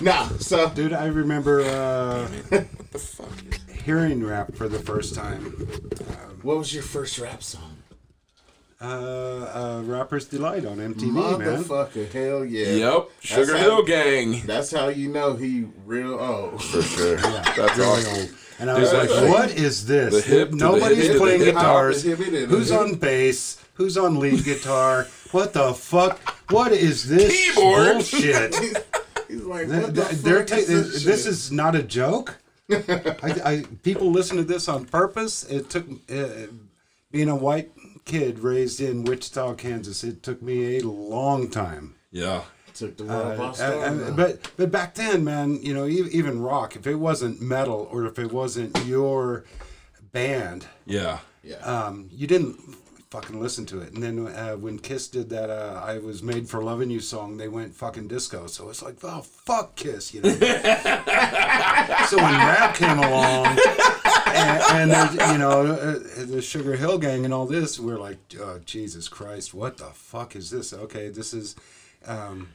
[0.00, 3.28] nah, so Dude, I remember uh, What the fuck?
[3.84, 5.42] hearing rap for the first time.
[6.42, 7.81] what was your first rap song?
[8.82, 11.62] Uh, uh, Rapper's Delight on MTV, man.
[11.62, 12.72] Motherfucker, hell yeah.
[12.94, 14.42] Yep, Sugar how- Hill Gang.
[14.44, 16.62] That's how you know he real old.
[16.62, 17.16] For sure.
[17.16, 18.14] That's Really awesome.
[18.16, 18.30] old.
[18.58, 20.12] And I was like, like what is this?
[20.14, 22.02] the hip Nobody's hip the playing hip guitars.
[22.02, 22.80] The hip Who's hip.
[22.80, 23.58] on bass?
[23.74, 25.06] Who's on lead guitar?
[25.32, 26.18] What the fuck?
[26.50, 27.92] What is this Keyboard.
[27.94, 28.54] bullshit?
[29.28, 32.36] He's like, Th- the they're fuck ta- this, this, this is not a joke.
[32.70, 35.44] I, I people listen to this on purpose.
[35.44, 36.28] It took uh,
[37.10, 37.70] being a white
[38.04, 40.02] kid raised in Wichita, Kansas.
[40.04, 41.94] It took me a long time.
[42.10, 42.42] Yeah.
[42.74, 44.02] took the world Uh, storm.
[44.02, 48.06] uh, but but back then, man, you know, even rock, if it wasn't metal or
[48.06, 49.44] if it wasn't your
[50.12, 51.18] band, Yeah.
[51.42, 51.56] yeah.
[51.58, 52.58] um, you didn't
[53.12, 53.92] fucking listen to it.
[53.92, 57.36] And then uh, when Kiss did that uh, "I Was Made for Loving You" song,
[57.36, 58.46] they went fucking disco.
[58.46, 60.30] So it's like, oh fuck Kiss, you know.
[60.30, 63.58] so when rap came along,
[64.28, 68.60] and, and you know uh, the Sugar Hill Gang and all this, we're like, oh,
[68.64, 70.72] Jesus Christ, what the fuck is this?
[70.72, 71.54] Okay, this is.
[72.06, 72.48] Um,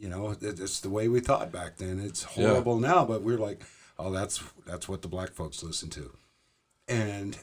[0.00, 1.98] you know, it's the way we thought back then.
[1.98, 3.62] It's horrible now, but we're like,
[3.98, 6.12] oh, that's that's what the black folks listen to,
[6.86, 7.36] and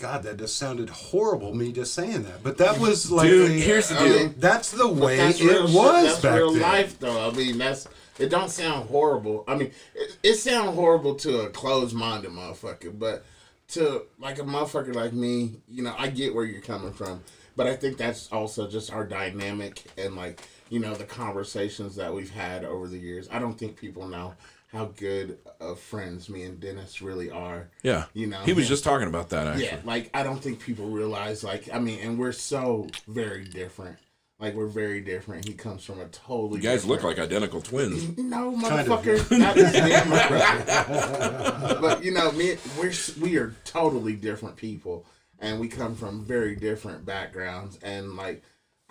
[0.00, 1.54] God, that just sounded horrible.
[1.54, 4.16] Me just saying that, but that was like, Dude, the- here's the I deal.
[4.18, 5.76] mean, that's the way that's it real shit.
[5.76, 6.62] was That's back real then.
[6.62, 7.28] life, though.
[7.28, 7.86] I mean, that's
[8.18, 8.28] it.
[8.30, 9.44] Don't sound horrible.
[9.46, 13.24] I mean, it, it sounds horrible to a closed-minded motherfucker, but
[13.68, 17.22] to like a motherfucker like me, you know, I get where you're coming from.
[17.56, 20.40] But I think that's also just our dynamic and like
[20.70, 23.28] you know the conversations that we've had over the years.
[23.30, 24.34] I don't think people know
[24.72, 27.70] how good of friends me and Dennis really are.
[27.82, 28.04] Yeah.
[28.14, 29.64] You know, He was him- just talking about that actually.
[29.64, 33.98] Yeah, like I don't think people realize like I mean, and we're so very different.
[34.38, 35.46] Like we're very different.
[35.46, 38.16] He comes from a totally You guys look like identical twins.
[38.18, 39.02] no Kind of.
[39.04, 39.38] motherfucker.
[39.38, 41.78] Not just me my brother.
[41.80, 45.04] but you know, me we're we are totally different people,
[45.40, 47.78] and we come from very different backgrounds.
[47.82, 48.42] And like,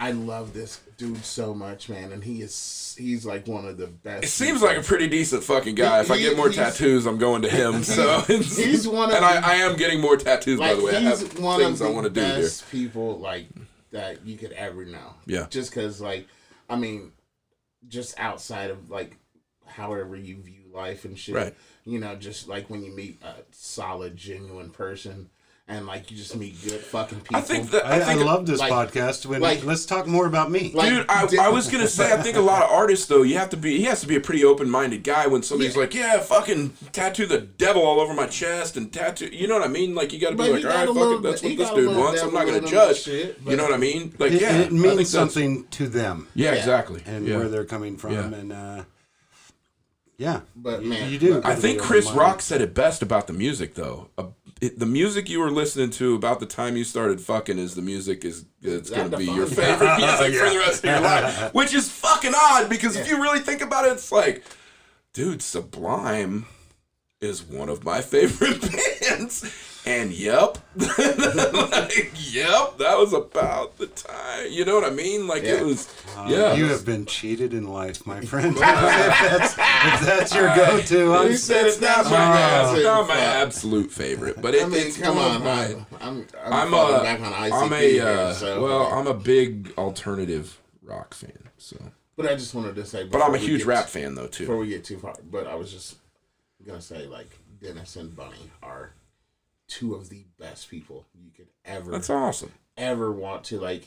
[0.02, 2.14] I love this dude so much, man.
[2.14, 4.24] And he is he's like one of the best.
[4.24, 6.00] It seems like a pretty decent fucking guy.
[6.00, 7.84] If I get more tattoos, I'm going to him.
[7.84, 10.96] So he's one of and I, the- I am getting more tattoos by the way.
[10.96, 12.36] I he's have one things of I want to do here.
[12.42, 13.48] best people like
[13.92, 15.16] that you could ever know.
[15.26, 15.48] Yeah.
[15.50, 16.28] Just because, like,
[16.70, 17.12] I mean,
[17.88, 19.18] just outside of like
[19.66, 21.36] however you view life and shit.
[21.36, 21.56] Right.
[21.86, 25.30] You know, just like when you meet a solid, genuine person,
[25.70, 27.36] and like you just meet good fucking people.
[27.38, 29.26] I think that I, I I, love this like- podcast.
[29.26, 30.72] When like- let's talk more about me.
[30.74, 33.38] like, Dude, I, I was gonna say I think a lot of artists though you
[33.38, 35.82] have to be he has to be a pretty open minded guy when somebody's Yeah.
[35.82, 39.64] like yeah fucking tattoo the devil all over my chest and tattoo you know what
[39.64, 41.22] I mean like you got to be But like all right all got fuck it
[41.24, 44.14] that's what this dude wants I'm not gonna judge shit, you know what I mean
[44.18, 46.58] like it, yeah it means something to them yeah, Yeah.
[46.58, 47.38] exactly and yeah.
[47.38, 48.26] where they're coming from, Yeah.
[48.34, 48.84] and uh,
[50.20, 51.42] yeah, But, man, you do.
[51.46, 52.30] I think Chris open-minded.
[52.32, 54.10] Rock said it best about the music though.
[54.18, 54.28] Uh,
[54.60, 57.82] it, the music you were listening to about the time you started fucking is the
[57.82, 61.54] music is it's going to be your favorite music for the rest of your life,
[61.54, 64.44] which is fucking odd because if you really think about it, it's like,
[65.14, 66.46] dude, Sublime
[67.22, 69.46] is one of my favorite bands,
[69.86, 74.48] and yep, like, yep, that was about the time.
[74.50, 75.28] You know what I mean?
[75.28, 75.88] Like it was,
[76.18, 76.54] Uh, yeah.
[76.54, 78.54] You have been cheated in life, my friend.
[78.56, 82.76] if, that's, if that's your go-to, I'm He said it's not my not, guy.
[82.76, 85.66] it's not my absolute favorite, but it, I mean, it's come on, my.
[85.66, 89.08] I'm I'm, I'm, I'm a, back on ICP I'm a, here, uh, so, well, I'm
[89.08, 91.50] a big alternative rock fan.
[91.58, 91.78] So,
[92.16, 94.44] but I just wanted to say, but I'm a huge rap to- fan though too.
[94.44, 95.98] Before we get too far, but I was just
[96.66, 97.30] gonna say, like
[97.62, 98.92] Dennis and Bunny are
[99.70, 102.52] two of the best people you could ever That's awesome.
[102.76, 103.84] ever want to like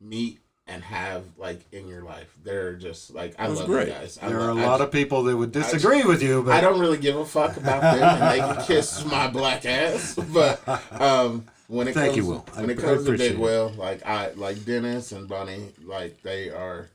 [0.00, 0.38] meet
[0.68, 2.36] and have like in your life.
[2.44, 3.88] They're just like I That's love great.
[3.88, 4.18] you guys.
[4.22, 6.60] I There are a lot ju- of people that would disagree with you, but I
[6.60, 10.14] don't really give a fuck about them, and they can kiss my black ass.
[10.32, 10.60] But
[11.00, 12.44] um, when it Thank comes, you, Will.
[12.56, 13.42] I- it comes to appreciate Big it.
[13.42, 16.90] Will, like I like Dennis and Bunny, like they are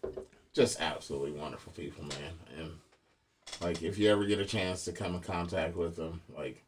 [0.53, 2.34] just absolutely wonderful people, man.
[2.60, 2.72] And
[3.61, 6.61] like if you ever get a chance to come in contact with them, like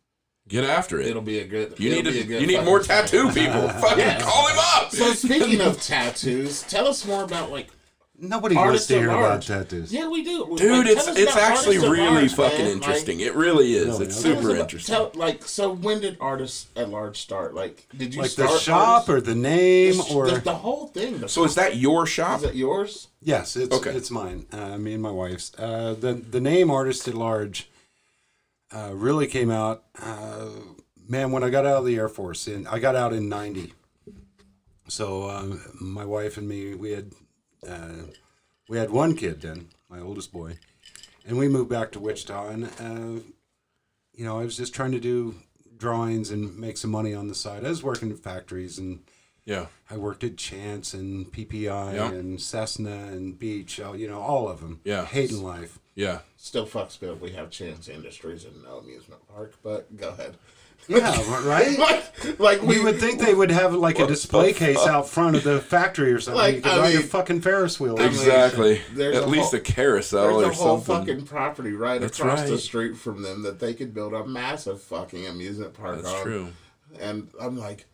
[0.47, 1.07] Get after it.
[1.07, 1.79] it'll be a good.
[1.79, 3.05] You need be a to, good you need fucking more time.
[3.05, 3.67] tattoo people.
[3.79, 4.91] Fucking call him up.
[4.91, 7.69] So speaking of tattoos, tell us more about like
[8.19, 9.47] nobody Artists wants to at hear about large.
[9.47, 9.91] tattoos.
[9.93, 11.97] yeah, we do, Dude, Like, it's it's actually really
[12.27, 12.65] large, fucking man.
[12.67, 13.19] Like, interesting.
[13.21, 13.87] it really is.
[13.87, 14.23] Really, it's okay.
[14.23, 14.95] Tell us super about- interesting.
[14.95, 17.53] Tell, like, so when did artists at large start?
[17.55, 20.53] Like, did you Like start the shop artists- or the name the, or the, the
[20.53, 21.19] whole thing?
[21.19, 22.39] The, so is that your shop?
[22.39, 23.07] is it yours?
[23.21, 23.91] yes, it's Okay.
[23.91, 24.45] it's mine.
[24.51, 25.53] Uh, me and my wife's.
[25.57, 27.69] Uh, the the name artist at large
[28.73, 29.83] uh, really came out.
[30.01, 30.47] Uh,
[31.07, 33.73] man, when I got out of the Air Force, and I got out in '90.
[34.87, 37.11] So uh, my wife and me, we had
[37.67, 38.03] uh,
[38.67, 40.57] we had one kid then, my oldest boy,
[41.25, 42.47] and we moved back to Wichita.
[42.49, 43.21] And uh,
[44.13, 45.35] you know, I was just trying to do
[45.77, 47.65] drawings and make some money on the side.
[47.65, 48.99] I was working at factories and
[49.45, 49.65] yeah.
[49.89, 52.09] I worked at Chance and PPI Yeah.
[52.11, 54.79] and Cessna and Beech, you know, all of them.
[54.85, 55.03] Yeah.
[55.05, 55.79] Hating life.
[55.95, 56.19] Yeah.
[56.37, 57.21] Still fucks me up.
[57.21, 60.35] We have Chance Industries and no amusement park, but go ahead.
[60.89, 61.15] Yeah,
[61.47, 61.77] right?
[61.79, 65.37] like, like we You would think they would have like a display case out front
[65.37, 66.37] of the factory or something.
[66.41, 67.97] Like, you could I ride a mean- fucking Ferris wheel.
[68.01, 68.81] Exactly.
[68.93, 71.15] there's At a least whole- a carousel There's or a whole something.
[71.15, 74.81] fucking property right That's across the street from them that they could build a massive
[74.81, 76.23] fucking amusement park That's on.
[76.23, 76.47] true.
[76.99, 77.85] And I'm like,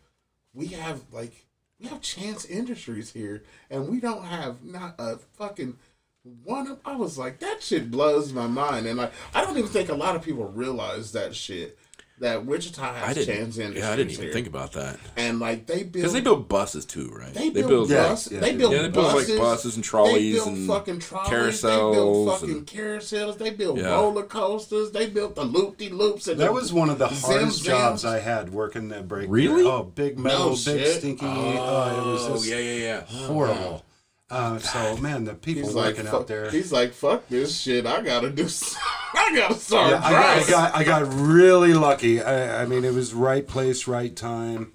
[0.52, 1.46] we have like
[1.78, 5.76] we have Chance Industries here, and we don't have not a fucking
[6.22, 6.66] one.
[6.68, 9.88] Of, I was like, that shit blows my mind, and like, I don't even think
[9.88, 11.78] a lot of people realize that shit.
[12.18, 13.34] That Wichita has didn't.
[13.34, 14.32] Chance Industries Yeah, I didn't even here.
[14.34, 14.98] think about that.
[15.16, 17.32] And like they build, Because they build buses too, right?
[17.32, 19.88] they build, Yeah, bus, yeah, they build Yeah, they build, like, buses, buses and they
[19.88, 21.94] trolleys build and fucking trolleys, they build
[22.28, 23.92] carousels fucking and- carousels, they build Yeah.
[23.92, 26.28] roller coasters, they built the loop de loops.
[26.28, 28.08] and That the was one of the Zim hardest jobs Zams.
[28.10, 29.26] I had working that break.
[29.30, 29.64] Really?
[29.64, 30.98] Oh, big metal, No big shit.
[30.98, 31.24] stinky.
[31.24, 33.00] Oh, uh, it was Oh just yeah, yeah, yeah.
[33.04, 33.82] horrible.
[34.30, 36.50] Uh, so man, the people He's like, working fuck, out there.
[36.50, 37.84] he's like, fuck this shit.
[37.86, 38.46] I gotta do.
[39.14, 42.22] I gotta start Yeah, I, got- I got I got really lucky.
[42.22, 44.72] I, I mean, it was right place, right time.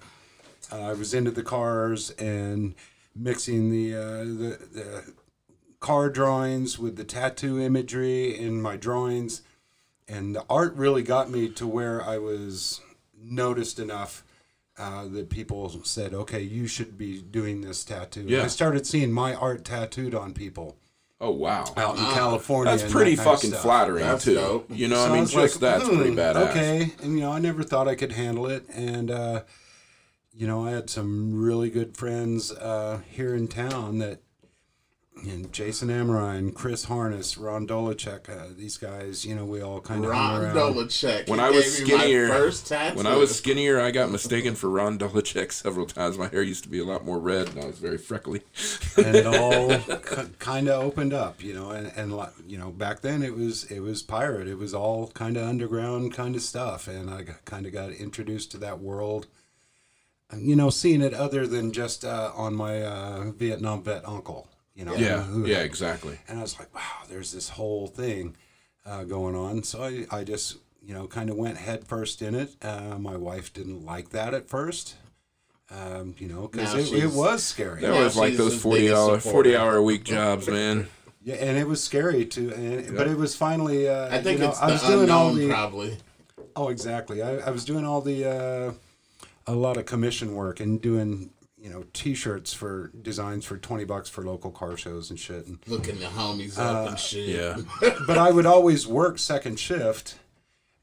[0.70, 2.74] Uh, I was into the cars and
[3.14, 5.12] mixing the, uh, the the
[5.80, 9.40] car drawings with the tattoo imagery in my drawings,
[10.08, 12.80] and the art really got me to where I was
[13.18, 14.22] noticed enough.
[14.78, 18.24] Uh, that people said, okay, you should be doing this tattoo.
[18.28, 18.42] Yeah.
[18.42, 20.76] I started seeing my art tattooed on people
[21.18, 21.64] Oh wow.
[21.78, 22.76] out in California.
[22.76, 24.34] That's pretty that fucking flattering That's too.
[24.34, 24.70] dope.
[24.70, 26.50] You know, So I mean, was just like, that's pretty hmm, badass.
[26.50, 29.42] Okay, and you know, I never thought I could handle it, and uh,
[30.34, 34.20] you know, I had some really good friends uh, here in town that,
[35.24, 40.04] and Jason Amrine, Chris Harness, Ron Dolachek, uh, these guys, you know, we all kind
[40.04, 40.54] of Ron around.
[40.56, 41.28] Dolachek.
[41.28, 42.96] When I was gave me my skinnier- first tattoo.
[42.98, 46.18] When I was skinnier, I got mistaken for Ron Dolachek several times.
[46.18, 48.42] My hair used to be a lot more red, and I was very freckly.
[48.98, 52.12] and it all k- kind of opened up, you know, and, and
[52.46, 56.12] you know, back then it was it was pirate, it was all kind of underground
[56.12, 59.26] kind of stuff, and I kind of got introduced to that world,
[60.36, 64.84] you know, seeing it other than just uh, on my uh, Vietnam vet uncle, you
[64.84, 66.18] know, Yeah, who- yeah, exactly.
[66.28, 68.36] and I was like, wow, there's this whole thing
[68.84, 72.34] uh, going on, so I I just you know kind of went head first in
[72.36, 72.54] it.
[72.62, 74.94] Uh, my wife didn't like that at first.
[75.68, 77.80] Um, you know, because it, it was scary.
[77.80, 80.86] That was like those forty hour forty hour a week jobs, man.
[81.26, 82.52] Yeah, and it was scary too.
[82.54, 83.88] And but it was finally.
[83.88, 85.52] Uh, I think you know, it's I the was doing all unknown, the.
[85.52, 85.96] probably.
[86.54, 87.20] Oh, exactly.
[87.20, 88.24] I, I was doing all the.
[88.24, 88.72] Uh,
[89.48, 91.30] a lot of commission work and doing
[91.66, 95.46] you know T-shirts for designs for twenty bucks for local car shows and shit.
[95.46, 97.28] And, Looking the homies Uh, up and shit.
[97.28, 97.56] Yeah,
[98.06, 100.16] but I would always work second shift.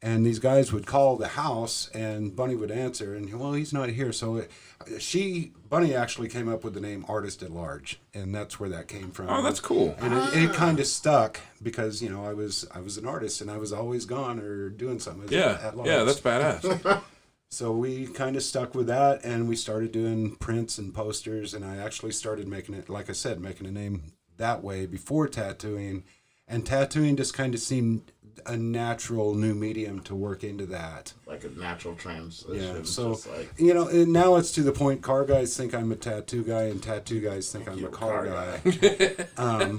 [0.01, 3.88] And these guys would call the house, and Bunny would answer, and well, he's not
[3.88, 4.11] here.
[4.11, 4.51] So it,
[4.99, 8.89] she, Bunny, actually came up with the name Artist at Large, and that's where that
[8.89, 9.30] came from.
[9.30, 9.95] Oh, that's cool.
[10.01, 13.39] and it, it kind of stuck because you know I was I was an artist
[13.39, 15.30] and I was always gone or doing something.
[15.31, 15.88] Yeah, at large.
[15.88, 17.01] yeah, that's badass.
[17.53, 21.63] so we kind of stuck with that, and we started doing prints and posters, and
[21.63, 26.03] I actually started making it, like I said, making a name that way before tattooing,
[26.47, 28.11] and tattooing just kind of seemed
[28.45, 31.13] a natural new medium to work into that.
[31.25, 32.55] Like a natural transition.
[32.55, 35.01] Yeah, so just like, you know, and now it's to the point.
[35.01, 38.27] Car guys think I'm a tattoo guy, and tattoo guys think I'm a a car,
[38.27, 39.15] car guy.
[39.38, 39.77] um,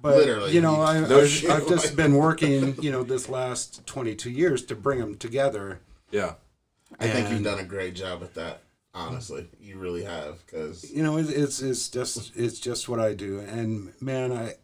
[0.00, 1.50] but Literally, you know, I, No I've.
[1.50, 5.80] I've just been working, you know, this last 22 years to bring them together.
[6.10, 6.34] Yeah,
[6.98, 8.62] I think you've done a great job at that.
[8.94, 13.38] Honestly, you really have because you know, it's it's just it's just what I do,
[13.40, 14.54] and man, I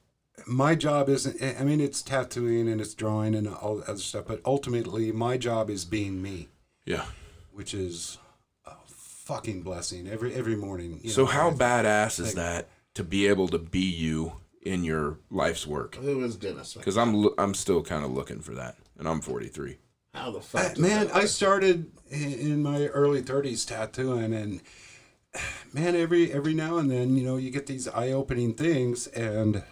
[0.47, 1.41] my job isn't.
[1.61, 5.37] I mean, it's tattooing and it's drawing and all the other stuff, but ultimately, my
[5.37, 6.49] job is being me,
[6.85, 7.05] Yeah.
[7.53, 8.19] which is
[8.67, 10.99] a fucking blessing every every morning.
[11.05, 14.33] you So know, how I- badass is that to be able to be you
[14.63, 15.95] in your life's work?
[15.97, 16.75] who is Dennis?
[16.75, 19.77] Because I'm I'm still kind of looking for that, and I'm 43.
[20.15, 20.79] How the fuck?
[20.79, 24.61] I- man, I started in, in my early thirties tattooing, and
[25.73, 29.63] man, every every now and then, you know, you get these eye opening things, and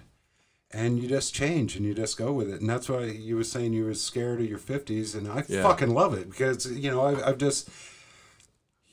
[0.72, 3.44] and you just change and you just go with it, and that's why you were
[3.44, 5.62] saying you were scared of your fifties, and I Yeah.
[5.62, 7.68] fucking love it because you know I've, I've just.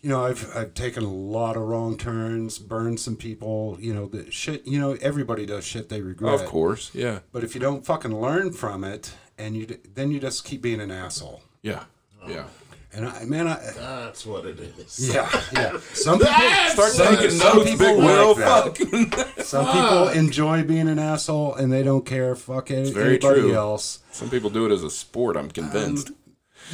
[0.02, 3.76] You know, I've I've taken a lot of wrong turns, burned some people.
[3.82, 4.66] You know, the shit.
[4.66, 6.36] You know, everybody does shit they regret.
[6.36, 6.90] Of course.
[6.94, 7.20] Yeah.
[7.34, 10.82] But if you don't fucking learn from it, and you then you just keep being
[10.82, 11.42] an asshole.
[11.62, 11.84] Yeah.
[12.28, 12.44] Yeah.
[12.92, 15.10] And I, man, I, That's what it is.
[15.14, 15.78] yeah, yeah.
[15.94, 18.36] Some people, Start some, taking some notes, people Big like Will.
[18.36, 18.78] that.
[18.78, 19.28] Fuck.
[19.46, 22.36] Some people enjoy being an asshole and they don't care.
[22.36, 23.54] Fuck it, very anybody true.
[23.56, 24.00] else.
[24.12, 25.38] Some people do it as a sport.
[25.38, 26.10] I'm convinced.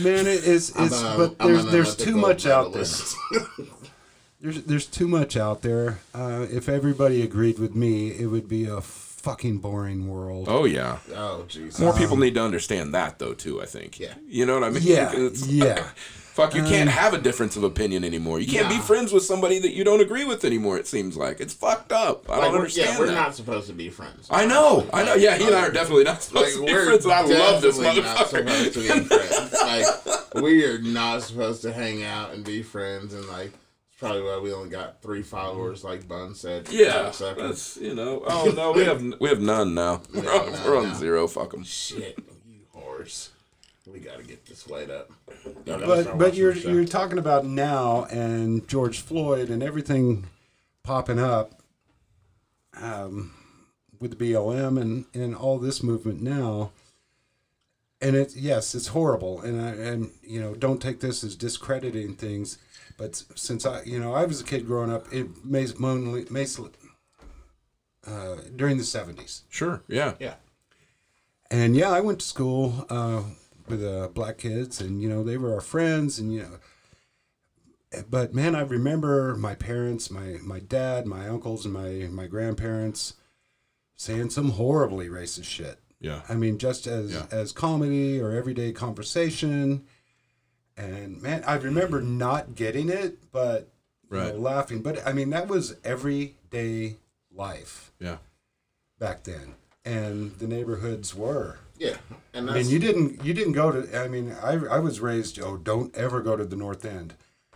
[0.01, 0.71] Man, it is.
[0.77, 2.85] It's a- but there's there's too much out there.
[4.41, 5.99] There's there's too much out there.
[6.13, 8.79] Uh, if everybody agreed with me, it would be a
[9.25, 10.45] fucking boring world.
[10.49, 10.99] oh yeah.
[11.15, 11.79] oh Jesus.
[11.79, 13.61] More people um, need to understand that though too.
[13.61, 13.99] I think.
[13.99, 14.13] Yeah.
[14.27, 14.83] You know what I mean?
[14.83, 15.89] Yeah, It's- yeah.
[16.35, 18.41] Fuck, you can't have a difference of opinion anymore.
[18.41, 20.77] You can't be friends with somebody that you don't agree with anymore.
[20.77, 22.29] It seems like it's fucked up.
[22.29, 23.13] I Like, don't understand yeah, we're that.
[23.13, 24.27] not supposed to be friends.
[24.29, 25.13] I know, I know.
[25.15, 27.05] Yeah, he and I are definitely not Like, to be we're friends.
[27.05, 28.73] And I love this definitely not supposed motherfucker.
[28.73, 29.53] to be friends.
[30.35, 33.13] Like we are not supposed to hang out and be friends.
[33.13, 33.64] And like it's
[33.99, 36.69] probably why we only got three followers, like Bun said.
[36.69, 38.23] Yeah, that's you know.
[38.27, 40.01] Oh no, we have we have none now.
[40.13, 40.93] We're on, no, we're on no.
[40.95, 41.27] zero.
[41.27, 41.63] Fuck them.
[41.63, 42.17] shit.
[42.47, 43.31] You horse.
[43.87, 45.11] We got to get this light up.
[45.65, 50.25] But but you're you're talking about now and George Floyd and everything
[50.83, 51.61] popping up
[52.81, 53.31] um,
[53.99, 56.71] with the BLM and and all this movement now.
[58.01, 62.15] And it's yes, it's horrible, and I and you know don't take this as discrediting
[62.15, 62.57] things,
[62.97, 65.73] but since I you know I was a kid growing up, it mainly,
[66.29, 66.69] mainly
[68.07, 69.83] uh, during the seventies, Sure.
[69.87, 70.13] Yeah.
[70.19, 70.35] yeah.
[71.49, 73.23] and yeah, I went to school uh,
[73.67, 76.59] with uh, black kids, and you know they were our friends, and you know.
[78.09, 83.13] But man, I remember my parents, my my dad, my uncles, and my my grandparents
[83.95, 85.79] saying some horribly racist shit.
[86.01, 86.21] Yeah.
[86.27, 87.25] I mean, just as Yeah.
[87.31, 89.85] as comedy or everyday conversation.
[90.77, 93.69] And man, I remember not getting it, but
[94.11, 94.33] you Right.
[94.33, 94.81] know, laughing.
[94.81, 96.97] But I mean, that was everyday
[97.33, 98.17] life Yeah.
[98.99, 101.57] back then, and the neighborhoods were.
[101.77, 101.97] Yeah.
[102.33, 103.99] And I mean, you didn't you didn't go to.
[103.99, 105.39] I mean, I I was raised.
[105.41, 107.13] Oh, don't ever go to the North End.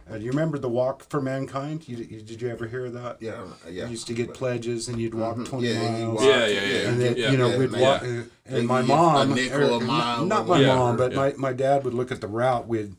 [0.10, 1.88] Uh, do you remember the Walk for Mankind?
[1.88, 3.22] You, you did you ever hear that?
[3.22, 3.86] yeah, uh, yeah.
[3.86, 5.44] You used to get pledges, and you'd walk mm-hmm.
[5.44, 6.16] twenty Yeah, miles.
[6.16, 6.90] walk- Yeah, yeah, yeah.
[6.90, 7.80] And then Yeah, you know yeah, we'd yeah.
[7.82, 8.08] walk, Yeah.
[8.10, 11.12] and, and my give a mom, nickel or a mile not my whatever, mom, but
[11.12, 11.18] yeah.
[11.18, 12.96] my, my dad would look at the route we'd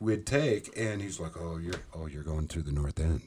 [0.00, 3.22] we'd take, and he's like, "Oh, you're oh you're going through the North End.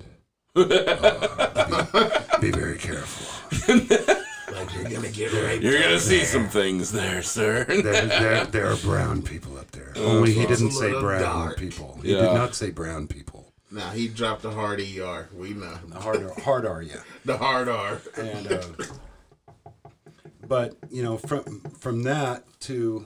[0.56, 0.66] Oh,
[2.41, 3.76] be, be very careful.
[4.54, 5.64] like you're gonna get raped.
[5.64, 7.66] You're gonna see some things there, sir.
[7.66, 9.94] There, there, there are brown people up there.
[9.98, 11.58] Only he didn't say brown dark.
[11.58, 12.00] people.
[12.04, 12.22] He Yeah.
[12.22, 13.54] did not say brown people.
[13.72, 15.30] Now he dropped a hard ER.
[15.36, 17.00] We know the Hard, hard are you?
[17.26, 18.02] the hard R.
[18.18, 18.64] and uh,
[20.48, 23.06] but you know from from that to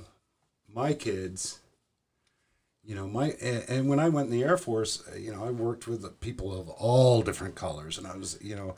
[0.74, 1.60] my kids
[2.86, 5.44] you know my and, and when i went in the air force uh, you know
[5.44, 8.76] i worked with people of all different colors and i was you know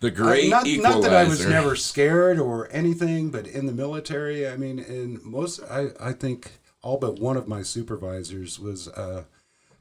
[0.00, 0.94] The I- great not, equalizer.
[1.00, 5.20] not that i was never scared or anything but in the military i mean in
[5.24, 6.52] most i i think
[6.82, 9.26] all but one of my supervisors was a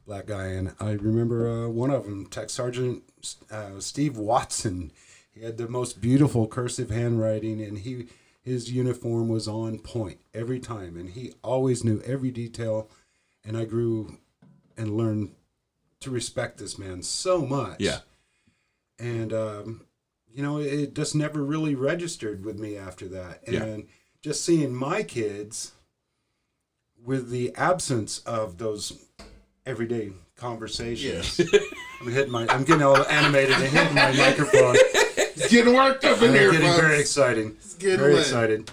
[0.06, 3.04] black guy and i remember uh, one of them tech sergeant
[3.52, 4.92] uh, steve watson
[5.32, 8.08] he had the most beautiful cursive handwriting and he
[8.42, 12.90] his uniform was on point every time and he always knew every detail
[13.46, 14.18] and i grew
[14.78, 15.32] and learned
[16.00, 18.00] to respect this man so much Yeah.
[18.98, 19.86] and um,
[20.32, 23.78] you know it just never really registered with me after that and Yeah.
[24.22, 25.74] just seeing my kids
[27.04, 28.94] with the absence of those
[29.66, 31.60] everyday conversations Yeah.
[32.02, 36.22] i'm hitting my i'm getting all animated and hitting my microphone It's getting worked up
[36.22, 36.82] in I'm here, getting folks.
[36.82, 38.22] very exciting getting very lit.
[38.22, 38.72] excited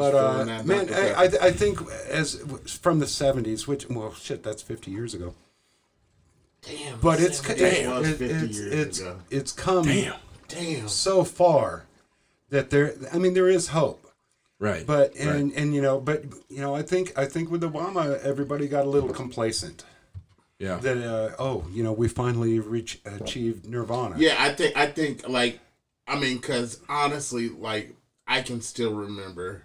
[0.00, 0.94] but uh, man, Dr.
[1.16, 1.78] I, I, I think
[2.08, 2.36] as
[2.82, 5.34] from the '70s, which well, shit, that's 50 years ago.
[6.62, 6.98] Damn.
[7.00, 9.16] But it's Damn, it- it was it- 50 it's it's ago.
[9.30, 10.14] it's come Damn.
[10.48, 10.88] Damn.
[10.88, 11.84] so far
[12.50, 12.94] that there.
[13.12, 14.06] I mean, there is hope.
[14.58, 14.86] Right.
[14.86, 15.26] But Right.
[15.26, 18.84] and and you know, but you know, I think I think with Obama, everybody got
[18.84, 19.84] a little complacent.
[20.58, 20.76] Yeah.
[20.76, 24.16] that uh, oh, you know, we finally reach achieved nirvana.
[24.18, 25.60] Yeah, I think I think like
[26.06, 27.94] I mean, cause honestly, like
[28.26, 29.62] I can still remember,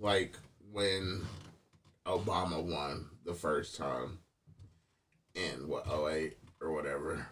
[0.00, 0.36] like
[0.72, 1.22] when
[2.06, 4.18] Obama won the first time
[5.34, 7.26] in what 08 or whatever,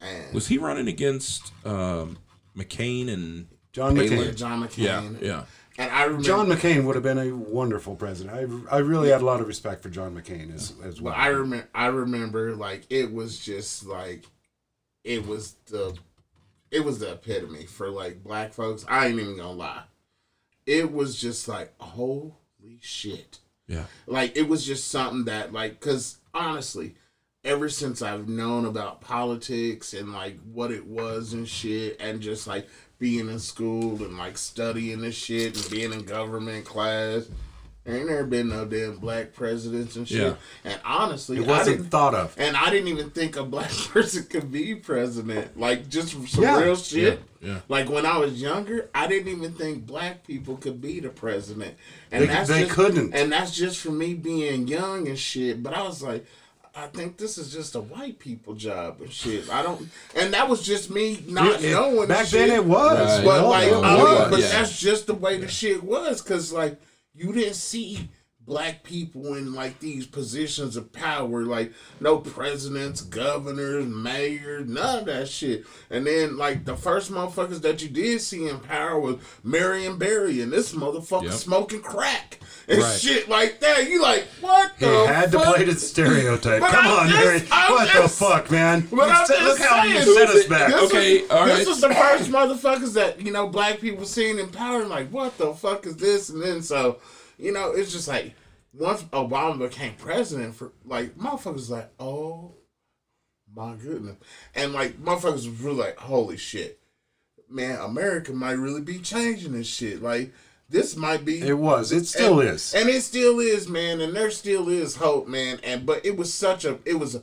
[0.00, 2.18] and Was he running against um,
[2.56, 4.10] McCain and John Palin?
[4.10, 4.36] McCain.
[4.36, 4.78] John McCain.
[4.78, 5.44] yeah, yeah.
[5.78, 8.64] And I remember John McCain would have been a wonderful president.
[8.70, 11.14] I, I really had a lot of respect for John McCain as as well.
[11.14, 14.24] I remember, I remember, like it was just like,
[15.04, 15.94] it was the,
[16.70, 18.86] it was the epitome for like black folks.
[18.88, 19.82] I ain't even gonna lie,
[20.66, 23.38] it was just like holy shit.
[23.68, 23.84] Yeah.
[24.06, 26.94] Like it was just something that like, cause honestly,
[27.44, 32.46] ever since I've known about politics and like what it was and shit, and just
[32.46, 32.68] like
[32.98, 37.28] being in school and like studying this shit and being in government class.
[37.88, 40.18] Ain't never been no damn black presidents and shit.
[40.22, 40.34] Yeah.
[40.64, 42.34] And honestly, it I wasn't didn't, thought of.
[42.36, 45.58] and I didn't even think a black person could be president.
[45.58, 46.60] Like just some Yeah.
[46.60, 47.20] real shit.
[47.40, 47.60] Yeah, yeah.
[47.68, 51.76] Like when I was younger, I didn't even think black people could be the president.
[52.10, 53.14] And They- that's they just, couldn't.
[53.14, 55.62] And that's just for me being young and shit.
[55.62, 56.26] But I was like,
[56.74, 59.48] I think this is just a white people job and shit.
[59.48, 62.08] I don't, and that was just me not It- knowing.
[62.08, 62.48] back shit.
[62.48, 62.98] then it was.
[62.98, 63.24] Right.
[63.24, 64.20] But Well, like, it I was.
[64.22, 64.48] mean, but Yeah.
[64.48, 66.78] that's just the way the shit was, cause like
[67.16, 68.08] you didn't see
[68.46, 75.04] black people in like these positions of power, like no presidents, governors, mayors, none of
[75.06, 75.64] that shit.
[75.90, 80.40] And then like the first motherfuckers that you did see in power was Marion Barry
[80.40, 81.32] and this motherfucker Yep.
[81.32, 83.00] smoking crack and Right.
[83.00, 83.88] shit like that.
[83.90, 86.60] You like what He the had to play the stereotype.
[86.60, 87.42] But Come I'm on, just- Harry.
[87.50, 88.86] I'm What just- the fuck, man?
[88.92, 90.16] But I'm set- look just how you saying.
[90.16, 90.68] set us back.
[90.72, 91.66] This Okay, was, all this right.
[91.66, 94.80] was the first motherfuckers that you know black people seen in power.
[94.82, 96.28] and Like, what the fuck is this?
[96.28, 96.98] And then so,
[97.38, 98.34] you know, it's just like
[98.72, 102.54] once Obama became president, for like motherfuckers like, oh
[103.54, 104.16] my goodness,
[104.54, 106.80] and like motherfuckers was really like, holy shit,
[107.48, 110.02] man, America might really be changing this shit.
[110.02, 110.32] Like,
[110.68, 111.92] this might be It was.
[111.92, 112.74] It still and, is.
[112.74, 114.00] and it still is, man.
[114.00, 115.60] And there still is hope, man.
[115.62, 117.22] And but it was such a, it was a,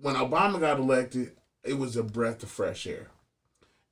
[0.00, 1.32] when Obama got elected,
[1.64, 3.08] it was a breath of fresh air.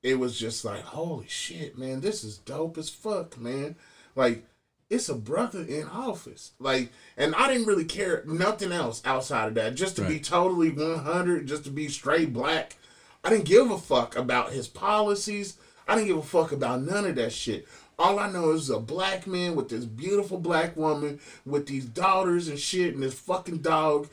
[0.02, 3.76] It was just like, holy shit, man, this is dope as fuck, man.
[4.14, 4.44] Like,
[4.92, 6.52] it's a brother in office.
[6.58, 9.74] Like, and I didn't really care nothing else outside of that.
[9.74, 12.76] Just to be totally one hundred, just to be straight black.
[13.24, 15.56] I didn't give a fuck about his policies.
[15.88, 17.66] I didn't give a fuck about none of that shit.
[17.98, 22.48] All I know is a black man with this beautiful black woman with these daughters
[22.48, 24.08] and shit and this fucking dog.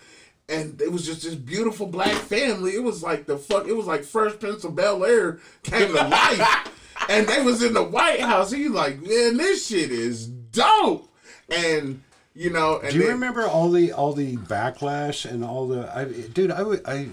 [0.48, 2.76] And it was just this beautiful black family.
[2.76, 3.68] It was like the fuck.
[3.68, 6.72] It was like Fresh Prince of Bel Air came to life,
[7.10, 8.52] and they was in the White House.
[8.52, 11.10] He like, man, this shit is dope.
[11.50, 12.04] And
[12.36, 15.92] you know, and Do you then- remember all the all the backlash and all the
[15.96, 16.52] I, dude?
[16.52, 17.10] I would I.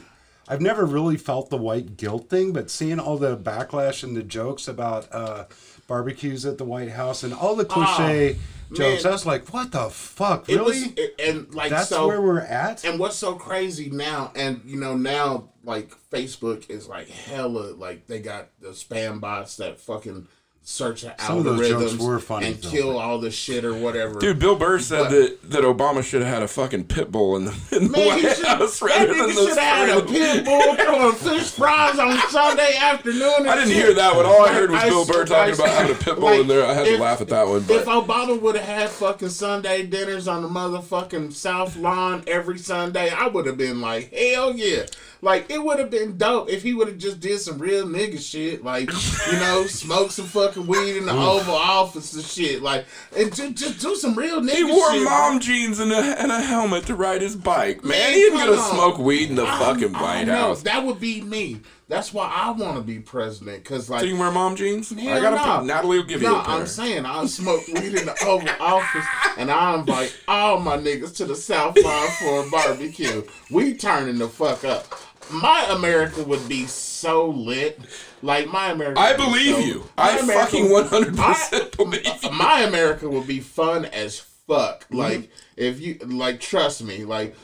[0.49, 4.23] I've never really felt the white guilt thing, but seeing all the backlash and the
[4.23, 5.47] jokes about uh,
[5.89, 8.37] barbecues at the White House and all the cliche
[8.73, 9.11] jokes, man.
[9.11, 10.47] I was like, "What the fuck?
[10.47, 10.61] Really?
[10.63, 14.61] was, it- and like That's so, where we're at." And what's so crazy now, and
[14.65, 19.81] you know now, like Facebook is like hella, like they got the spam bots that
[19.81, 20.29] fucking
[20.69, 22.71] search the Some of those algorithms were funny, and though.
[22.71, 24.19] kill all the shit or whatever.
[24.19, 27.37] Dude, Bill Burr said But- that, that Obama should have had a fucking pit bull
[27.37, 29.89] in the, in the Man, White should, House that rather than nigga the should have
[29.89, 33.33] had a pit bull throwing fish fries on Sunday afternoon.
[33.39, 33.77] and I didn't shit.
[33.85, 34.27] hear that one.
[34.27, 36.25] All I heard was I Bill Burr s- talking I about having a pit bull
[36.31, 36.67] like, in there.
[36.67, 37.59] I had to laugh at that one.
[37.59, 42.59] If But Obama would have had fucking Sunday dinners on the motherfucking South Lawn every
[42.59, 44.87] Sunday, I would have been like, hell yeah.
[45.23, 48.21] Like, it would have been dope if he would have just did some real nigga
[48.21, 48.63] shit.
[48.63, 48.91] Like,
[49.33, 52.63] you know, smoke some fucking weed in the Oval Office and shit.
[52.63, 55.05] Like, and ju- just do some real nigga he wore shit.
[55.05, 57.83] mom jeans and a, and a helmet to ride his bike.
[57.85, 58.71] Man, Man, he ain't gonna on.
[58.75, 60.29] smoke weed in the I- fucking I White.
[60.29, 60.63] House.
[60.63, 61.61] That would be me.
[61.89, 63.63] That's why I want to be president.
[63.63, 64.91] Because, like, So you wear mom jeans?
[64.93, 65.43] I got a no.
[65.45, 65.63] pair.
[65.63, 66.41] Natalie will give you No.
[66.41, 69.07] I'm saying I smoke weed in the Oval Office,
[69.39, 73.23] and I invite all my niggas to the South Lawn for a barbecue.
[73.53, 74.87] We turning the fuck up.
[75.31, 76.67] My America would be
[76.97, 77.79] so lit.
[78.23, 78.99] Like my America.
[79.01, 79.79] I believe so- you.
[79.97, 82.31] my I America- fucking 100% believe you.
[82.33, 84.85] My America would be fun as fuck.
[84.85, 84.97] Mm-hmm.
[84.97, 87.05] Like if you like, trust me.
[87.05, 87.37] Like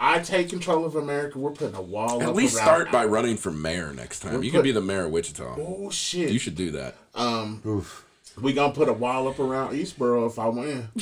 [0.00, 1.38] I take control of America.
[1.38, 2.22] We're putting a wall.
[2.22, 4.42] At up least around- start by running for mayor next time.
[4.42, 5.56] You put- can be the mayor of Wichita.
[5.58, 6.30] Oh shit!
[6.30, 6.94] You should do that.
[7.14, 8.04] Um, Oof.
[8.40, 10.88] we gonna put a wall up around Eastborough if I win.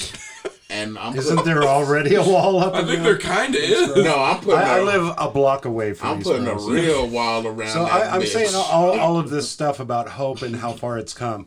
[0.68, 2.74] And I'm Isn't there already a wall up?
[2.74, 3.96] I think around- there kind of is.
[3.96, 4.58] no, I'm putting.
[4.58, 6.08] I, I a- live a block away from.
[6.08, 7.70] I'm putting a real wall around.
[7.70, 8.26] So that I, I'm bitch.
[8.32, 11.46] saying all, all of this stuff about hope and how far it's come,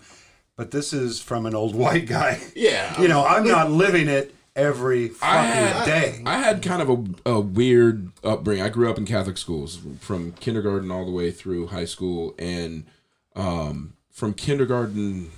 [0.56, 2.40] but this is from an old white guy.
[2.56, 3.00] Yeah.
[3.02, 6.22] You know, I'm not living it every fucking I had, day.
[6.26, 6.90] I had kind of
[7.26, 8.64] a, a weird upbringing.
[8.64, 12.86] I grew up in Catholic schools from kindergarten all the way through high school, and
[13.36, 15.32] um, from kindergarten,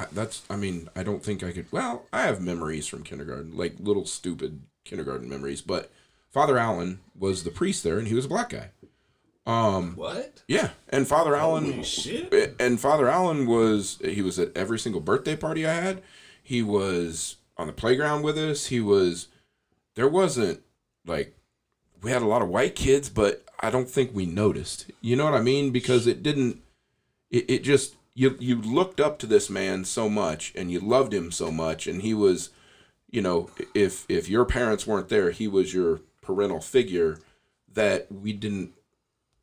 [0.00, 1.66] I- that's I mean I don't think I could.
[1.70, 5.60] Well, I have memories from kindergarten, like little stupid kindergarten memories.
[5.60, 5.90] But
[6.30, 8.70] Father Allen was the priest there, and he was a black guy.
[9.46, 10.42] Um, What?
[10.48, 12.54] Yeah, and Father Allen shit.
[12.60, 16.02] and Father Allen was he was at every single birthday party I had.
[16.42, 18.66] He was on the playground with us.
[18.66, 19.28] He was
[19.96, 20.60] there wasn't
[21.06, 21.34] like
[22.02, 24.90] we had a lot of white kids, but I don't think we noticed.
[25.00, 25.70] You know what I mean?
[25.70, 26.62] Because it didn't
[27.30, 31.14] it, it just you you looked up to this man so much and you loved
[31.14, 32.50] him so much and he was
[33.10, 37.18] you know if if your parents weren't there, he was your parental figure
[37.72, 38.74] that we didn't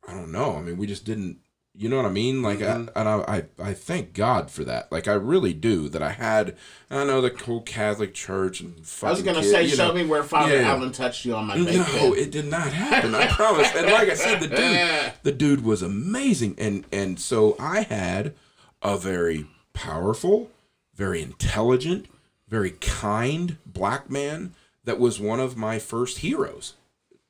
[0.06, 0.56] I don't know.
[0.56, 1.38] I mean, we just didn't.
[1.74, 2.42] You know what I mean?
[2.42, 2.98] Like, I, mm-hmm.
[2.98, 4.90] and I, I, I thank God for that.
[4.90, 5.88] Like, I really do.
[5.88, 6.56] That I had.
[6.90, 8.80] I know the whole Catholic Church and.
[9.02, 9.94] I was gonna kid, say, show know.
[9.94, 10.70] me where Father Yeah.
[10.70, 11.74] Allen touched you on my bed.
[11.74, 13.14] No, it did not happen.
[13.14, 13.70] I promise.
[13.76, 18.34] And like I said, the dude, the dude was amazing, and and so I had
[18.82, 20.50] a very powerful,
[20.94, 22.06] very intelligent,
[22.48, 26.74] very kind black man that was one of my first heroes,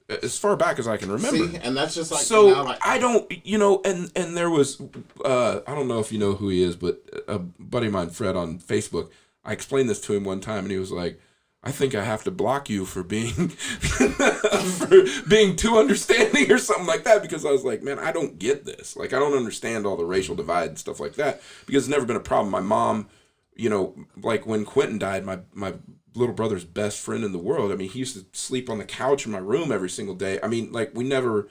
[0.08, 1.48] as far back as I can remember.
[1.48, 4.50] See, and that's just like so know, like, I don't, you know, and and there
[4.50, 4.80] was,
[5.24, 8.10] uh, I don't know if you know who he is, but a buddy of mine,
[8.10, 9.10] Fred, on Facebook,
[9.44, 11.20] I explained this to him one time, and he was like,
[11.62, 16.86] "I think I have to block you for being for being too understanding or something
[16.86, 18.96] like that," because I was like, "Man, I don't get this.
[18.96, 22.06] Like, I don't understand all the racial divide and stuff like that because it's never
[22.06, 22.50] been a problem.
[22.50, 23.08] My mom."
[23.56, 25.74] You know, like when Quentin died, my my
[26.14, 27.72] little brother's best friend in the world.
[27.72, 30.38] I mean, he used to sleep on the couch in my room every single day.
[30.42, 31.48] I mean, like we never,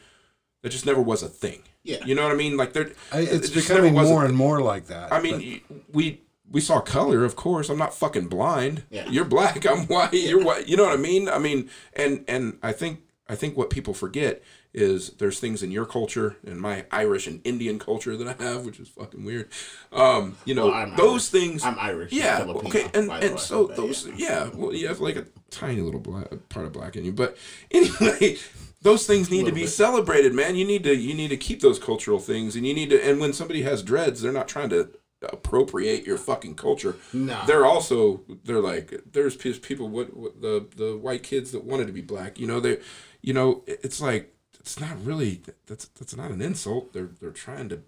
[0.61, 1.63] that just never was a thing.
[1.83, 2.03] Yeah.
[2.05, 2.57] You know what I mean?
[2.57, 5.11] Like there, it's it becoming never was a more and more like that.
[5.13, 5.61] I mean, y
[5.91, 6.21] we
[6.51, 7.69] we saw color, of course.
[7.69, 8.83] I'm not fucking blind.
[8.89, 9.07] Yeah.
[9.09, 9.65] You're black.
[9.65, 10.13] I'm white.
[10.13, 10.67] You're white.
[10.67, 11.27] You know what I mean?
[11.29, 14.41] I mean, and and I think I think what people forget
[14.73, 18.63] is there's things in your culture and my Irish and Indian culture that I have,
[18.65, 19.49] which is fucking weird.
[19.91, 21.43] Um, you know, Well, those Irish.
[21.49, 21.65] things.
[21.65, 22.11] I'm Irish.
[22.13, 22.43] Yeah.
[22.47, 22.83] Okay.
[22.93, 24.05] And and way, so those.
[24.15, 24.45] yeah.
[24.45, 24.49] Yeah.
[24.53, 27.37] Well, you have like a tiny little black part of black in you, but
[27.71, 28.37] anyway.
[28.83, 29.69] Those things need to be bit.
[29.71, 30.55] celebrated, man.
[30.55, 33.03] You need to you need to keep those cultural things, and you need to.
[33.03, 34.91] And when somebody has dreads, they're not trying to
[35.21, 36.95] appropriate your fucking culture.
[37.13, 37.39] No.
[37.47, 41.93] They're also they're like there's people what, what the the white kids that wanted to
[41.93, 42.39] be black.
[42.39, 42.79] You know they,
[43.21, 46.93] you know it's like it's not really that's that's not an insult.
[46.93, 47.81] They're they're trying to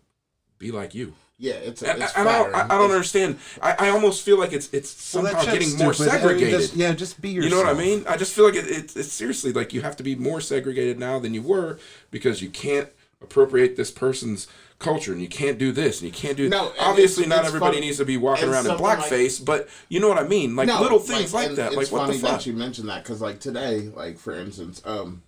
[0.57, 1.13] be like you.
[1.41, 2.91] Yeah, it's, And, it's and I don't I, I don't flattering.
[2.91, 3.39] understand.
[3.61, 6.11] I, I almost feel like it's it's somehow shit's getting more stupid.
[6.11, 6.59] I mean, segregated.
[6.59, 7.51] just- yeah, just be yourself.
[7.51, 8.03] You know what I mean?
[8.09, 10.99] I just feel like it, it, it's seriously like you have to be more segregated
[10.99, 11.79] now than you were
[12.11, 12.89] because you can't
[13.21, 14.47] appropriate this person's
[14.79, 17.47] culture and you can't do this and you can't do No, obviously it's- not it's
[17.49, 17.85] everybody funny.
[17.87, 20.23] needs to be walking And around in something like- blackface but you know what I
[20.27, 23.03] mean like No, little things like, and that like what the fuck you mentioned that
[23.03, 25.21] because like today, like for instance, um,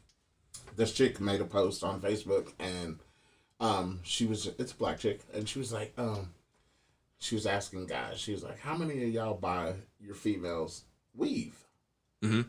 [0.78, 3.00] this chick made a post on Facebook and
[3.60, 6.30] um, she was it's a black chick and she was like, um,
[7.20, 10.84] she was asking guys, she was like, how many of y'all buy your females
[11.14, 11.56] weave?
[12.24, 12.46] Mhm.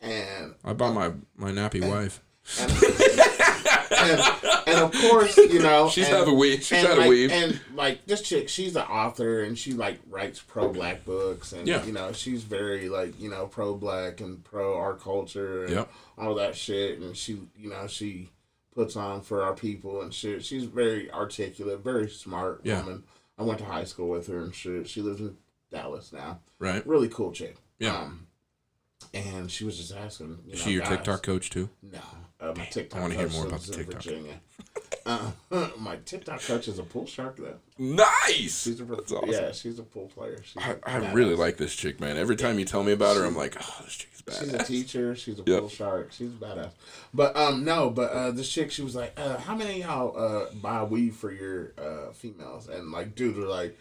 [0.00, 2.22] And I bought my my nappy wife
[2.60, 2.70] and,
[3.90, 4.20] and,
[4.66, 7.10] and of course, you know, she's and, had a weave she's and had like, a
[7.10, 11.52] weave And like this chick, she's an author and she like writes pro black books
[11.52, 11.84] and Yeah.
[11.84, 15.92] you know she's very like you know pro black and pro our culture and Yep.
[16.18, 18.30] all that shit and she you know she
[18.74, 20.44] puts on for our people and shit.
[20.44, 22.80] She's very articulate, very smart Yeah.
[22.80, 23.04] woman.
[23.38, 24.88] I went to high school with her and shit.
[24.88, 25.36] She lives in
[25.70, 26.40] Dallas now.
[26.58, 27.56] right Really cool chick.
[27.78, 27.96] Yeah.
[27.96, 28.26] Um,
[29.12, 32.00] and she was just asking, you know, is she your guys- TikTok coach too no,
[32.50, 32.98] uh, my TikTok.
[32.98, 34.02] I wanna hear more about the TikTok.
[34.02, 34.40] Virginia.
[35.06, 35.30] Uh,
[35.78, 37.56] my TikTok coach is a pool shark though.
[37.78, 40.40] nice She's a that's awesome yeah, she's a pool player.
[40.42, 41.12] She's I, I badass.
[41.14, 43.82] really like this chick man every time you tell me about her I'm like oh
[43.84, 45.14] this chick is She's a teacher.
[45.14, 45.60] She's a Yep.
[45.60, 46.10] pool shark.
[46.12, 46.70] She's badass.
[47.12, 50.16] But um, no, but uh, this chick, she was like, uh, how many of y'all
[50.18, 52.68] uh buy weed for your uh females?
[52.68, 53.76] And like, dudes were like,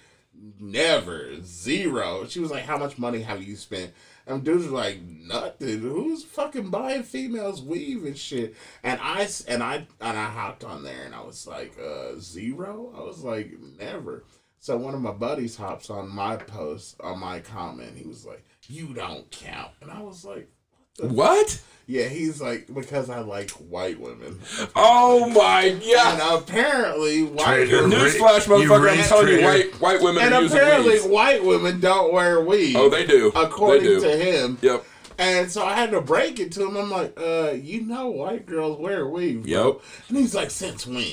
[0.60, 2.26] never, zero.
[2.28, 3.94] She was like, how much money have you spent?
[4.26, 5.80] And dudes were like, nothing.
[5.80, 8.56] Who's fucking buying females weave and shit?
[8.84, 12.94] And I and I and I hopped on there and I was like, uh, zero.
[12.96, 14.24] I was like, never.
[14.60, 17.98] So one of my buddies hops on my post on my comment.
[17.98, 20.50] He was like, "You don't count," and I was like,
[21.00, 24.40] what "Yeah." He's like, "Because I like white women."
[24.76, 27.82] oh my god And apparently, white Traitor.
[27.84, 28.76] women, Newsflash, motherfucker!
[28.78, 31.06] I'm race telling you, white white women and are apparently, weaves.
[31.06, 32.76] white women don't wear weave.
[32.76, 33.32] Oh, they do.
[33.36, 34.02] according they do.
[34.02, 34.58] to him.
[34.62, 34.86] Yep.
[35.20, 36.76] And so I had to break it to him.
[36.76, 39.44] I'm like, uh, you know, white girls wear weave.
[39.44, 39.82] bro." Yep.
[40.10, 41.06] And he's like, since when?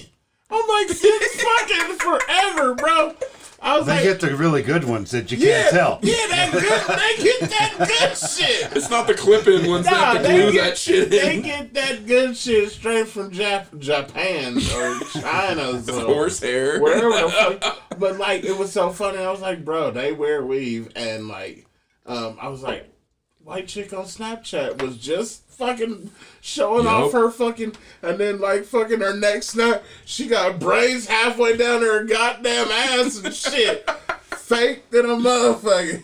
[0.51, 3.15] I'm like, since fucking forever, bro.
[3.63, 5.99] I was They like, get the really good ones that you yeah, can't tell.
[6.03, 8.73] yeah, that good, they get that good shit.
[8.77, 11.11] It's not the clip-in ones that Nah, have to they glue get, that shit in.
[11.11, 15.81] they get that good shit straight from Jap- Japan or China.
[15.83, 16.81] So Horsehair.
[16.81, 17.29] wherever the
[17.61, 17.79] fuck.
[17.99, 19.19] But like, it was so funny.
[19.19, 21.67] I was like, bro, they wear weave, and like,
[22.07, 22.89] um, I was like,
[23.45, 26.11] white chick on Snapchat was just fucking
[26.41, 26.93] showing Yup.
[26.93, 31.83] off her fucking, and then like fucking her next snap, she got braids halfway down
[31.83, 33.89] her goddamn ass and shit.
[34.31, 36.03] Fake than a motherfucker.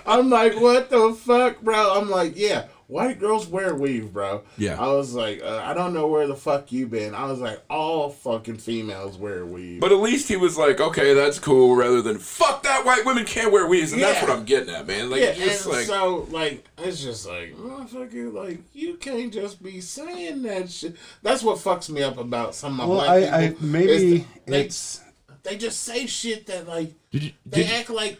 [0.06, 1.94] I'm like, what the fuck, bro?
[1.94, 4.42] I'm like, yeah, white girls wear weave, bro.
[4.56, 4.80] Yeah.
[4.82, 7.14] I was like, uh, I don't know where the fuck you been.
[7.14, 9.80] I was like, all fucking females wear weave.
[9.80, 13.24] But at least he was like, okay, that's cool, rather than fuck that white women
[13.24, 15.10] can't wear weaves, and that's what I'm getting at, man.
[15.10, 19.62] Like, yeah, just and like, so like it's just like motherfucker, like you can't just
[19.62, 20.96] be saying that shit.
[21.22, 23.66] That's what fucks me up about some of my Well, black I, I people.
[23.66, 25.00] maybe is they, it's
[25.42, 28.18] they just say shit that like Did you they did, act like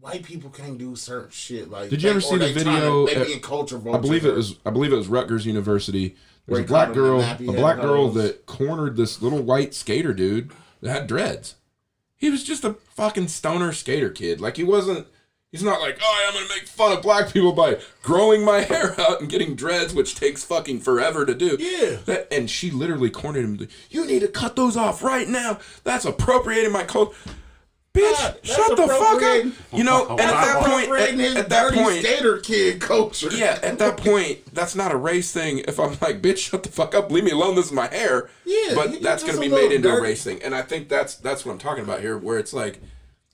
[0.00, 1.70] white people can't do certain shit.
[1.70, 4.34] Like Did you ever see the video To, they at- being culture I believe it
[4.34, 6.16] was I believe it was Rutgers University.
[6.46, 9.20] There Where was a black caught him in girl, a black girl that cornered this
[9.22, 10.50] little white skater dude
[10.80, 11.56] that had dreads.
[12.16, 14.40] He was just a fucking stoner skater kid.
[14.40, 15.06] Like he wasn't.
[15.52, 18.94] He's not like, oh, I'm gonna make fun of black people by growing my hair
[19.00, 21.56] out and getting dreads, which takes fucking forever to do.
[21.58, 21.96] Yeah.
[22.04, 23.68] That, and she literally cornered him.
[23.90, 25.58] You need to cut those off right now.
[25.82, 27.16] That's appropriating my culture.
[27.92, 29.44] Bitch, that's shut the fuck up.
[29.76, 33.30] You know, and at that point, at, at that point, skater kid culture.
[33.32, 35.58] yeah, at that point, that's not a race thing.
[35.66, 37.56] If I'm like, bitch, shut the fuck up, leave me alone.
[37.56, 38.30] This is my hair.
[38.44, 41.44] Yeah, but that's gonna be made into a race thing, and I think that's that's
[41.44, 42.80] what I'm talking about here, where it's like,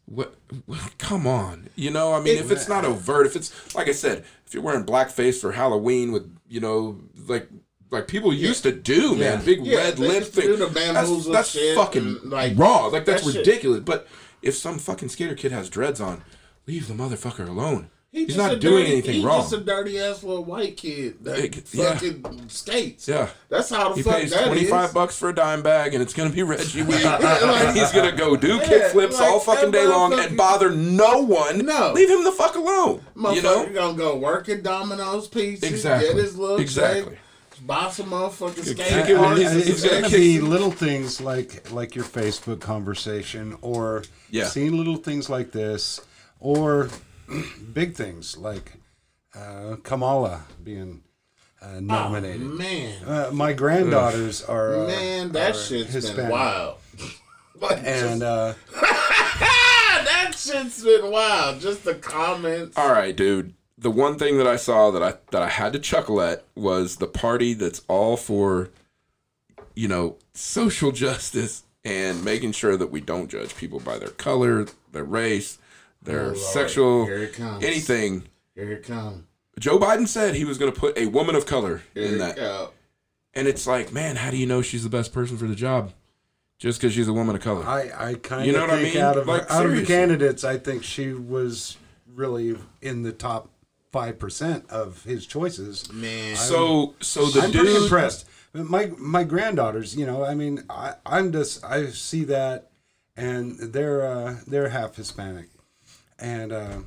[0.06, 0.34] what?
[0.64, 2.14] what- Come on, you know.
[2.14, 5.38] I mean, if it's not overt, if it's like I said, if you're wearing blackface
[5.38, 7.48] for Halloween with, you know, like.
[7.88, 9.44] Like people used to do, man, Yeah.
[9.44, 10.58] big Yeah, red lip thing.
[10.58, 12.86] That's, that's fucking and, like, raw.
[12.86, 13.78] Like that's that ridiculous.
[13.84, 14.08] But
[14.46, 16.22] if some fucking skater kid has dreads on,
[16.66, 17.90] leave the motherfucker alone.
[18.12, 19.42] He He's not doing dirty- anything he's wrong.
[19.42, 21.92] just a dirty ass little white kid that It- yeah.
[21.92, 23.06] fucking skates.
[23.06, 23.28] Yeah.
[23.50, 24.94] That's how the He fuck pays that twenty five is.
[24.94, 27.02] bucks for a dime bag, and it's gonna be Reggie Weed.
[27.04, 30.70] like- he's gonna go do Yeah, kick flips like all fucking day long and bother
[30.70, 31.66] no one.
[31.66, 31.92] No.
[31.94, 33.02] leave him the fuck alone.
[33.34, 36.08] You know gonna go work at Domino's Pizza, Exactly.
[36.08, 37.12] get his little Exactly.
[37.16, 37.20] check,
[37.64, 41.20] buy some motherfucking skate kick it with I- it's gonna gonna kick be little things
[41.20, 44.46] like like your Facebook conversation, or Yeah.
[44.46, 46.00] seeing little things like this,
[46.40, 46.88] or
[47.72, 48.72] big things like
[49.34, 51.02] uh, Kamala being
[51.62, 52.40] uh, nominated.
[52.42, 56.16] Man, Uh, my granddaughters are uh, man, that are shit's Hispanic.
[56.24, 56.78] been wild.
[57.58, 58.52] Like, and uh,
[59.40, 61.60] that shit's been wild.
[61.60, 62.76] Just the comments.
[62.76, 63.54] All right, dude.
[63.78, 66.96] The one thing that I saw that I that I had to chuckle at was
[66.96, 68.70] the party that's all for,
[69.74, 74.66] you know, social justice and making sure that we don't judge people by their color,
[74.92, 75.58] their race,
[76.02, 77.62] their Oh, sexual, Here it comes.
[77.62, 78.24] anything.
[78.54, 79.24] Here it comes.
[79.58, 82.36] Joe Biden said he was going to put a woman of color Here in that,
[82.36, 82.70] comes.
[83.34, 85.92] and it's like, man, how do you know she's the best person for the job?
[86.58, 87.64] Just because she's a woman of color.
[87.66, 88.96] I, I kind You know of what I mean?
[88.96, 91.76] out of Like, out of the candidates, I think she was
[92.14, 93.48] really in the top
[93.96, 95.90] five percent of his choices.
[95.90, 98.26] Man, so, so the I'm dude, pretty impressed.
[98.52, 102.70] My my granddaughters, you know, I mean, I, I'm just I see that,
[103.16, 105.48] and they're uh, they're half Hispanic,
[106.18, 106.78] and uh,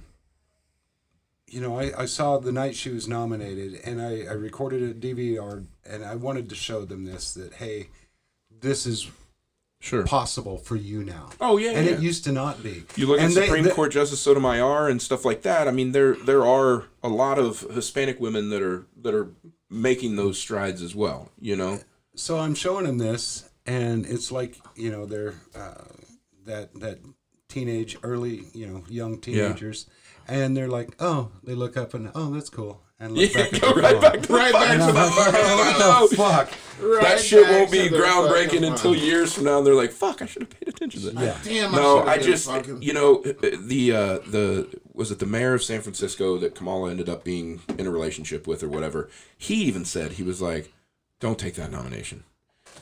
[1.48, 4.94] you know, I, I saw the night she was nominated, and I, I recorded a
[4.94, 7.90] DVR, and I wanted to show them this that hey,
[8.52, 9.10] this is
[9.80, 10.04] sure.
[10.06, 11.30] possible for you now.
[11.40, 11.94] Oh, yeah, and yeah.
[11.94, 12.84] it used to not be.
[12.96, 15.68] You look and at they- Supreme they- Court Justice Sotomayor and stuff like that.
[15.68, 19.30] I mean, there there are a lot of Hispanic women that are that are
[19.70, 21.32] making those strides as well.
[21.40, 21.80] You know,
[22.16, 25.86] so I'm showing them this, and it's like you know they're uh,
[26.46, 27.00] that that
[27.48, 29.88] teenage, early you know young teenagers,
[30.28, 33.54] and they're like, oh, they look up and oh, that's cool, and look yeah, back
[33.54, 34.02] at go right phone.
[34.02, 36.52] back to Right the back to I'm the like, what the fuck?
[36.82, 39.04] Right that shit won't be groundbreaking fucking until phone.
[39.04, 39.58] years from now.
[39.58, 41.38] And they're like, "Fuck, I should have paid attention to that." Yeah.
[41.44, 45.54] Damn, No, should've I just fucking- you know the uh, the was it the mayor
[45.54, 49.10] of San Francisco that Kamala ended up being in a relationship with or whatever.
[49.38, 50.72] He even said he was like,
[51.20, 52.24] "Don't take that nomination."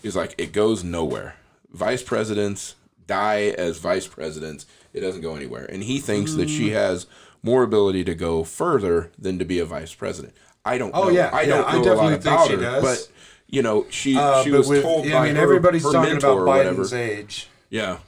[0.04, 1.36] He's like, "It goes nowhere.
[1.72, 2.76] Vice presidents
[3.08, 4.66] die as vice presidents.
[4.94, 6.56] It doesn't go anywhere." And he thinks that Mm.
[6.58, 7.08] she has
[7.44, 10.34] more ability to go further than to be a vice president.
[10.66, 10.92] I don't.
[10.94, 11.10] Oh, know.
[11.10, 12.84] yeah, I don't I know a definitely lot think about she her, does.
[12.84, 13.12] but.
[13.50, 16.18] You know, she Uh, she was with- told I by mean, her, everybody's her talking
[16.18, 16.82] about or whatever.
[16.84, 17.48] Biden's age.
[17.70, 18.00] Yeah.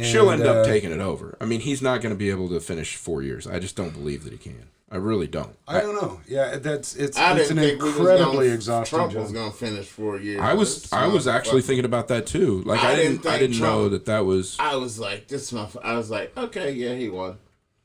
[0.00, 1.36] She'll end And, up uh, taking it over.
[1.40, 3.48] I mean, he's not going to be able to finish four years.
[3.48, 4.68] I just don't believe that he can.
[4.88, 5.56] I really don't.
[5.66, 6.20] I don't know.
[6.28, 9.22] Yeah, that's it's I it's an think was incredibly gonna, exhausting Trump job.
[9.22, 10.40] was gonna finish four years.
[10.40, 12.62] I was This I was actually thinking about that too.
[12.64, 15.52] Like I I, didn't didn't I didn't know that that was I was like, this
[15.52, 17.36] My I was like, okay, yeah, he won.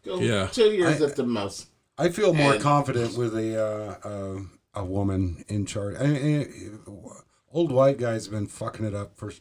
[0.04, 0.48] Go Yeah.
[0.48, 1.68] two years I- at the most.
[1.98, 4.40] I feel more And- confident with a uh, uh,
[4.76, 5.96] a woman in charge.
[6.00, 6.80] I mean,
[7.52, 9.32] old white guys have been fucking it up for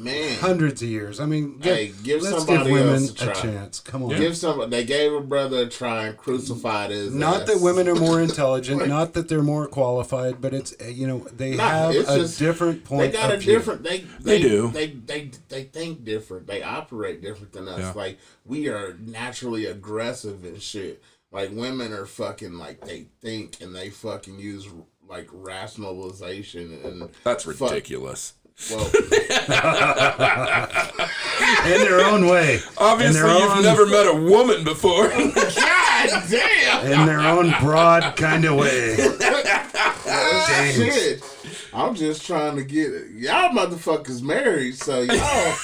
[0.00, 1.18] Man, hundreds of years.
[1.18, 3.32] I mean, get, Hey, give let's somebody give women else a try.
[3.32, 3.80] chance.
[3.80, 4.10] Come on.
[4.16, 4.70] give some.
[4.70, 7.12] They gave a brother a try and crucified his.
[7.12, 7.48] Not ass.
[7.48, 11.18] that women are more intelligent, not that they're more qualified, but it's uh, you know
[11.36, 13.52] they Nah, have it's a just- different They point got a view.
[13.54, 13.82] different.
[13.82, 14.68] They, They they do.
[14.68, 16.46] They they they think different.
[16.46, 17.80] They operate different than us.
[17.80, 17.92] Yeah.
[17.92, 21.02] Like we are naturally aggressive and shit.
[21.32, 24.68] Like women are fucking like they think and they fucking use
[25.08, 27.70] like rationalization and that's fuck-
[28.60, 28.98] ridiculous.
[31.38, 32.60] Well, in their own way.
[32.76, 35.08] Obviously, their you've own- never met a woman before.
[35.08, 36.86] God damn.
[36.92, 38.96] in their own broad kind of way.
[40.48, 40.94] James.
[40.94, 41.22] Shit.
[41.72, 43.10] I'm just trying to get it.
[43.14, 45.54] Y'all motherfuckers married, so y'all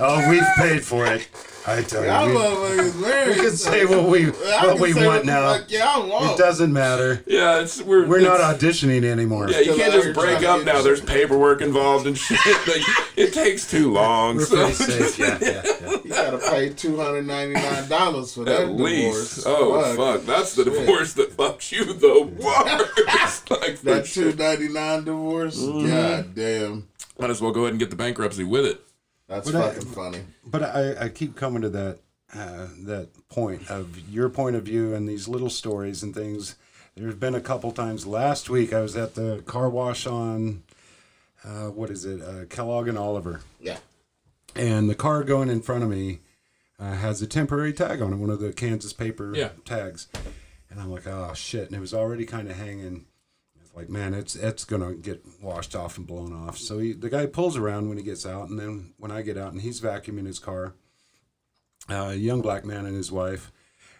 [0.00, 1.28] Oh, we've paid for it.
[1.66, 3.28] I tell y'all you, we, motherfuckers married.
[3.28, 5.54] we can so say what we what we want the now.
[5.54, 6.32] fuck y'all want.
[6.32, 7.22] It doesn't matter.
[7.26, 9.48] yeah, it's we're We're not auditioning anymore.
[9.48, 10.82] Yeah, you can't just break up now.
[10.82, 12.38] There's paperwork involved and shit.
[12.66, 12.82] Like,
[13.16, 14.36] it takes too long.
[14.36, 15.18] We're so pretty safe.
[15.18, 15.90] Yeah, yeah, yeah.
[16.04, 19.36] You gotta pay two hundred ninety nine dollars for that At least.
[19.36, 19.42] divorce.
[19.46, 23.50] Oh fuck, that's the divorce that fucks you the worst.
[23.50, 24.32] like That sure.
[24.32, 25.58] two ninety nine divorce.
[25.60, 25.88] Mm-hmm.
[25.88, 26.88] God damn,
[27.18, 28.80] Might as well go ahead and get the bankruptcy with it.
[29.28, 30.20] That's But I- fucking funny.
[30.46, 31.98] But I, I keep coming to that
[32.34, 36.56] uh, that point of your point of view and these little stories and things.
[36.96, 38.06] There's been a couple times.
[38.06, 40.62] Last week I was at the car wash on
[41.44, 43.76] uh, what is it, uh, Kellogg and Oliver, Yeah,
[44.56, 46.20] and the car going in front of me
[46.80, 49.50] uh, has a temporary tag on it, one of the Kansas paper Yeah.
[49.64, 50.08] tags,
[50.70, 53.04] and I'm like, oh shit, and it was already kind of hanging.
[53.74, 56.58] It's like, man, it's it's gonna get washed off and blown off.
[56.58, 59.36] So he, the guy pulls around when he gets out, and then when I get
[59.36, 60.74] out and he's vacuuming his car,
[61.90, 63.50] uh, a young black man and his wife,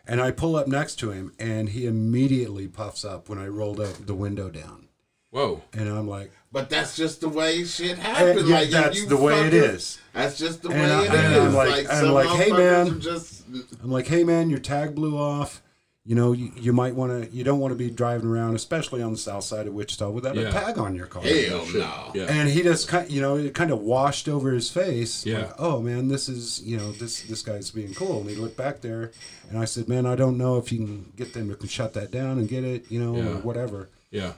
[0.06, 3.80] and I pull up next to him, and he immediately puffs up when I rolled
[3.80, 4.86] up the window down,
[5.30, 5.62] Whoa.
[5.72, 8.42] and I'm like, but that's just the way shit happens.
[8.42, 9.98] Uh, yeah, like, that's you the way it is.
[10.12, 11.42] That's just the way And I- it and is.
[11.42, 12.92] I'm like- I'm like, hey, motherfuckers man.
[12.96, 13.42] are Just
[13.82, 15.62] I'm like, hey man, your tag blew off.
[16.06, 19.00] You know, you, you might want to, you don't want to be driving around, especially
[19.00, 20.48] on the south side of Wichita, without Yeah.
[20.48, 21.22] a tag on your car.
[21.22, 22.10] hell no.
[22.14, 22.26] Yeah.
[22.28, 25.24] And he just kind, you know, it kind of washed over his face.
[25.24, 25.38] Yeah.
[25.46, 28.20] Like, oh man, this is, you know, this this guy's being cool.
[28.20, 29.12] And he looked back there,
[29.48, 32.10] and I said, man, I don't know if you can get them to shut that
[32.10, 33.28] down and get it, you know, Yeah.
[33.30, 33.88] or whatever.
[34.10, 34.34] Yeah.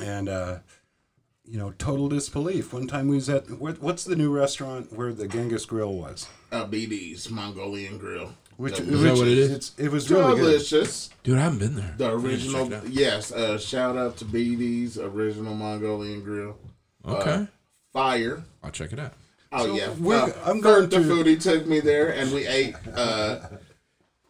[0.00, 0.58] And uh,
[1.44, 2.72] you know, total disbelief.
[2.72, 6.26] One time we was at what, what's the new restaurant where the Genghis Grill was?
[6.50, 8.32] Uh, BD's Mongolian Grill.
[8.56, 9.72] Which, The- Is that what it is?
[9.76, 10.42] It was really good.
[10.52, 11.10] delicious.
[11.22, 11.94] Dude, I haven't been there.
[11.98, 12.26] The I need to
[12.60, 13.30] original, yes.
[13.32, 16.56] Uh, shout out to BD's original Mongolian Grill.
[17.06, 17.20] out.
[17.20, 17.46] Okay.
[17.92, 18.44] Fire.
[18.62, 19.12] I'll check it out.
[19.52, 22.32] Oh So yeah, we're- Uh, I'm Kurt going the to- foodie took me there, and
[22.32, 23.40] we ate uh,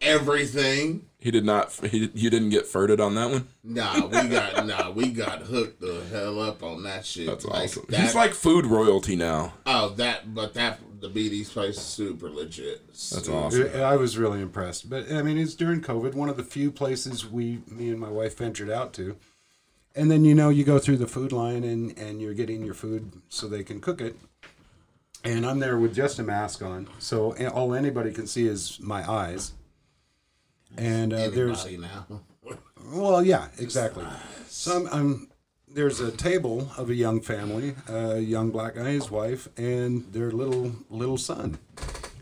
[0.01, 1.07] everything.
[1.19, 1.73] He did not.
[1.73, 3.49] He, you didn't get furted on that one.
[3.65, 7.27] Nah, we got nah, we got hooked the hell up on that shit.
[7.27, 7.87] That's Like, awesome.
[7.89, 9.55] that- He's like food royalty now.
[9.67, 12.87] oh that, but that the BD's place is super legit.
[12.89, 13.71] That's awesome.
[13.75, 14.89] I I was really impressed.
[14.89, 18.09] But I mean, it's during COVID, one of the few places we, me and my
[18.09, 19.17] wife ventured out to.
[19.95, 22.75] And then, you know, you go through the food line and, and you're getting your
[22.75, 24.17] food so they can cook it.
[25.25, 26.89] And I'm there with just a mask on.
[26.99, 29.53] So all anybody can see is my eyes.
[30.77, 32.07] And uh, there's, now.
[32.93, 34.05] well, yeah, exactly.
[34.49, 35.29] So I'm, I'm,
[35.77, 40.31] there's a table of a young family, a young black guy, his wife, and their
[40.31, 41.59] little little son.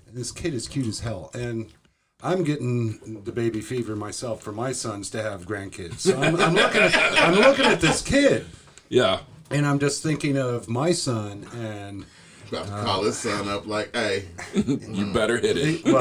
[0.08, 1.72] And this kid is cute as hell, and
[2.20, 6.00] I'm getting the baby fever myself for my sons to have grandkids.
[6.00, 8.44] So I'm, I'm looking at I'm looking at this kid,
[8.88, 9.20] Yeah.
[9.50, 12.04] and I'm just thinking of my son and.
[12.48, 14.24] About to call his son up like, hey.
[14.54, 15.84] You better hit it.
[15.84, 15.98] Well,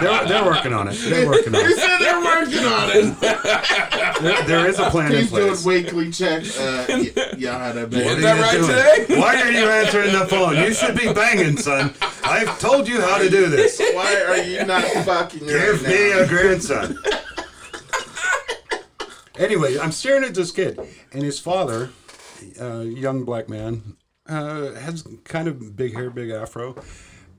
[0.00, 0.92] they're, they're working on it.
[0.94, 1.78] They're working on He it.
[1.78, 4.18] said they're working on it.
[4.22, 6.56] There, there is a plan in He's doing weekly checks.
[6.58, 8.04] Uh, y- y'all had that baby.
[8.04, 8.68] What that right doing?
[9.08, 9.20] today?
[9.20, 10.56] Why are you answering the phone?
[10.56, 11.92] You should be banging, son.
[12.22, 13.80] I've told you how to do this.
[13.80, 16.20] Why are you not fucking Give right me now?
[16.20, 16.98] a grandson.
[19.38, 20.78] anyway, I'm staring at this kid,
[21.12, 21.90] and his father,
[22.60, 23.96] a young black man,
[24.28, 26.76] uh, has kind of big hair, big afro.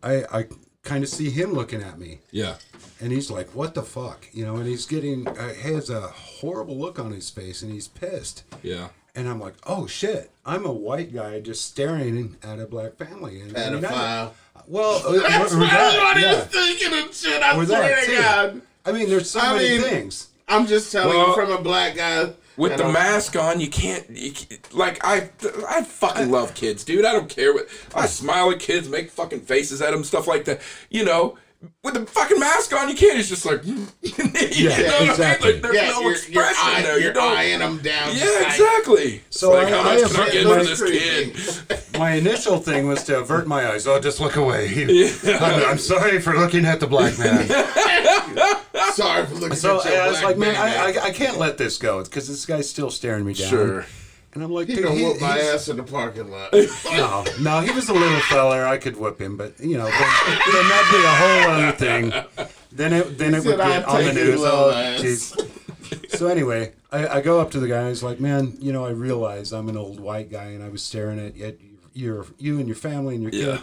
[0.02, 0.46] I, I
[0.84, 2.56] kind of see him looking at me, Yeah.
[3.00, 6.78] and he's like, "What the fuck?" You know, and he's getting uh, has a horrible
[6.78, 8.44] look on his face, and he's pissed.
[8.62, 8.90] Yeah.
[9.16, 10.32] And I'm like, oh shit!
[10.44, 13.42] I'm a white guy just staring at a black family.
[13.42, 14.32] And, I mean, I- Pedophile.
[14.68, 16.40] well, uh, That's or what that, I yeah.
[16.42, 17.44] thinking of shit.
[17.44, 18.12] I Or swear that, to.
[18.16, 18.62] God.
[18.86, 20.30] I mean, there's so I many mean, things.
[20.48, 22.32] I'm just telling Well, you from a black guy.
[22.58, 25.30] With that the I'm- mask on, you can't, you can't- Like I,
[25.68, 27.06] I fucking love kids, dude.
[27.06, 27.68] I don't care what.
[27.96, 30.62] I smile at kids, make fucking faces at them, stuff like that.
[30.90, 31.38] You know,
[31.82, 33.18] with the fucking mask on, you can't.
[33.18, 35.54] It's just like, you know what I exactly.
[35.54, 35.62] mean?
[35.62, 36.98] Like there's Yeah, no you're, you're, expression eye, there.
[36.98, 37.38] You you're don't.
[37.38, 38.16] eyeing them down.
[38.16, 39.22] Yeah, like- exactly.
[39.30, 41.00] So like, I- how I much have- can I get it for this creepy.
[41.00, 41.80] kid?
[42.00, 43.86] My initial thing was to avert my eyes.
[43.88, 44.68] Oh, just look away.
[45.26, 47.48] I'm, I'm sorry for looking at the black man.
[48.96, 50.98] Sorry for looking So at your I was like, man, bandit.
[50.98, 53.50] I, I, I can't let this go because this guy's still staring me down.
[53.50, 53.86] Sure.
[54.34, 56.54] And I'm like, He dude, gonna he- whoop my ass in the parking lot.
[56.86, 58.66] No, no, he was a little feller.
[58.66, 62.50] I could whip him, but you know, then, then that'd be a whole other thing.
[62.72, 64.40] Then it then it would get on the news.
[64.44, 65.50] Oh, jeez.
[66.18, 67.80] So anyway, I, I go up to the guy.
[67.82, 70.70] and He's like, "Man, you know, I realize I'm an old white guy, and I
[70.70, 71.58] was staring at, at
[71.94, 73.60] your you and your family and your kid." Yeah.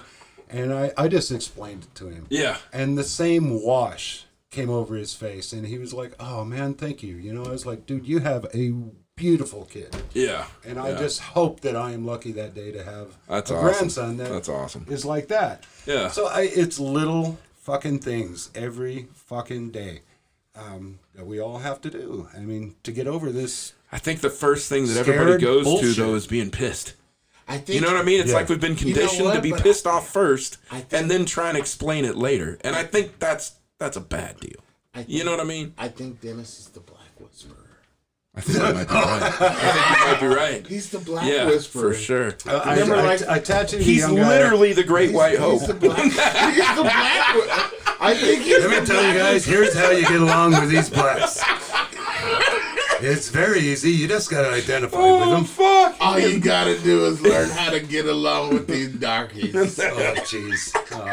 [0.49, 2.27] And I, I just explained it to him.
[2.29, 2.57] Yeah.
[2.73, 7.03] And the same wash came over his face, and he was like, "Oh man, thank
[7.03, 8.73] you." You know, I was like, "Dude, you have a
[9.17, 10.47] beautiful kid." Yeah.
[10.65, 10.99] And I yeah.
[10.99, 13.65] just hope that I am lucky that day to have That's a awesome.
[13.67, 14.87] grandson that That's awesome.
[14.89, 15.65] is like that.
[15.87, 16.09] Yeah.
[16.09, 20.01] So I, it's little fucking things every fucking day
[20.57, 22.29] um, that we all have to do.
[22.37, 23.75] I mean, to get over this.
[23.93, 25.95] I think the first thing that everybody goes bullshit.
[25.95, 26.95] to though is being pissed.
[27.47, 28.21] I think You know what I mean?
[28.21, 28.37] It's Yeah.
[28.37, 31.25] like we've been You know conditioned to be But pissed off first think- and then
[31.25, 32.59] try and explain it later.
[32.63, 34.61] And I think that's that's a bad deal.
[34.95, 35.75] I You know what I mean?
[35.79, 37.57] I think Dennis is the black whisperer.
[38.33, 39.23] I think you might be right.
[39.23, 40.67] I think you might be right.
[40.69, 41.93] He's the black Yeah, whisperer.
[41.93, 42.35] for sure.
[42.47, 44.29] I, Remember, I, like- I, tattooed a He's young guy.
[44.29, 45.59] literally the great white hope.
[45.61, 45.99] He's the black.
[46.05, 47.73] he's the black.
[48.03, 50.53] I think he's Let me the tell you black guys, here's how you get along
[50.53, 51.43] with these blacks.
[53.03, 53.91] It's very easy.
[53.91, 55.45] You just got to identify oh, with Oh them.
[55.45, 55.97] fuck!
[56.01, 59.55] All you gotta do is learn how to get along with these darkies.
[59.55, 60.73] Oh, jeez.
[60.93, 61.05] Oh,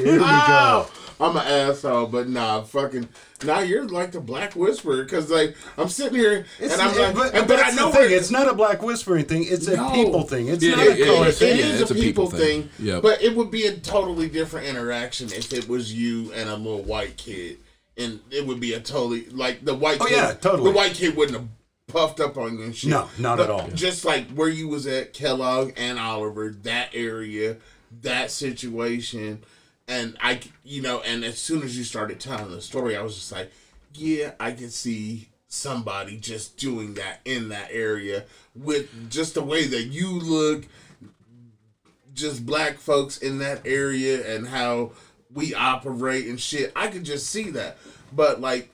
[0.03, 0.25] Here we go.
[0.27, 3.07] Oh, I'm an asshole, but nah, fucking.
[3.43, 7.13] Now you're like the black whisperer because like I'm sitting here It's, and I'm like,
[7.15, 8.11] but, and- but but I know the thing.
[8.11, 9.45] It's not a black whispering thing.
[9.47, 9.91] It's a No.
[9.91, 10.47] people thing.
[10.47, 11.27] It's Yeah, not yeah, a color yeah.
[11.29, 11.59] it thing.
[11.59, 13.01] is it's a people thing, Yep.
[13.03, 16.81] but it would be a totally different interaction if it was you and a little
[16.83, 17.57] white kid,
[17.97, 19.97] and it would be a totally like the white.
[19.99, 20.71] Oh, kid, yeah, totally.
[20.71, 21.47] The white kid wouldn't have
[21.87, 22.89] puffed up on you and shit.
[22.89, 23.67] No, not But at all.
[23.69, 27.57] Just like where you was at Kellogg and Oliver, that area,
[28.01, 29.43] that situation,
[29.87, 33.15] and I, you know, and as soon as you started telling the story, I was
[33.15, 33.51] just like,
[33.93, 38.23] yeah, I can see somebody just doing that in that area
[38.55, 40.65] with just the way that you look
[42.13, 44.91] just black folks in that area and how
[45.33, 46.71] we operate and shit.
[46.75, 47.77] I could just see that.
[48.13, 48.69] But like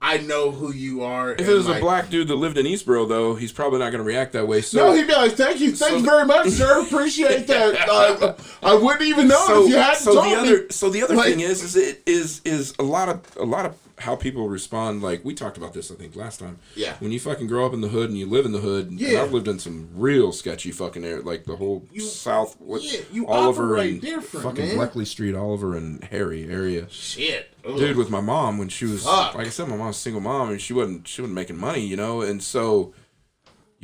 [0.00, 1.32] I know who you are.
[1.32, 4.02] If it was a black dude that lived in Eastborough, though, he's probably not going
[4.02, 4.60] to react that way.
[4.60, 6.82] So, No, he'd be like, "Thank you, thanks very much, sir.
[6.82, 7.88] Appreciate that.
[7.88, 10.90] Uh, I wouldn't even know so, if you hadn't so told the me." other, so
[10.90, 13.76] the other Like- thing is, is it is is a lot of a lot of
[13.98, 15.02] how people respond.
[15.02, 16.58] Like we talked about this, I think last time.
[16.74, 16.94] Yeah.
[16.98, 19.00] When you fucking grow up in the hood and you live in the hood, and
[19.00, 19.22] Yeah.
[19.22, 23.00] I've lived in some real sketchy fucking area, like the whole You- South, what, yeah,
[23.12, 24.76] you Oliver and fucking man.
[24.76, 26.86] Bleckley Street, Oliver and Harry area.
[26.90, 27.76] Shit, Ugh.
[27.78, 29.34] dude with my mom when she was Fuck.
[29.34, 31.86] like I said, my mom's a single mom and she wasn't she wasn't making money,
[31.86, 32.92] you know, and so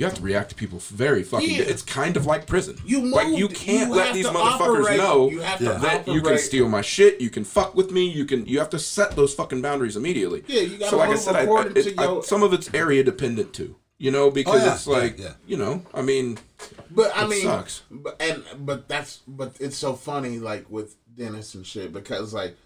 [0.01, 1.51] you have to react to people very fucking.
[1.51, 1.65] Yeah.
[1.65, 2.79] It's kind of like prison.
[2.87, 6.23] You like you can't you let these motherfuckers operate- know you have to that you
[6.23, 7.21] can steal my shit.
[7.21, 8.09] You can fuck with me.
[8.09, 8.47] You can.
[8.47, 10.43] You have to set those fucking boundaries immediately.
[10.47, 12.43] Yeah, you gotta So like I said, I, I, according it, to I- your- some
[12.43, 13.77] of it's area dependent too.
[13.99, 15.33] You know, because oh, yeah, it's like yeah, yeah.
[15.47, 16.39] you know, I mean,
[16.91, 17.83] But I It mean, sucks.
[17.91, 22.57] But and but that's but it's so funny like with Dennis and shit because like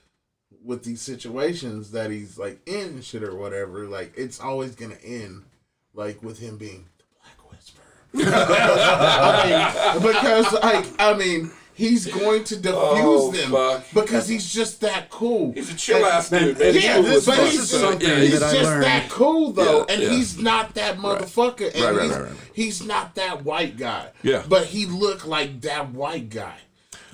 [0.63, 5.43] with these situations that he's like in shit or whatever, like it's always gonna end
[5.95, 6.94] like with him being the Black Whisperer.
[8.17, 11.51] I mean, because like I mean.
[11.77, 13.85] He's going to defuse Oh, them fuck.
[13.93, 15.53] because he's just that cool.
[15.55, 16.57] he's a chill ass dude.
[16.57, 16.73] man.
[16.73, 19.85] Yeah, this, but he's, So, something yeah, he's he's- that just that cool though, Yeah,
[19.95, 20.09] and yeah.
[20.11, 22.33] he's not that motherfucker, and Right, right, he's, right, right.
[22.53, 24.11] he's not that white guy.
[24.23, 24.45] Yeah.
[24.49, 26.59] but he looked like that white guy.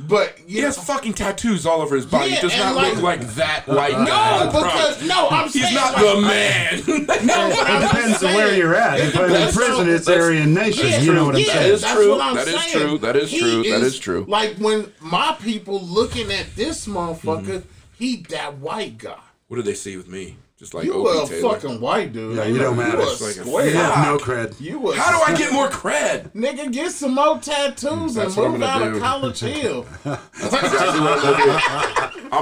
[0.09, 2.31] But He you has fucking tattoos all over his body.
[2.31, 4.45] Yeah, he does not like- look like that white guy.
[4.45, 7.27] no, because no, I'm saying he's not like, the man.
[7.27, 8.99] No, It I'm depends on saying, where you're at.
[9.01, 10.87] it If I'm in prison, on- it's that's- Aryan Nation.
[10.89, 11.73] Yeah, you know what I'm yeah, saying?
[11.75, 12.17] is that's true.
[12.19, 12.87] That is saying.
[12.87, 12.99] true.
[12.99, 13.63] That is He true.
[13.65, 14.25] That is true.
[14.29, 17.69] Like when my people looking at this motherfucker, Mm-hmm.
[17.99, 19.19] he that white guy.
[19.49, 20.37] What do they see with me?
[20.61, 21.55] Just like You Opie were a Taylor.
[21.59, 22.37] fucking white dude.
[22.37, 22.99] Yeah, you don't You matter.
[22.99, 23.67] a like a square.
[23.71, 24.61] You have no cred.
[24.61, 26.33] You was How do I get more cred?
[26.35, 28.97] Nigga, get some more tattoos That's and I'm move gonna out do.
[28.97, 29.87] of College Hill.
[30.05, 30.19] I'm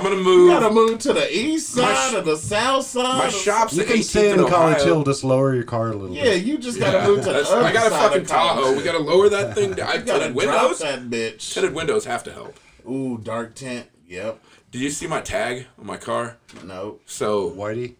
[0.03, 0.27] gonna move.
[0.27, 0.51] You move.
[0.61, 3.19] gotta move to the east side sh- or the south side.
[3.19, 5.97] My or- shop's You can 18th stay in College Hill, just lower your car a
[5.97, 6.45] little Yeah, bit.
[6.45, 8.27] you just gotta move to the That's- other I got a fucking.
[8.27, 8.77] Tahoe.
[8.77, 9.89] We gotta lower that thing down.
[9.89, 10.79] I You gotta tinted windows.
[10.81, 11.55] that bitch.
[11.55, 12.59] Tinted windows have to help.
[12.89, 13.87] Ooh, dark tent.
[14.09, 14.41] Yep.
[14.71, 16.37] Did you see my tag on my car?
[16.65, 17.03] Nope.
[17.07, 17.95] So Whitey.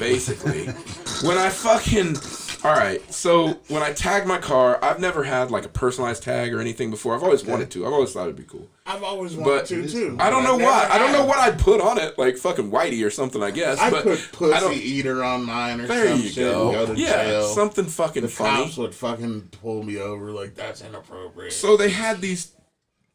[0.00, 0.66] basically
[1.22, 2.16] when i fucking
[2.64, 6.52] all right so when i tag my car i've never had like a personalized tag
[6.52, 9.36] or anything before i've always wanted to i've always thought it'd be cool I've always
[9.36, 10.16] wanted but to too.
[10.18, 13.06] i don't know why i don't know what i'd put on it like fucking whitey
[13.06, 16.08] or something i guess I but put pussy i don't eater on mine or there
[16.08, 17.46] some you shit and go, go to yeah jail.
[17.48, 21.52] something fucking the funny cops would fucking pull me over like that's inappropriate.
[21.52, 22.56] so they had these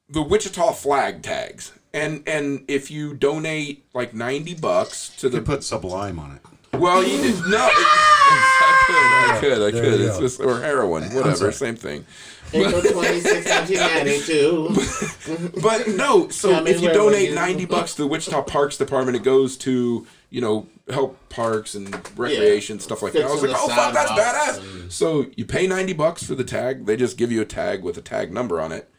[0.08, 5.44] the wichita flag tags and and if you donate like 90 bucks to the You
[5.44, 6.42] put Sublime on it.
[6.78, 7.70] Well, you did no.
[8.28, 8.44] I
[8.88, 10.02] could, I could, I There could.
[10.02, 10.22] It's go.
[10.22, 12.06] just or heroin, whatever, same thing.
[12.54, 15.52] April 26, 1992.
[15.62, 17.36] But no, so Tell me if you donate you?
[17.36, 21.94] ninety bucks to the Wichita Parks Department, it goes to you know help parks and
[22.18, 23.24] recreation stuff like that.
[23.24, 24.92] I was like, oh fuck, that's sidewalks badass.
[24.92, 26.86] So you pay ninety bucks for the tag.
[26.86, 28.90] They just give you a tag with a tag number on it,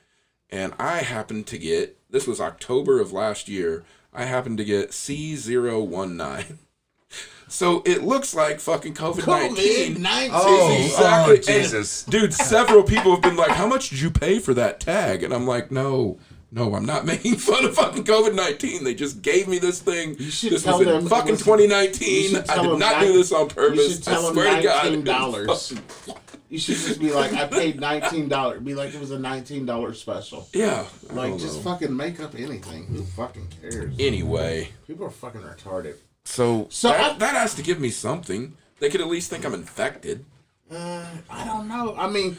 [0.51, 3.85] and I happened to get this was October of last year.
[4.13, 6.59] I happened to get C 19
[7.49, 10.03] So it looks like fucking COVID COVID nineteen.
[10.03, 10.31] 19.
[10.35, 11.33] Oh, Exactly.
[11.35, 12.03] oh, And, Jesus.
[12.05, 15.33] dude, several people have been like, "How much did you pay for that tag?" And
[15.33, 16.19] I'm like, "No,
[16.53, 18.85] no, I'm not making fun of fucking COVID nineteen.
[18.85, 20.17] They just gave me this thing.
[20.19, 22.37] You should This tell was them it fucking was- 2019.
[22.49, 23.95] I did not do this on You purpose.
[23.95, 25.69] should tell I them swear to God, nineteen it was dollars.
[26.07, 28.61] fucking- You should just be like, I paid nineteen dollars.
[28.63, 30.49] Be like, it was a nineteen dollar special.
[30.53, 30.85] Yeah.
[31.11, 31.73] Like, just know.
[31.73, 32.87] fucking make up anything.
[32.87, 33.95] Who fucking cares?
[33.99, 35.95] Anyway, People are fucking retarded.
[36.25, 38.55] so So that, I- that has to give me something.
[38.79, 40.25] They could at least think I'm infected.
[40.71, 41.95] Uh, I don't know.
[41.97, 42.37] I mean,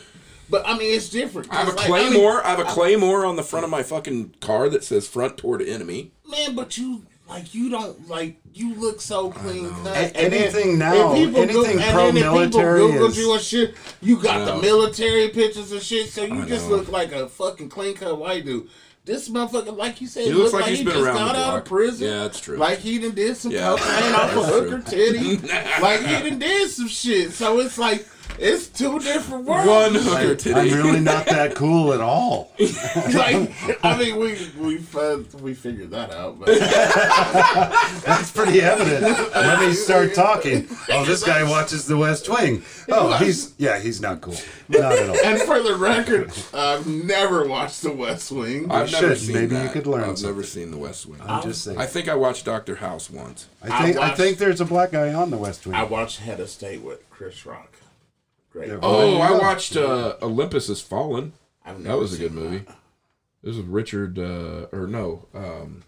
[0.49, 1.51] but I mean, it's different.
[1.51, 2.45] I have a like, I mean, claymore.
[2.45, 5.61] I have a claymore on the front of my fucking car that says "front toward
[5.61, 9.87] enemy." man, but you like you don't like you look so clean cut.
[9.95, 13.33] A- and then- anything now, and anything and then if pro-military people Googled is- you
[13.33, 13.75] and shit.
[14.01, 17.95] You got the military pictures and shit, so you just look like a fucking clean
[17.95, 18.67] cut white dude.
[19.05, 21.15] This motherfucker, like you said, He looks looks like like he's he been just around
[21.15, 22.07] got out of prison.
[22.09, 22.57] Yeah, that's true.
[22.57, 23.69] Like he done did some Yeah.
[23.77, 24.81] cocaine off a hooker true.
[24.83, 25.37] titty.
[25.81, 27.31] like he done did some shit.
[27.31, 28.05] So it's like
[28.39, 29.67] it's two different worlds.
[29.67, 30.53] One hooker Like, titty.
[30.71, 32.51] I'm really not that cool at all.
[32.59, 33.51] like
[33.83, 36.47] I mean, we we uh, we figured that out, but
[38.05, 39.03] That's pretty evident.
[39.33, 40.67] Let me start talking.
[40.91, 42.63] Oh, this guy watches The West Wing.
[42.89, 44.35] Oh, he's yeah, he's not cool.
[44.69, 45.17] Not at all.
[45.23, 48.69] and for the record, I've never watched The West Wing.
[48.71, 49.25] I've You never should.
[49.25, 51.19] seen Maybe you could learn I've never seen The West Wing.
[51.25, 51.77] I'm just saying.
[51.77, 53.47] I think I watched Doctor House once.
[53.61, 55.75] I think I I think there's a black guy on The West Wing.
[55.75, 57.73] I watched Head of State with Chris Rock.
[58.57, 58.69] Great.
[58.69, 59.37] Yeah, Oh, I go.
[59.39, 61.33] watched uh, Olympus Has Fallen.
[61.63, 62.59] I've That never was a good movie.
[62.59, 62.75] that.
[63.43, 65.83] This was Richard, uh, or no, um,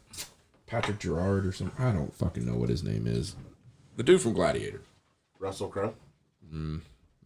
[0.67, 1.83] Patrick Gerard or something.
[1.83, 3.35] I don't fucking know what his name is.
[3.97, 4.81] The dude from Gladiator,
[5.39, 5.95] Russell Crowe.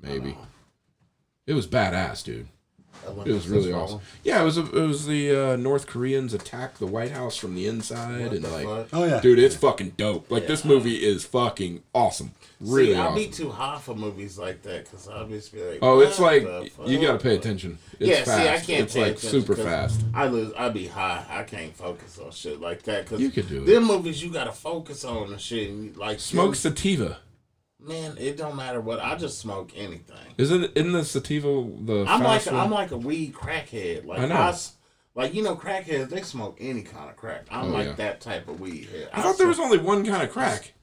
[0.01, 0.37] maybe.
[1.45, 2.47] It was badass, dude.
[3.25, 3.99] It was really awesome.
[3.99, 4.01] Fallen.
[4.23, 4.57] Yeah, it was.
[4.57, 8.31] A, it was the uh, North Koreans attack the White House from the inside, What
[8.33, 8.87] and the like, fuck?
[8.93, 9.19] oh yeah.
[9.21, 10.29] dude, it's fucking dope.
[10.31, 12.31] Like this movie is fucking awesome.
[12.59, 13.15] Really See, I'll awesome.
[13.15, 16.43] be too hot for movies like that because I'll just be like, Oh, it's like
[16.85, 17.77] you got to pay attention.
[17.99, 18.37] It's yeah, fast.
[18.37, 20.01] see, I can't It's pay like attention super 'cause fast.
[20.13, 20.53] I lose.
[20.57, 21.25] I be high.
[21.29, 23.05] I can't focus on shit like that.
[23.07, 23.65] Cause You could do it.
[23.65, 25.69] Them movies you gotta focus on and shit.
[25.71, 27.17] And like Smoke sativa.
[27.87, 28.15] Man.
[28.17, 28.99] It don't matter what.
[28.99, 30.17] I just smoke anything.
[30.37, 32.61] Isn't in the sativa the I'm like fast a, one?
[32.65, 34.05] I'm like a weed crackhead.
[34.05, 34.35] Like I know.
[34.47, 34.73] s-
[35.15, 37.45] like you know, crackheads they smoke any kind of crack.
[37.51, 37.93] I'm Oh, like yeah.
[37.93, 39.09] that type of weed head.
[39.13, 40.73] I thought there was only one kind of crack.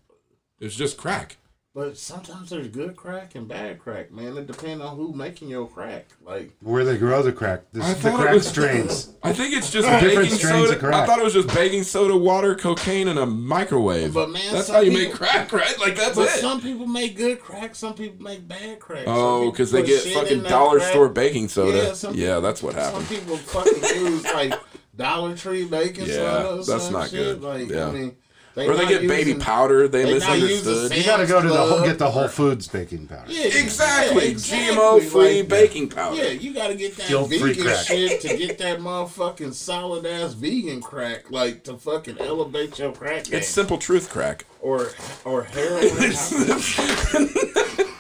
[0.61, 1.37] It's just crack.
[1.73, 4.11] But sometimes there's good crack and bad crack.
[4.11, 6.07] Man, it depends on who making your crack.
[6.25, 7.63] Like Where they grow the crack.
[7.73, 9.13] The, I the thought it crack was- strains.
[9.23, 10.73] I think it's just Different baking strains soda.
[10.73, 10.95] of crack.
[10.95, 14.13] I thought it was just baking soda, water, cocaine, and a microwave.
[14.15, 15.79] But, man, that's some how you people- make crack, right?
[15.79, 16.41] Like that's But it.
[16.41, 19.05] some people make good crack, some people make bad crack.
[19.07, 20.91] Oh, because they get fucking dollar crack.
[20.91, 21.79] store baking soda.
[21.79, 24.55] Yeah, Yeah, people- that's what Some people fucking use like
[24.97, 26.49] Dollar Tree baking Yeah, soda.
[26.51, 27.41] Or that's some not shit.
[27.41, 27.43] good.
[27.43, 27.87] Like Yeah.
[27.87, 28.17] I mean,
[28.57, 29.87] Or they not get baby using- powder.
[29.89, 30.99] They, they not using misunderstood.
[30.99, 33.31] You got to go to the whole, get the Whole Foods baking powder.
[33.31, 34.25] Yeah, Exactly.
[34.27, 34.75] yeah, exactly.
[34.77, 36.17] GMO free Like, baking powder.
[36.17, 37.87] Yeah, you gotta get that Guilt-free vegan crack.
[37.87, 43.25] shit to get that motherfucking solid ass vegan crack, like to fucking elevate your crack
[43.25, 43.35] game.
[43.39, 44.45] It's simple truth crack.
[44.61, 44.89] or
[45.25, 45.89] or heroin.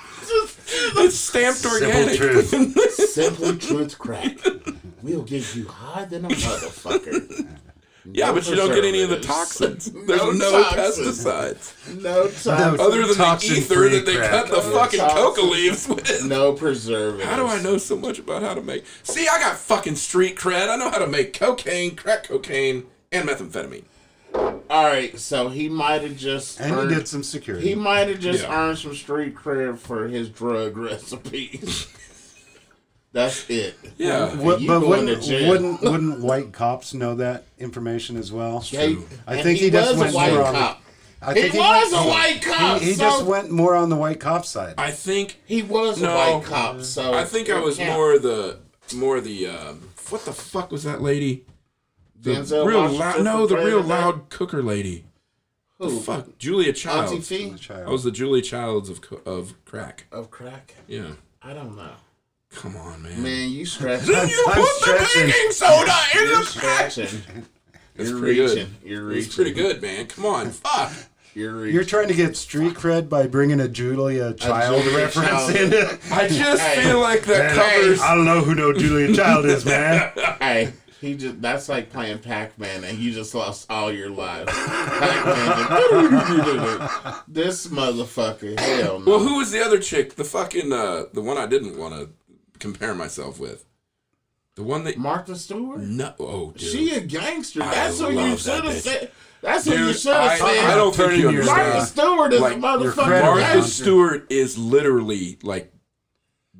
[1.02, 2.16] It's stamped Simple organic.
[2.18, 2.92] truth.
[3.10, 4.36] Simple truth crack.
[5.02, 7.46] We'll get you higher than a motherfucker.
[8.12, 9.90] Yeah, No but you don't get any of the toxins.
[10.06, 11.24] There's No no, toxins.
[11.24, 12.02] pesticides.
[12.02, 12.80] No toxins.
[12.80, 14.30] Other than the Toxin-free ether that they crack.
[14.30, 15.20] cut the No fucking toxins.
[15.22, 16.24] coca leaves with.
[16.24, 17.24] No preservatives.
[17.28, 18.84] How do I know so much about how to make?
[19.02, 20.68] See, I got fucking street cred.
[20.68, 23.84] I know how to make cocaine, crack cocaine, and methamphetamine.
[24.34, 27.68] All right, so he might have just And earned, he did some security.
[27.68, 28.54] he might have just Yeah.
[28.68, 31.88] earned some street cred for his drug recipes.
[33.12, 33.74] That's it.
[33.98, 34.36] Yeah.
[34.36, 38.60] What, but wouldn't, wouldn't wouldn't white cops know that information as well?
[38.60, 40.54] He- I think he, just was went a white more on.
[40.54, 40.82] cop.
[41.22, 42.80] I He think was went- a white cop.
[42.80, 44.74] He, he so just went more on the white cop side.
[44.78, 46.10] I think He was No.
[46.10, 46.82] a white cop.
[46.82, 48.58] So I think I was can't- more the
[48.94, 51.44] more the um, what the fuck was that lady?
[52.22, 53.88] The Denzel real loud no, the real president?
[53.88, 55.04] loud cooker lady.
[55.78, 56.00] The Who?
[56.00, 57.88] fuck, Julia Auntie Fee Child.
[57.88, 60.04] I was the Julia Childs of of crack.
[60.12, 60.74] of crack.
[60.86, 61.12] Yeah,
[61.42, 61.92] I don't know.
[62.54, 63.22] Come on, man.
[63.22, 64.02] Man, you stretch.
[64.02, 65.26] Then you I'm put the stretching.
[65.26, 66.90] baking soda in You're the pack.
[66.90, 67.20] stretching.
[67.96, 68.56] That's You're pretty reaching.
[68.82, 68.88] good.
[68.90, 69.24] You're reaching.
[69.26, 70.06] It's pretty good, man.
[70.06, 70.92] Come on, fuck.
[71.34, 71.74] You're reaching.
[71.74, 75.72] You're trying to get street cred by bringing a Julia Child Julia reference Child.
[75.74, 75.98] in.
[76.12, 76.82] I just Hey.
[76.82, 77.80] feel like that Hey.
[77.82, 78.00] covers.
[78.00, 80.10] I don't know who no Julia Child is, man.
[80.40, 84.52] Hey, he just that's like playing Pac-Man and you just lost all your lives.
[84.52, 85.68] Pac-Man.
[87.28, 88.58] this motherfucker.
[88.58, 89.06] Hell no.
[89.10, 90.16] Well, who was the other chick?
[90.16, 92.08] The fucking uh, the one I didn't want to
[92.60, 93.64] compare myself with.
[94.54, 95.80] The one that Martha Stewart?
[95.80, 96.60] no, oh, dude.
[96.60, 97.62] She a gangster.
[97.62, 99.10] I That's what you should have said.
[99.40, 100.64] That's what you should have said.
[100.64, 101.88] I don't think you your- Martha understand.
[101.88, 103.82] Stewart is Like, a your motherfucking credit Martha gangster.
[103.82, 105.72] Stewart is literally like.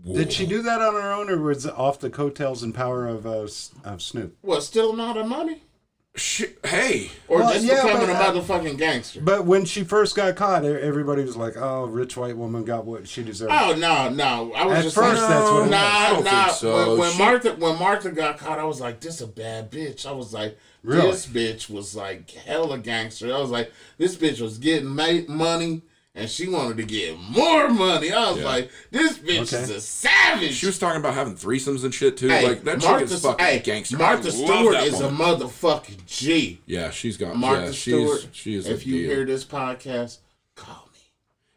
[0.03, 3.07] Did she do that on her own, or was it off the coattails and power
[3.07, 3.47] of uh,
[3.85, 4.35] of Snoop?
[4.41, 5.65] What, stealing all the money?
[6.21, 9.23] She, hey, Or Well, just yeah, becoming a but, uh, motherfucking gangster?
[9.23, 13.09] But when she first got caught, everybody was like, "Oh, rich white woman got what
[13.09, 14.53] she deserved." Oh no, no!
[14.53, 15.95] I was At just first, saying, that's what it nah, was.
[15.95, 16.47] I don't nah.
[16.49, 16.89] so.
[16.91, 20.05] When, when She- Martha, when Martha got caught, I was like, "This a bad bitch."
[20.05, 21.11] I was like, Really?
[21.11, 25.81] "This bitch was like hella gangster." I was like, "This bitch was getting ma- money,
[26.21, 28.45] and she wanted to get more money." I was Yeah.
[28.45, 29.63] like, "This bitch Okay.
[29.63, 32.29] is a savage." she was talking about having threesomes and shit too.
[32.29, 33.97] Hey, like that chick is fucking hey, gangster.
[33.99, 35.09] Martha Stewart is woman.
[35.09, 36.61] a motherfucking G.
[36.67, 37.37] Yeah, she's got.
[37.37, 38.27] Martha yeah, she's Stewart.
[38.33, 39.11] she is a if you deal.
[39.17, 40.19] hear this podcast,
[40.55, 40.99] call me.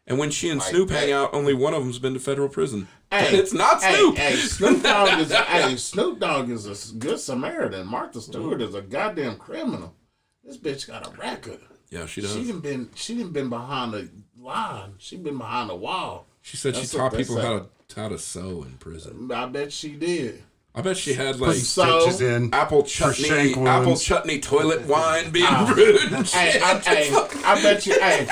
[0.06, 1.00] And when she and Like Snoop that.
[1.04, 2.88] hang out, only one of them's been to federal prison.
[3.12, 4.16] Hey, and it's not Snoop.
[4.18, 7.86] Hey, Snoop Dogg is a, hey, Snoop Dogg is a good Samaritan.
[7.86, 9.94] Martha Stewart is a goddamn criminal.
[10.42, 11.60] This bitch got a record.
[11.90, 12.32] yeah, she does.
[12.32, 14.08] She She, done been she done been behind the
[14.44, 14.94] line.
[14.98, 16.26] She been behind the wall.
[16.42, 17.66] She said That's she taught people how to
[18.00, 19.30] how to sew in prison.
[19.32, 20.42] I bet she did.
[20.74, 22.52] I bet she had like So- Stitches in.
[22.52, 26.10] apple chutney, apple chutney toilet wine being brewed.
[26.26, 26.60] Hey.
[26.60, 27.10] I, hey,
[27.44, 27.98] I bet you.
[28.00, 28.26] Hey,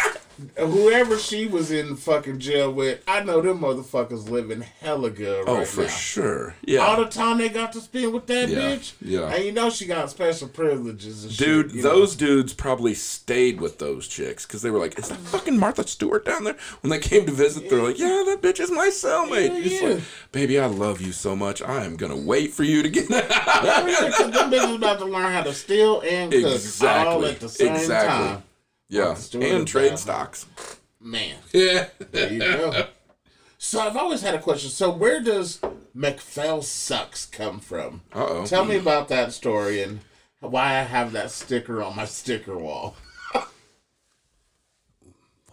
[0.57, 5.55] whoever she was in fucking jail with, I know them motherfuckers living hella good oh,
[5.55, 5.87] right oh, for now.
[5.89, 6.55] sure.
[6.65, 6.81] Yeah.
[6.81, 8.95] All the time they got to spend with that Yeah, bitch.
[9.01, 9.33] yeah.
[9.35, 11.77] And you know she got special privileges and dude, shit.
[11.77, 11.91] you know?
[11.91, 15.87] those dudes probably stayed with those chicks because they were like, "Is that fucking Martha
[15.87, 18.89] Stewart down there?" When they came to visit, they're like, "Yeah, that bitch is my
[18.89, 19.89] cellmate." Yeah, It's yeah.
[19.91, 20.03] like,
[20.33, 21.63] "Baby, I love you so much.
[21.63, 23.25] I am gonna wait for you to get out."
[23.87, 27.75] Yeah, them bitches about to learn how to steal and cook all at the same
[27.75, 28.09] Exactly.
[28.29, 28.43] time.
[28.93, 29.99] Yeah, and trade bad.
[29.99, 30.47] stocks.
[31.01, 31.89] Man, Yeah.
[32.11, 32.87] there you go.
[33.59, 34.71] so I've always had a question.
[34.71, 35.61] So where does
[35.97, 38.03] McPhail sucks come from?
[38.15, 38.47] Uh oh.
[38.47, 40.01] Tell me about that story and
[40.41, 42.97] why I have that sticker on my sticker wall.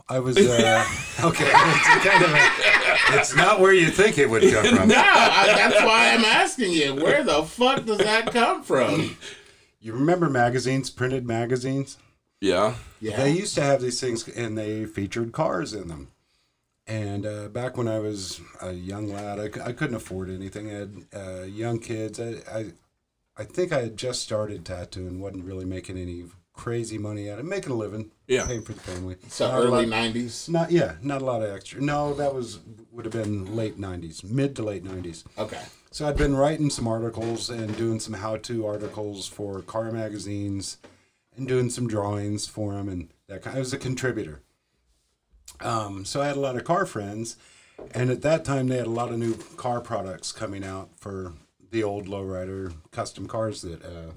[0.10, 0.86] I was uh,
[1.24, 1.46] okay.
[1.54, 4.90] It's kind of a, it's not where you think it would come from.
[4.90, 6.96] No, I, that's why I'm asking you.
[6.96, 9.16] Where the fuck does that come from?
[9.80, 11.98] You remember magazines, printed magazines?
[12.42, 12.76] Yeah.
[13.02, 13.18] Yeah.
[13.18, 16.10] They used to have these things, and they featured cars in them.
[16.88, 20.70] And uh, back when I was a young lad, I, c- I couldn't afford anything.
[20.70, 22.20] I had uh, young kids.
[22.20, 22.66] I, I,
[23.38, 27.46] I think I had just started tattooing, wasn't really making any crazy money at it,
[27.46, 28.46] making a living, Yeah.
[28.48, 29.18] paying for the family.
[29.28, 30.50] so Not early lot- '90s.
[30.50, 31.80] Not yeah, not a lot of extra.
[31.80, 32.60] No, that was
[32.92, 35.24] would have been late '90s, mid to late '90s.
[35.38, 35.62] Okay.
[35.92, 40.78] So I'd been writing some articles and doing some how-to articles for car magazines,
[41.36, 43.56] and doing some drawings for them, and that kind.
[43.56, 44.42] I was a contributor.
[45.62, 47.38] Um, so I had a lot of car friends,
[47.92, 51.34] and at that time they had a lot of new car products coming out for
[51.72, 54.12] the old lowrider custom cars that uh,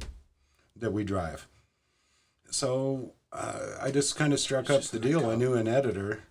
[0.77, 1.47] that we drive.
[2.51, 5.29] So uh, I just kind of struck up the deal.
[5.29, 6.25] I knew an editor,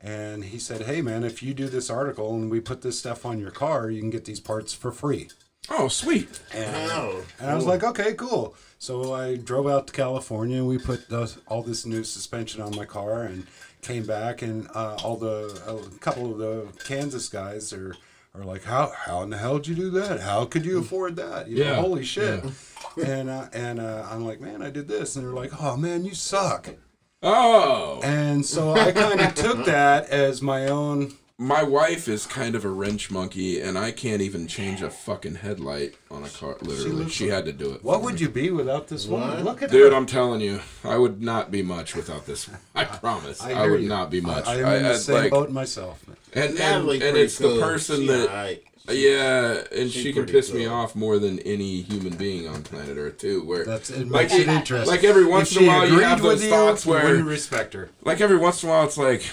[0.00, 3.24] and he said, "Hey man, if you do this article and we put this stuff
[3.24, 5.28] on your car, you can get these parts for free."
[5.70, 6.28] Oh, sweet.
[6.52, 10.68] And, Oh, and I was like, "Okay, cool." So I drove out to California and
[10.68, 13.46] we put those, all this new suspension on my car and
[13.80, 17.94] came back and uh, all the a couple of the Kansas guys are
[18.34, 20.20] are like, "How how in the hell did you do that?
[20.20, 21.48] How could you afford that?
[21.48, 22.44] You know, Yeah, holy shit!"
[23.02, 26.04] and uh, and uh, I'm like, "Man, I did this," and they're like, "Oh man,
[26.04, 26.68] you suck."
[27.22, 28.00] Oh.
[28.02, 32.64] And so I kind of took that as my own my wife is kind of
[32.64, 36.56] a wrench monkey, and I can't even change a fucking headlight on a car.
[36.60, 37.82] Literally, she, had to do it.
[37.82, 38.20] What for would me.
[38.20, 39.42] you be without this woman?
[39.42, 39.76] Look at that.
[39.76, 39.98] Dude, her.
[39.98, 42.48] I'm telling you, I would not be much without this.
[42.74, 43.88] I promise, I, hear would you.
[43.88, 44.46] not be much.
[44.46, 46.04] I, am in the I- same like- boat myself.
[46.32, 48.62] And and, Natalie and pretty it's the person She that alright.
[48.88, 52.46] Uh, yeah, and She she can pretty piss me off more than any human being
[52.46, 53.42] on planet Earth too.
[53.42, 54.88] Where That's it like makes it it- interesting.
[54.94, 57.26] Like every once if in a while, you have those you, thoughts you where, wouldn't
[57.26, 57.90] respect her.
[58.04, 59.24] like every once in a while, it's like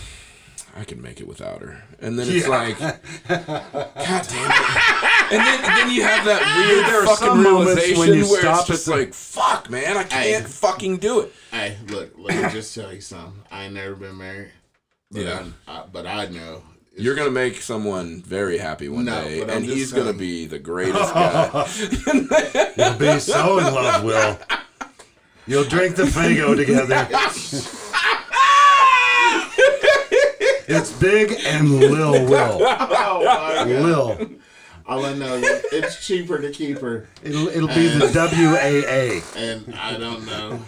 [0.76, 2.50] I can make it without her, and then it's Yeah.
[2.50, 2.80] like,
[3.28, 5.34] God damn it!
[5.34, 8.60] And then then you have that weird There fucking some realization when you where stop
[8.60, 10.50] it's just at the- like, fuck, man, I can't Hey.
[10.50, 11.34] fucking do it.
[11.52, 13.44] Hey, look, let me just tell you something.
[13.52, 14.52] I ain't never been married.
[15.12, 15.44] But Yeah.
[15.68, 16.64] I, I, but I know.
[16.94, 20.60] it's- You're gonna make someone very happy one No, day, and he's gonna be the
[20.60, 21.68] greatest guy.
[22.78, 24.40] You'll be so in love, Will.
[25.48, 27.08] You'll drink the Faygo together.
[30.78, 32.60] it's big and Lil Will.
[32.62, 33.68] Oh my god!
[33.68, 34.30] Lil.
[34.88, 39.22] All I know is it's cheaper to keep her, It'll, it'll be the WAA.
[39.40, 40.60] and I don't know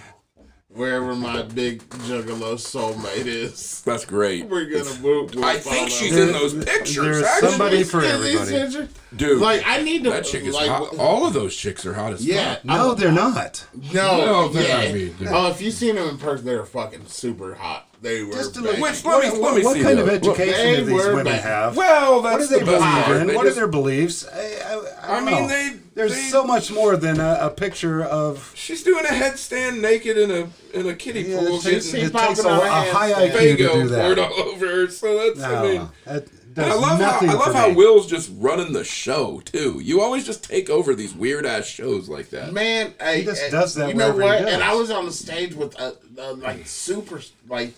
[0.69, 3.81] wherever my big juggalo soulmate is.
[3.81, 4.45] That's great.
[4.47, 5.35] We're gonna move.
[5.35, 5.87] We'll I think follow.
[5.89, 6.95] she's in those pictures.
[7.03, 7.49] There's actually.
[7.49, 8.87] somebody for everybody.
[9.15, 10.11] Dude, Like I need to.
[10.11, 10.95] that chick is like, hot.
[10.97, 12.55] All of those chicks are hot as Yeah.
[12.55, 12.65] fuck.
[12.65, 13.65] No, they're not.
[13.93, 14.17] No.
[14.25, 14.85] No, they're yeah.
[14.85, 15.27] not me, dude.
[15.29, 17.87] Oh, if you've seen them in person, they're fucking super hot.
[18.03, 18.33] They were.
[18.33, 19.81] Just to look- Which let me let me what see.
[19.81, 21.77] kind of education do these women back- have?
[21.77, 23.27] Well, what do that's they the best believe in?
[23.27, 24.27] They What are their beliefs?
[24.27, 25.47] I, I, I, I mean, know.
[25.47, 25.73] they.
[25.95, 28.51] There's they- so much more than a, a picture of.
[28.55, 32.07] She's doing a headstand naked in a in a kiddie Yeah, pool, it takes, getting
[32.07, 32.59] it takes a, popping a
[32.91, 33.13] high.
[33.13, 33.71] IQ to do Faygo
[34.01, 34.31] poured that.
[34.31, 34.89] all over.
[34.89, 35.89] So that's I mean.
[36.05, 37.75] that And I love how I love how me.
[37.75, 39.79] Will's just running the show too.
[39.81, 42.51] You always just take over these weird ass shows like that.
[42.53, 44.45] Man, hey, He just hey, does that You know wherever he what?
[44.45, 44.53] does.
[44.55, 47.73] And I was on the stage with uh, uh, like super, like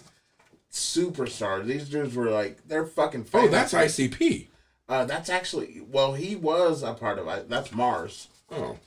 [0.75, 1.65] superstars.
[1.65, 3.25] These dudes were like they're fucking.
[3.33, 4.47] Oh, that's ICP.
[4.87, 7.49] Uh, that's actually well, he was a part of it.
[7.49, 8.77] That's Mars, Oh,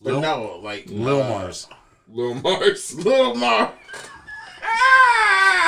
[0.00, 1.68] but Lil- no, like Lil uh, Mars.
[2.08, 2.94] Lil Mars.
[2.94, 3.70] Lil Mars.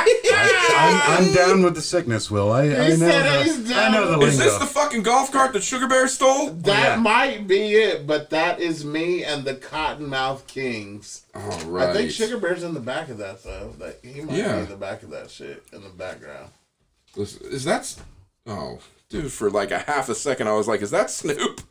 [0.08, 2.52] I'm, I'm down with the sickness, Will.
[2.52, 5.02] I, I know said he's the, down I know the with- Is this the fucking
[5.02, 6.50] golf cart that Sugar Bear stole?
[6.50, 6.96] That oh, yeah.
[6.96, 11.26] might be it, but that is me and the Cottonmouth Kings.
[11.34, 11.88] All right.
[11.88, 13.74] I think Sugar Bear's in the back of that though.
[13.78, 14.56] Like he might Yeah.
[14.56, 16.50] be in the back of that shit in the background.
[17.16, 17.94] Is, is that?
[18.46, 18.78] Oh,
[19.08, 21.62] dude, for like a half a second, I was like, "Is that Snoop?"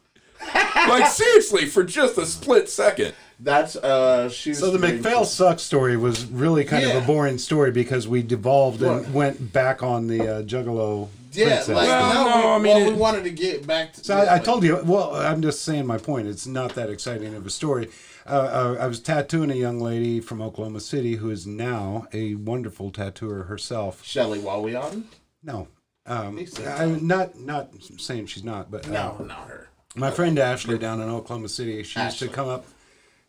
[0.53, 3.13] like seriously, for just a split second.
[3.39, 4.29] That's uh.
[4.29, 8.23] Shoes So the McPhail suck story was really kind of a boring story because we
[8.23, 9.09] devolved and What?
[9.09, 11.67] went back on the uh, Juggalo Yeah, princess.
[11.75, 14.03] like Well, no, no, we, I mean, well, it- we wanted to get back to.
[14.03, 14.79] So I, I told you.
[14.83, 16.27] Well, I'm just saying my point.
[16.27, 17.89] It's not that exciting of a story.
[18.27, 22.35] Uh, uh, I was tattooing a young lady from Oklahoma City who is now a
[22.35, 24.03] wonderful tattooer herself.
[24.03, 25.03] Shelly Walwion.
[25.43, 25.67] No,
[26.07, 29.67] um, He I'm not not saying she's not, but uh, No, not her.
[29.95, 32.65] my friend Ashley down in Oklahoma City, she used to come up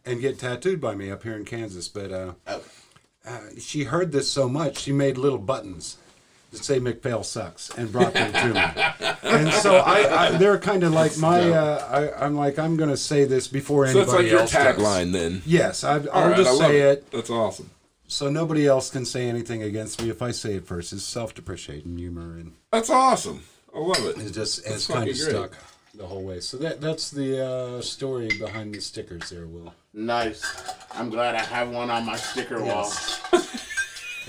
[0.06, 1.88] and get tattooed by me up here in Kansas.
[1.88, 2.62] But uh, Okay.
[3.26, 5.96] uh, she heard this so much, she made little buttons
[6.52, 9.06] that say McPhail sucks and brought them to me.
[9.22, 11.40] and so I, I they're kind of like my.
[11.50, 14.40] Uh, I, I'm like I'm going to say this before So anybody it's like your
[14.42, 14.76] else does.
[14.76, 15.42] tagline then.
[15.44, 17.70] Yes, I, I'll right, just I say it That's awesome.
[18.06, 20.92] so nobody else can say anything against me if I say it first.
[20.92, 23.42] It's self-depreciating humor and That's awesome.
[23.74, 24.16] I love it.
[24.18, 25.52] it's just That's it's kind fucking of great.
[25.52, 26.40] stuck the whole way.
[26.40, 29.72] So that that's the uh, story behind the stickers there, Will.
[29.92, 30.44] Nice.
[30.92, 32.92] I'm glad I have one on my sticker wall.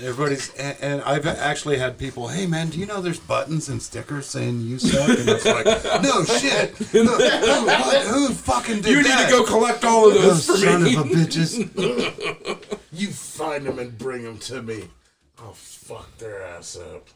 [0.00, 3.82] Everybody's and, and I've actually had people, hey man, do you know there's buttons and
[3.82, 5.08] stickers saying you suck?
[5.08, 5.66] And it's like,
[6.02, 8.90] no shit, no, who, what, who fucking did that?
[8.90, 10.94] You need to go collect all of Those those for son me.
[10.94, 12.64] of a bitches.
[12.90, 14.88] You find them and bring them to me.
[15.38, 17.06] I'll fuck their ass up.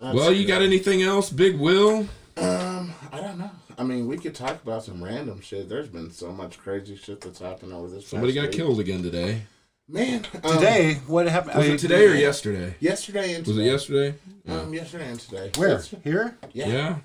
[0.00, 0.52] That's well, you good.
[0.54, 2.08] got anything else, Big Will?
[2.40, 3.50] Um, I don't know.
[3.76, 5.68] I mean, we could talk about some random shit.
[5.68, 8.06] There's been so much crazy shit that's happened over this.
[8.08, 8.56] Somebody past got week.
[8.56, 9.42] killed again today.
[9.90, 11.56] Man, um, Today, what happened?
[11.56, 12.74] Was I- it today or yesterday?
[12.78, 13.72] yesterday and today.
[13.72, 14.06] Was it today.
[14.06, 14.18] yesterday?
[14.48, 15.50] Um, yesterday and today.
[15.56, 15.68] Where?
[15.70, 16.36] Yes- Here?
[16.52, 16.66] Yeah.
[16.68, 16.98] Yeah.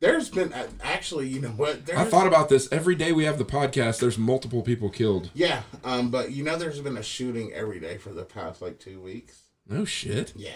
[0.00, 1.86] There's been uh, actually, you know what?
[1.86, 4.00] There's, I thought about this every day we have the podcast.
[4.00, 5.30] There's multiple people killed.
[5.32, 8.78] Yeah, um, but you know, there's been a shooting every day for the past like
[8.78, 9.44] two weeks.
[9.66, 10.34] No shit.
[10.36, 10.50] Yeah.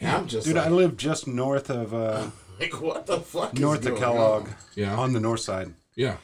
[0.00, 3.54] I'm just Dude, like, I live just north of uh, like, what the fuck?
[3.54, 4.54] is north of Kellogg, on?
[4.74, 4.96] Yeah.
[4.96, 5.72] on the north side.
[5.94, 6.16] Yeah.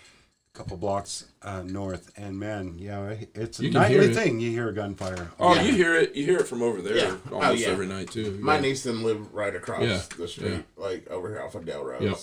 [0.54, 4.14] A couple blocks uh, north, and man, yeah, it's a You nightly it.
[4.14, 4.40] thing.
[4.40, 5.30] You hear gunfire.
[5.38, 5.62] Oh, Yeah.
[5.62, 6.14] you hear it.
[6.16, 7.16] You hear it from over there Yeah.
[7.30, 7.68] Oh, almost yeah.
[7.68, 8.36] every night too.
[8.42, 8.60] My Yeah.
[8.62, 10.62] niece and live right across Yeah, the street, yeah.
[10.76, 12.02] like over here off of Del Rose.
[12.02, 12.16] Yep.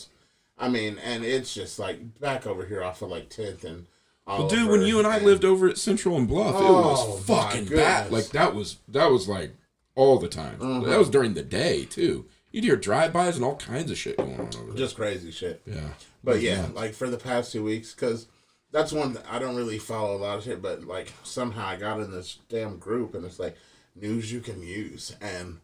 [0.59, 3.85] I mean, and it's just like back over here off of like 10th and.
[4.27, 6.89] all Well, dude, when you and I lived over at Central and Bluff, it Oh,
[7.13, 8.11] was fucking bad.
[8.11, 9.51] Like that was that was like
[9.95, 10.57] all the time.
[10.59, 10.89] Mm-hmm.
[10.89, 12.25] That was during the day too.
[12.57, 14.75] You'd hear drive-bys and all kinds of shit going on over there.
[14.75, 15.61] Just crazy shit.
[15.67, 15.89] yeah.
[16.23, 16.73] But yeah, nuts.
[16.73, 18.25] like for the past two weeks, because
[18.71, 21.75] that's one that I don't really follow a lot of shit, but like somehow I
[21.75, 23.57] got in this damn group and it's like
[23.95, 25.15] news you can use.
[25.21, 25.59] And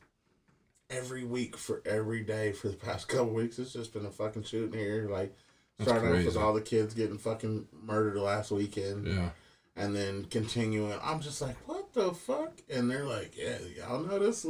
[0.87, 4.43] every week for every day for the past couple weeks, it's just been a fucking
[4.43, 5.09] shooting here.
[5.09, 5.35] Like
[5.81, 9.07] starting off with all the kids getting fucking murdered last weekend.
[9.07, 9.29] Yeah.
[9.75, 12.61] And then continuing, I'm just like, what the fuck?
[12.69, 14.45] And they're like, yeah, y'all know this.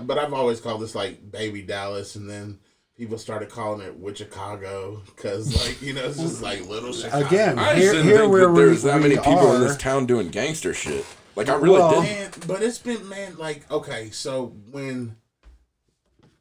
[0.00, 2.58] But I've always called this like Baby Dallas, and then
[2.96, 7.26] people started calling it Wichicago because, like, you know, it's just like little Chicago.
[7.26, 9.54] Again, I here, didn't here think where that we, there's that many we people are,
[9.56, 11.04] in this town doing gangster shit.
[11.36, 12.38] Like I really Well- didn't.
[12.38, 15.16] Man, but it's been man like okay, so when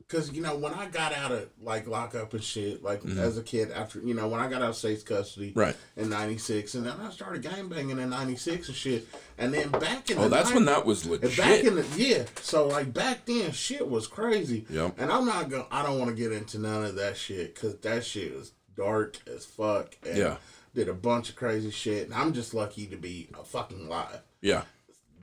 [0.07, 3.43] because you know when I got out of like lockup and shit, like as a
[3.43, 5.59] kid after you know when I got out of state's custody, Mm-hmm.
[5.59, 5.75] Right.
[5.95, 9.07] in '96, and then I started gang banging in '96 and shit,
[9.37, 11.37] and then back in Oh, that's when that was legit.
[11.37, 14.65] back in the yeah, so like back then, shit was crazy.
[14.69, 14.95] Yep.
[14.97, 15.65] And I'm not gonna.
[15.71, 19.17] I don't want to get into none of that shit because that shit was dark
[19.27, 19.97] as fuck.
[20.07, 20.37] And Yeah.
[20.75, 24.21] Did a bunch of crazy shit, and I'm just lucky to be a fucking alive.
[24.41, 24.61] yeah.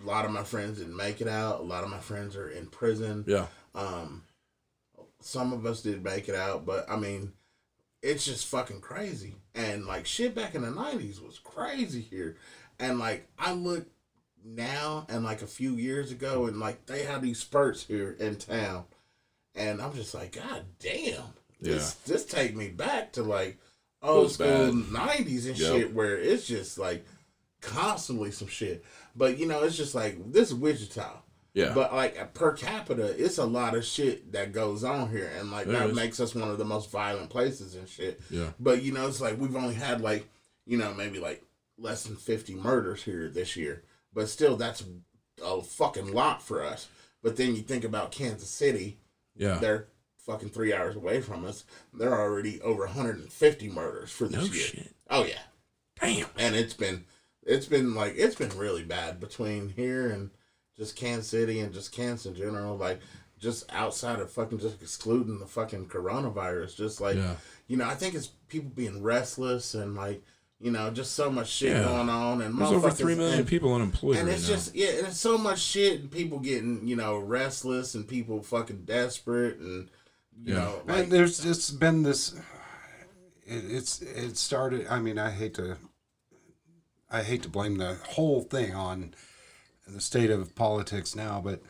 [0.02, 1.60] A lot of my friends didn't make it out.
[1.60, 3.24] A lot of my friends are in prison.
[3.26, 3.46] Yeah.
[3.74, 4.24] Um,
[5.24, 7.32] some of us did make it out, but I mean,
[8.02, 9.34] it's just fucking crazy.
[9.54, 12.36] And like shit back in the nineties was crazy here.
[12.78, 13.86] And like I look
[14.44, 18.36] now and like a few years ago, and like they have these spurts here in
[18.36, 18.84] town,
[19.54, 21.22] and I'm just like, God damn,
[21.60, 23.58] this this take me back to like
[24.02, 25.72] old school nineties and Yep.
[25.72, 27.06] shit, where it's just like
[27.62, 28.84] constantly some shit.
[29.16, 31.22] But you know, it's just like this is Wichita.
[31.54, 31.72] Yeah.
[31.74, 35.66] But like per capita, it's a lot of shit that goes on here, and like
[35.66, 35.96] There that is.
[35.96, 38.20] makes us one of the most violent places and shit.
[38.28, 38.50] Yeah.
[38.60, 40.28] But you know, it's like we've only had like
[40.66, 41.42] you know maybe like
[41.78, 43.82] less than fifty murders here this year,
[44.12, 44.82] but still that's
[45.44, 46.88] a fucking lot for us.
[47.22, 48.98] But then you think about Kansas City,
[49.36, 49.58] Yeah.
[49.58, 49.86] they're
[50.18, 51.64] fucking three hours away from us.
[51.92, 54.64] They're already over 150 murders for this No year.
[54.64, 54.94] shit.
[55.10, 55.42] Oh yeah
[56.00, 56.26] Damn.
[56.36, 57.04] and it's been
[57.44, 60.30] it's been like it's been really bad between here and
[60.76, 63.00] just Kansas City and just Kansas in general like
[63.38, 67.36] just outside of fucking just excluding the fucking coronavirus just like Yeah.
[67.68, 70.22] you know I think it's people being restless and like
[70.60, 71.84] you know just so much shit Yeah.
[71.84, 74.54] going on and There's over three million and, people unemployed and right it's now.
[74.54, 78.42] just yeah and it's so much shit and people getting you know restless and people
[78.42, 79.88] fucking desperate and
[80.42, 80.60] you Yeah.
[80.60, 82.34] know And like there's just been this.
[83.46, 84.86] It, it's it started.
[84.88, 85.76] I mean, I hate to.
[87.10, 89.14] I hate to blame the whole thing on
[89.86, 91.60] the state of politics now, but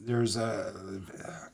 [0.00, 1.00] there's a,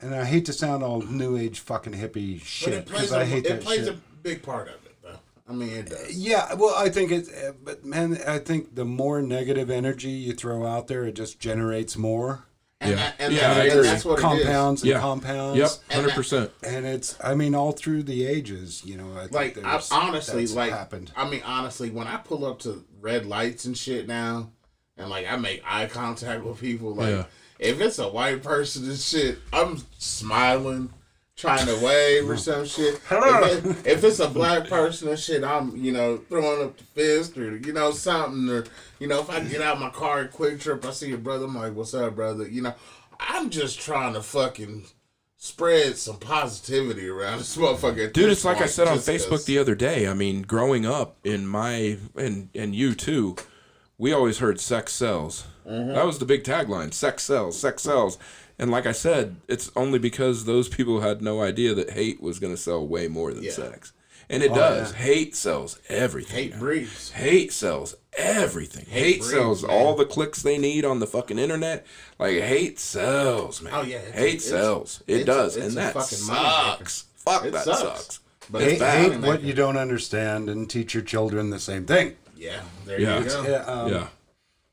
[0.00, 3.24] and I hate to sound all new age fucking hippie shit it because a, I
[3.24, 3.94] hate it that plays shit.
[3.94, 5.18] a big part of it though
[5.48, 8.84] I mean it does Yeah, well, I think it's, uh, but man, I think the
[8.84, 12.44] more negative energy you throw out there, it just generates more
[12.80, 13.12] and, Yeah.
[13.18, 13.82] and, Yeah, I that- and agree.
[13.86, 14.22] that's what it is.
[14.24, 15.00] compounds and Yeah.
[15.00, 15.58] compounds.
[15.58, 15.70] Yep.
[15.90, 16.50] And hundred percent.
[16.64, 20.42] And it's, I mean, all through the ages, you know, I think like I, honestly
[20.44, 21.12] that's like happened.
[21.14, 24.50] i mean honestly when i pull up to red lights and shit now
[25.00, 27.24] and like i make eye contact with people like Yeah.
[27.58, 30.90] if it's a white person and shit i'm smiling
[31.36, 33.46] trying to wave or some shit Hello.
[33.46, 36.84] if, it- if it's a black person and shit i'm you know throwing up the
[36.84, 38.64] fist or you know something or
[38.98, 41.46] you know if i get out my car at quick trip i see your brother
[41.46, 42.74] i'm like what's up brother you know
[43.18, 44.84] i'm just trying to fucking
[45.38, 49.28] spread some positivity around this motherfucker Dude, this it's like I said on just Facebook
[49.30, 50.06] 'cause- the other day.
[50.06, 53.36] I mean, growing up in my and and you too,
[54.00, 55.46] we always heard sex sells.
[55.68, 55.92] Mm-hmm.
[55.94, 58.18] That was the big tagline: sex sells, sex sells.
[58.58, 62.38] And like I said, it's only because those people had no idea that hate was
[62.38, 63.52] going to sell way more than Yeah.
[63.52, 63.92] sex,
[64.28, 64.92] and it does.
[64.92, 66.36] Hate sells everything.
[66.36, 66.58] Hate now.
[66.58, 67.10] breeds.
[67.12, 68.84] Hate sells everything.
[68.86, 69.70] Hate, breeds, sells man.
[69.70, 71.86] all the clicks they need on the fucking internet.
[72.18, 73.72] Like hate sells, man.
[73.74, 75.02] Oh, yeah, it's- hate it's- sells.
[75.06, 77.04] It it's- does, it's and that sucks.
[77.16, 77.80] Fuck It that sucks.
[77.80, 78.20] sucks.
[78.50, 79.12] But hate, bad.
[79.12, 82.16] hate what you don't understand and teach your children the same thing.
[82.40, 83.18] Yeah, there Yeah.
[83.18, 83.42] you go.
[83.42, 84.06] Yeah, um, yeah.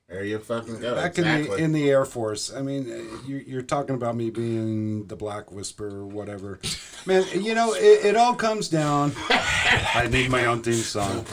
[0.08, 0.96] There you fucking go.
[0.96, 1.44] Back exactly.
[1.44, 5.06] in the in the Air Force, I mean, uh, you, you're talking about me being
[5.08, 6.62] the Black Whisperer or whatever.
[7.06, 9.12] Man, you know, it, it all comes down.
[9.30, 11.26] I need my own theme song.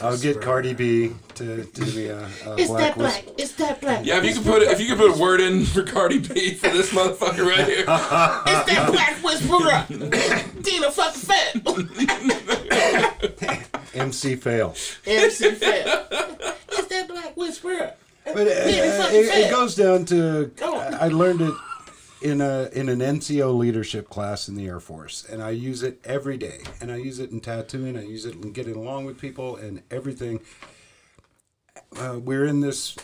[0.00, 3.34] I'll get Cardi B to, to do me a, a Black Whisperer.
[3.36, 4.06] It's that black.
[4.06, 6.54] Yeah, if you could put if you could put a word in for Cardi B
[6.54, 7.80] for this motherfucker right here.
[7.80, 9.84] It's that black whisperer.
[10.62, 13.08] Dina fucking fat.
[13.94, 14.74] MC fail.
[15.06, 16.06] MC fail.
[16.70, 17.94] It's that black whisperer.
[18.24, 20.94] But uh, Yeah, it, it goes down to on.
[20.94, 21.54] I learned it
[22.22, 26.00] in a in an NCO leadership class in the Air Force, and I use it
[26.04, 26.60] every day.
[26.80, 27.96] And I use it in tattooing.
[27.96, 30.40] I use it in getting along with people and everything.
[31.96, 32.96] Uh, we're in this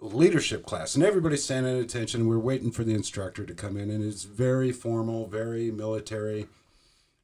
[0.00, 2.26] leadership class, and everybody's standing at attention.
[2.26, 6.48] We're waiting for the instructor to come in, and it's very formal, very military,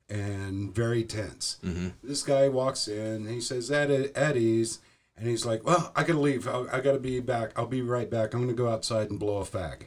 [0.09, 1.59] and very tense.
[1.65, 1.89] Mm-hmm.
[2.03, 4.81] This guy walks in, he says, "At at ease,"
[5.17, 6.49] and he's like, "Well, I gotta leave.
[6.49, 7.53] I, I gotta be back.
[7.57, 8.35] I'll be right back.
[8.35, 9.87] I'm gonna go outside and blow a fag."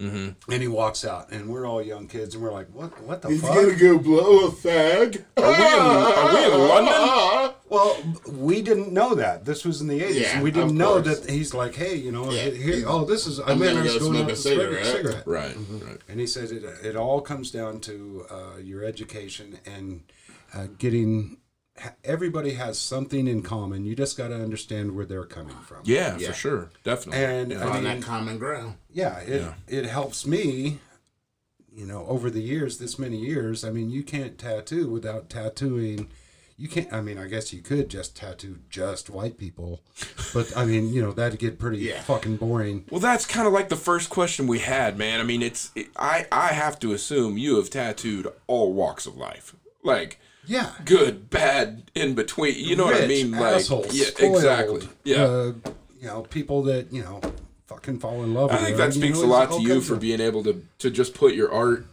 [0.00, 0.52] Mm-hmm.
[0.52, 3.02] And he walks out, and we're all young kids, and we're like, "What?
[3.02, 5.24] What the He's fuck?" gonna go blow a fag.
[5.36, 7.54] Are we in, are we in London?
[7.68, 7.96] Well,
[8.32, 9.44] we didn't know that.
[9.44, 10.20] This was in the 80s.
[10.20, 11.18] Yeah, and we didn't know course.
[11.20, 12.50] that he's like, hey, you know, Yeah.
[12.50, 14.34] here, oh, this is, I I'm mean, I gonna was go going smoke out a
[14.34, 14.86] to smoke a cigarette.
[14.86, 15.26] cigarette.
[15.26, 15.98] Right, right.
[16.08, 20.00] And he says it, it all comes down to uh, your education and
[20.54, 21.36] uh, getting, ha-
[22.04, 23.84] everybody has something in common.
[23.84, 25.78] You just got to understand where they're coming from.
[25.84, 26.28] Yeah, Yeah.
[26.28, 26.70] for sure.
[26.84, 27.24] Definitely.
[27.24, 27.64] And yeah.
[27.64, 28.74] I On mean, that common ground.
[28.92, 29.54] yeah, it, Yeah.
[29.66, 30.78] it helps me,
[31.74, 33.64] you know, over the years, this many years.
[33.64, 36.08] I mean, you can't tattoo without tattooing.
[36.60, 39.80] You can't, I mean, I guess you could just tattoo just white people,
[40.34, 42.00] but I mean, you know, that'd get pretty Yeah.
[42.02, 42.84] fucking boring.
[42.90, 45.20] Well, that's kind of like the first question we had, man.
[45.20, 49.16] I mean, it's it, I I have to assume you have tattooed all walks of
[49.16, 50.18] life, like
[50.48, 50.72] Yeah.
[50.84, 52.54] good, bad, in between.
[52.56, 53.30] You know what I mean?
[53.30, 54.88] Like, assholes, yeah, spoiled, exactly.
[55.04, 55.22] Yeah.
[55.22, 55.52] Uh,
[56.00, 57.20] you know, people that, you know,
[57.66, 59.80] fucking fall in love I think you, that you speaks know, a lot to you
[59.80, 61.86] for being able to to just put your art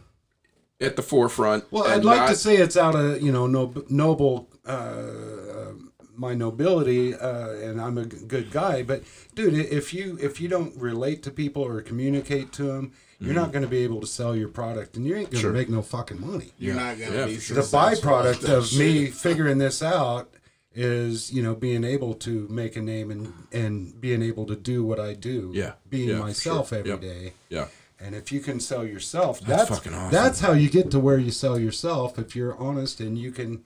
[0.80, 1.64] at the forefront.
[1.70, 5.72] Well, I'd like not- to say it's out of you know nob- noble uh,
[6.14, 8.82] my nobility, uh, and I'm a good guy.
[8.82, 9.02] But
[9.34, 13.52] dude, if you if you don't relate to people or communicate to them, you're not
[13.52, 15.52] going to be able to sell your product, and you ain't going to Sure.
[15.52, 16.52] make no fucking money.
[16.58, 20.32] You're not gonna Yeah, be for The byproduct at that of me figuring this out
[20.74, 24.84] is you know being able to make a name and and being able to do
[24.84, 25.50] what I do.
[25.54, 25.72] Yeah.
[25.88, 26.78] being Yeah, myself sure.
[26.78, 27.00] every Yep.
[27.00, 27.32] day.
[27.48, 27.68] Yeah.
[27.98, 30.12] And if you can sell yourself, That's that's fucking awesome.
[30.12, 32.18] That's how you get to where you sell yourself.
[32.18, 33.64] If you're honest and you can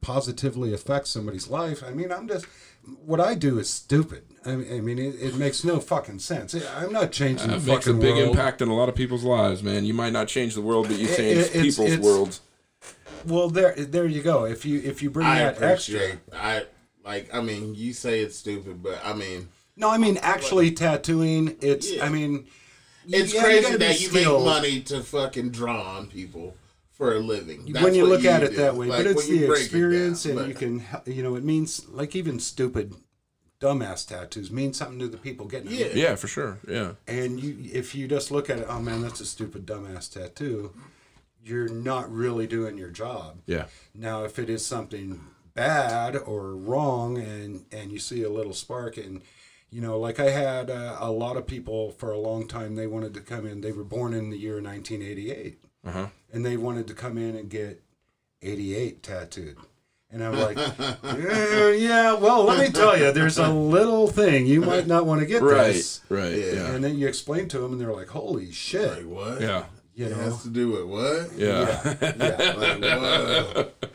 [0.00, 1.82] positively affect somebody's life.
[1.86, 2.46] I mean, I'm just
[3.04, 4.24] what I do is stupid.
[4.46, 6.54] I mean, I mean it, it makes no fucking sense.
[6.76, 8.28] I'm not changing That the makes a fucking big world.
[8.30, 9.84] impact in a lot of people's lives, man.
[9.84, 12.40] You might not change the world, but you change it- it's- people's it's- worlds.
[13.26, 14.44] Well, there, there you go.
[14.44, 16.18] If you if you bring I that extra.
[16.32, 16.64] I
[17.04, 17.28] like.
[17.34, 21.56] I mean, you say it's stupid, but I mean, No, I mean actually tattooing.
[21.60, 21.90] It's.
[21.92, 22.06] Yeah.
[22.06, 22.46] I mean,
[23.08, 24.44] it's yeah, crazy gotta that you skilled.
[24.44, 26.54] make money to fucking draw on people
[26.98, 27.64] for a living.
[27.72, 28.56] That's when you what look at it do.
[28.56, 31.22] that way, Like, but it's the break it experience, down, and but- you can, you
[31.22, 32.94] know, it means like even stupid,
[33.60, 35.94] dumbass tattoos mean something to the people getting it.
[35.96, 36.08] Yeah.
[36.10, 36.58] Yeah, for sure.
[36.68, 36.92] Yeah.
[37.06, 40.74] And you, if you just look at it, oh man, that's a stupid dumbass tattoo.
[41.42, 43.38] You're not really doing your job.
[43.46, 43.66] Yeah.
[43.94, 45.20] Now, if it is something
[45.54, 49.22] bad or wrong, and and you see a little spark, and
[49.70, 52.86] you know, like I had uh, a lot of people for a long time, they
[52.86, 53.60] wanted to come in.
[53.60, 56.08] They were born in the year 1988, Uh-huh.
[56.32, 57.82] and they wanted to come in and get
[58.42, 59.56] 88 tattooed.
[60.10, 64.60] And I'm like, "Eh, yeah, well, let me tell you, there's a little thing you
[64.62, 65.74] might not want to get Right.
[65.74, 66.00] this.
[66.08, 66.32] Right.
[66.32, 66.52] Yeah.
[66.52, 66.70] Yeah.
[66.74, 68.90] And then you explain to them, and they're like, holy shit.
[68.90, 69.40] Like what?
[69.42, 69.64] Yeah.
[69.94, 71.32] You It know, has to do with what?
[71.36, 71.94] Yeah.
[72.00, 72.52] yeah.
[73.58, 73.88] Like.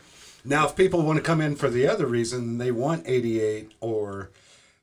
[0.44, 4.30] Now, if people want to come in for the other reason, they want 88 or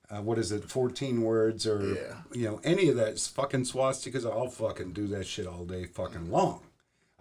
[0.09, 2.15] uh, what is it, 14 words or, Yeah.
[2.33, 5.85] you know, any of that it's fucking swastikas, I'll fucking do that shit all day
[5.85, 6.61] fucking long.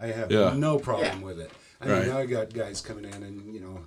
[0.01, 0.55] I have Yeah.
[0.57, 1.25] no problem Yeah.
[1.27, 1.51] with it.
[1.81, 2.07] I Right.
[2.07, 3.81] mean, I got guys coming in and, you know,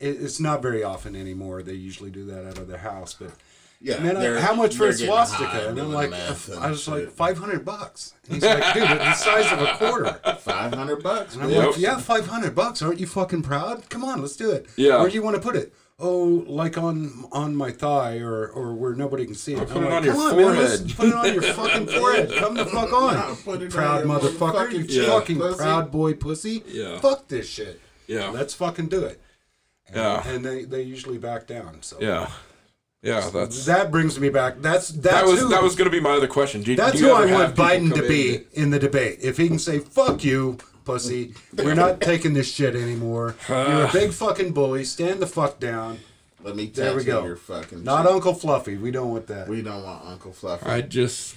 [0.00, 1.62] it, it's not very often anymore.
[1.62, 3.30] They usually do that out of their house, but
[3.80, 3.98] Yeah.
[4.02, 5.68] man, I, how much for a swastika?
[5.68, 8.14] And I'm like, and I was like, 500 bucks.
[8.26, 10.18] And he's like, dude, it's the size of a quarter.
[10.40, 11.34] five hundred bucks.
[11.34, 11.66] And I'm bitch.
[11.72, 12.80] like, yeah, five hundred bucks.
[12.82, 13.88] Aren't you fucking proud?
[13.90, 14.66] Come on, let's do it.
[14.76, 15.00] Yeah.
[15.00, 15.74] Where do you want to put it?
[15.98, 19.66] Oh, like on on my thigh or or where nobody can see it.
[19.66, 22.32] put I'm it like, on your "Come man, forehead." put it on your fucking forehead.
[22.36, 23.34] Come the fuck on, Nah,
[23.70, 24.72] proud on motherfucker.
[24.72, 25.56] You motherfucking chest, fucking pussy.
[25.56, 26.62] proud boy pussy.
[26.68, 26.98] Yeah.
[27.00, 27.80] Fuck this shit.
[28.06, 28.28] Yeah.
[28.28, 29.22] Let's fucking do it.
[29.88, 30.28] And, Yeah.
[30.28, 31.78] and they they usually back down.
[31.80, 32.28] So Yeah.
[33.02, 33.30] Yeah.
[33.32, 34.60] That's that brings me back.
[34.60, 36.62] That's that's that was who, that was going to be my other question.
[36.62, 39.20] Do, That's do you who I want Biden to be that- in the debate.
[39.22, 43.34] If he can say "fuck you, pussy," we're not taking this shit anymore.
[43.48, 44.84] You're a big fucking bully.
[44.84, 45.98] Stand the fuck down.
[46.42, 47.24] Let me There we go.
[47.24, 47.82] your fucking.
[47.84, 48.12] Not cheek.
[48.14, 48.76] Uncle Fluffy.
[48.76, 49.48] We don't want that.
[49.48, 50.64] We don't want Uncle Fluffy.
[50.64, 51.34] I just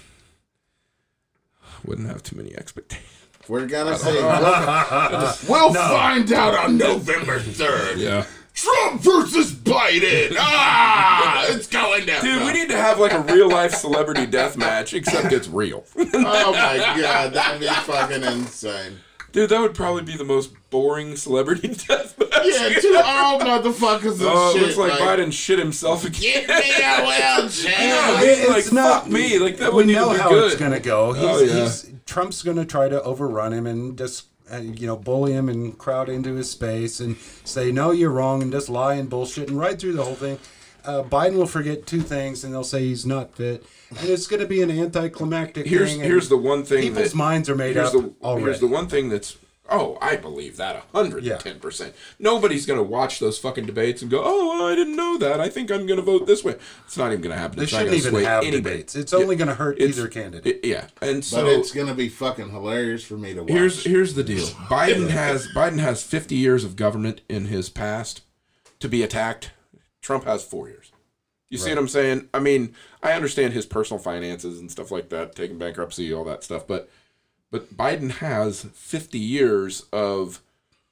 [1.83, 3.07] wouldn't have too many expectations.
[3.47, 4.21] We're gonna say we'll,
[5.49, 7.97] we'll find out on November third.
[7.97, 8.25] Yeah.
[8.53, 10.35] Trump versus Biden.
[10.37, 12.21] Ah, it's going down.
[12.23, 15.85] Dude, we need to have like a real life celebrity death match, except it's real.
[15.97, 18.97] Oh my god, that'd be fucking insane.
[19.31, 22.29] Dude, that would probably be the most boring celebrity death match.
[22.45, 24.61] Yeah, two all motherfuckers and Oh, it shit.
[24.63, 26.45] looks like, Biden shit himself again.
[26.45, 27.75] Give me a wheelchair.
[27.77, 29.37] I mean, like, fuck me.
[29.39, 30.51] Like, that we wouldn't know even be how good.
[30.51, 31.13] it's gonna go.
[31.13, 31.63] He's, Oh, yeah.
[31.63, 35.77] he's Trump's gonna try to overrun him and just uh, you know bully him and
[35.77, 39.59] crowd into his space and say no, you're wrong and just lie and bullshit and
[39.59, 40.39] ride through the whole thing.
[40.89, 44.41] Uh, Biden will forget two things, and they'll say he's not fit, and it's going
[44.41, 46.01] to be an anticlimactic Here's thing.
[46.01, 48.45] here's the one thing people's that minds are made here's up the already.
[48.45, 49.37] here's the one thing that's
[49.71, 51.93] oh I believe that hundred and ten percent.
[52.17, 55.69] Nobody's gonna watch those fucking debates and go oh I didn't know that I think
[55.71, 56.55] I'm gonna vote this way.
[56.85, 57.57] It's not even gonna happen.
[57.57, 58.61] they it's shouldn't even sway have anybody.
[58.77, 58.95] debates.
[58.95, 60.59] It's only going to hurt It's- either candidate.
[60.63, 63.51] It- yeah, and so But it's gonna be fucking hilarious for me to watch.
[63.51, 64.45] here's here's the deal.
[64.75, 68.21] Biden has Biden has 50 years of government in his past
[68.79, 69.51] to be attacked.
[70.01, 70.91] Trump has 4 years.
[71.49, 72.29] You see what I'm saying?
[72.33, 76.43] I mean, I understand his personal finances and stuff like that, taking bankruptcy, all that
[76.43, 76.89] stuff, but
[77.51, 80.41] but Biden has 50 years of,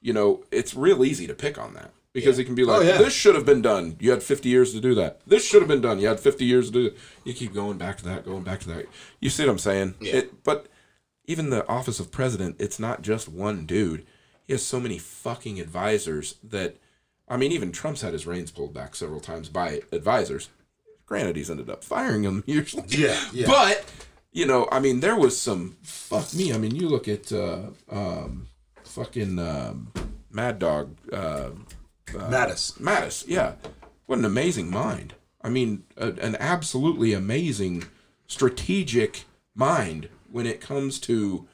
[0.00, 2.80] you know, it's real easy to pick on that because he can be oh, like,
[2.80, 2.98] Oh, yeah.
[2.98, 3.96] this should have been done.
[4.00, 5.20] You had 50 years to do that.
[5.24, 6.00] This should have been done.
[6.00, 6.98] You had 50 years to do it.
[7.24, 8.86] You keep going back to that, going back to that.
[9.20, 9.94] You see what I'm saying?
[10.00, 10.16] Yeah.
[10.16, 10.66] It, but
[11.26, 14.04] even the office of president, it's not just one dude.
[14.44, 16.76] He has so many fucking advisors that,
[17.30, 20.48] I mean, even Trump's had his reins pulled back several times by advisors.
[21.06, 22.84] Granted, he's ended up firing them usually.
[22.88, 23.46] Yeah, yeah.
[23.46, 23.84] But
[24.32, 26.52] you know, I mean, there was some fuck me.
[26.52, 28.48] I mean, you look at uh, um,
[28.84, 29.92] fucking um,
[30.30, 31.50] Mad Dog uh,
[32.06, 32.78] Mattis.
[32.78, 33.24] Mattis.
[33.26, 33.54] Yeah,
[34.06, 35.14] what an amazing mind.
[35.42, 37.84] I mean, a, an absolutely amazing
[38.26, 39.24] strategic
[39.54, 41.48] mind when it comes to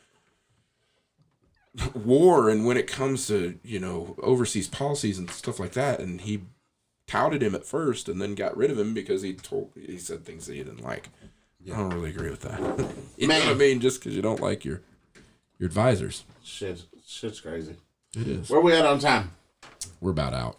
[1.95, 6.01] war and when it comes to you know overseas policies and stuff like that.
[6.01, 6.43] And he
[7.07, 10.25] touted him at first and then got rid of him because he told he said
[10.25, 11.09] things that he didn't like.
[11.67, 12.61] I don't really agree with that.
[13.17, 13.81] you know what I mean?
[13.81, 14.83] Just because you don't like your
[15.59, 16.83] your advisors, shit.
[17.07, 17.77] Shit's crazy.
[18.17, 18.51] it is.
[18.51, 19.31] Where we at on time?
[20.01, 20.59] We're about out.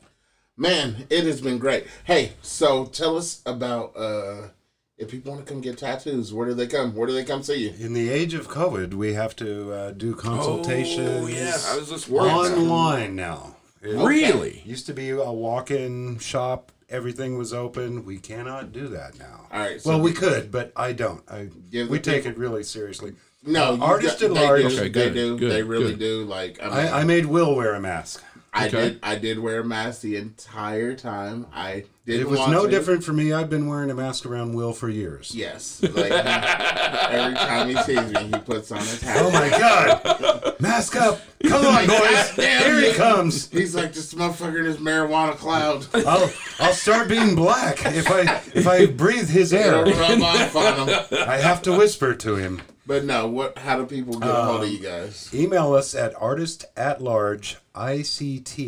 [0.58, 1.86] Man, it has been great.
[2.06, 4.48] Hey, so tell us about uh
[4.97, 6.95] if people want to come get tattoos, where do they come?
[6.95, 7.73] Where do they come see you?
[7.85, 11.89] In the age of COVID, we have to uh, do consultations Oh yeah, I was
[11.89, 12.31] just worried.
[12.31, 13.57] online now.
[13.81, 14.63] It Really?
[14.65, 16.72] used to be a walk-in shop.
[16.89, 18.05] Everything was open.
[18.05, 19.47] We cannot do that now.
[19.51, 21.22] All right, so well, we could, but I don't.
[21.30, 23.13] I we the take people- it really seriously.
[23.47, 24.61] No, Uh, you artist got- at they large.
[24.61, 25.38] Do, Okay, they good, do.
[25.38, 25.99] good, they really good.
[25.99, 26.23] do.
[26.26, 28.23] Like I, mean, I, I made Will wear a mask.
[28.57, 28.82] I Okay.
[28.90, 28.99] did.
[29.03, 31.45] I did wear a mask the entire time.
[31.53, 32.22] I did.
[32.22, 33.34] It was no different for me.
[33.34, 35.34] I've been wearing a mask around Will for years.
[35.36, 35.82] Yes.
[35.84, 39.18] Like every time he sees me, he puts on his hat.
[39.19, 40.56] Oh my God!
[40.61, 41.19] Mask up!
[41.45, 42.30] Come on, boys!
[42.32, 43.49] Here he comes.
[43.49, 45.86] He's like this motherfucker in his marijuana cloud.
[45.94, 48.22] I'll I'll start being black if I
[48.53, 49.84] if I breathe his air.
[49.84, 51.06] rub off on him.
[51.27, 52.61] I have to whisper to him.
[52.88, 53.57] But no, what?
[53.57, 55.30] How do people get a hold of you guys?
[55.34, 58.60] Email us at artist at large ict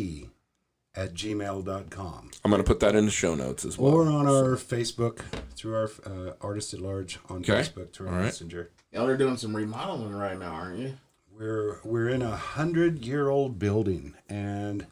[0.94, 3.92] at gmail.com I'm gonna put that in the show notes as well.
[3.94, 5.20] or on our Facebook
[5.54, 7.52] through our uh, artist at large on Okay.
[7.52, 8.24] Facebook through our All right.
[8.26, 8.70] messenger.
[8.92, 10.94] Y'all are doing some remodeling right now, aren't you?
[11.38, 14.86] We're we're in a hundred year old building and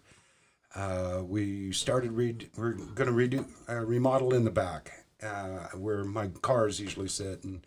[0.77, 4.93] uh, we started read we're gonna redo uh, remodel in the back
[5.23, 7.67] uh, where my cars usually sit and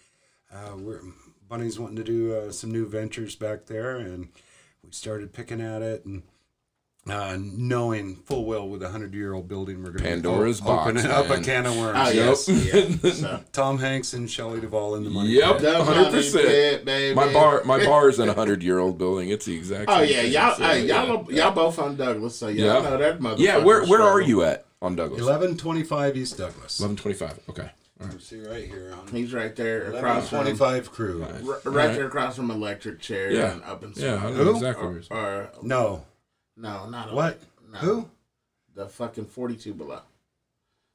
[0.53, 1.01] uh, we're
[1.49, 4.29] Bunny's wanting to do uh, some new ventures back there and
[4.83, 6.21] we started picking at it and
[7.09, 10.65] uh, knowing full well with a hundred year old building we're gonna be Pandora's o-
[10.65, 11.97] box, opening up a can of worms.
[11.99, 13.11] Oh yes, yeah.
[13.13, 15.29] So, Tom Hanks and Shelley Duvall in the money.
[15.29, 15.57] Yep.
[15.59, 16.85] 100%.
[16.85, 17.15] baby.
[17.15, 19.29] My bar, my bar is in a hundred year old building.
[19.29, 19.89] It's the exact.
[19.89, 21.45] Oh same yeah, thing, y'all, so, hey, y'all, yeah.
[21.45, 22.89] y'all both on Douglas, so y'all Yeah.
[22.89, 23.39] know that motherfucker.
[23.39, 25.21] Yeah, where where are you at on Douglas?
[25.21, 26.79] Eleven twenty five East Douglas.
[26.79, 27.39] Eleven twenty five.
[27.49, 27.71] Okay.
[28.01, 28.21] All right.
[28.21, 31.23] See right here on He's right there eleven across from, twenty five crew.
[31.23, 31.95] r- right Alright.
[31.95, 33.51] there across from Electric Chair Yeah.
[33.53, 34.35] and up in Yeah, I Smoke.
[34.35, 34.55] know Who?
[34.55, 35.07] exactly where it is.
[35.11, 36.05] Or, or No.
[36.55, 37.41] no, not a What?
[37.73, 38.09] No, Who?
[38.75, 40.01] The fucking forty-two below.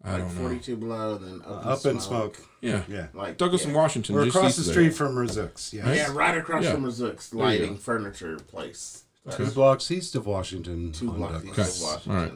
[0.03, 0.41] I Like don't know.
[0.43, 2.39] forty-two below, and then up, Up in smoke.
[2.63, 2.83] Yeah.
[2.89, 3.07] Yeah.
[3.15, 3.69] Like Douglas yeah.
[3.69, 4.15] and Washington.
[4.15, 4.85] We're just across east the of there.
[4.91, 5.73] street from Razook's.
[5.75, 5.97] Yes.
[5.97, 6.73] Yeah, right across Yeah.
[6.73, 9.05] from Razook's There you lighting furniture place.
[9.31, 10.93] Two blocks east of Washington.
[10.93, 11.59] Two on blocks Douglas.
[11.69, 12.13] east of Washington.
[12.17, 12.33] All right.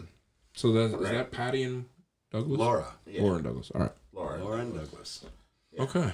[0.55, 1.13] So that is Right.
[1.15, 1.85] that Patty and
[2.33, 2.59] Douglas?
[2.59, 2.95] Laura.
[3.07, 3.23] Yeah.
[3.23, 3.71] Laura and Douglas.
[3.75, 3.93] All right.
[4.19, 4.43] Laura.
[4.43, 5.25] Laura and Douglas.
[5.79, 6.13] Okay.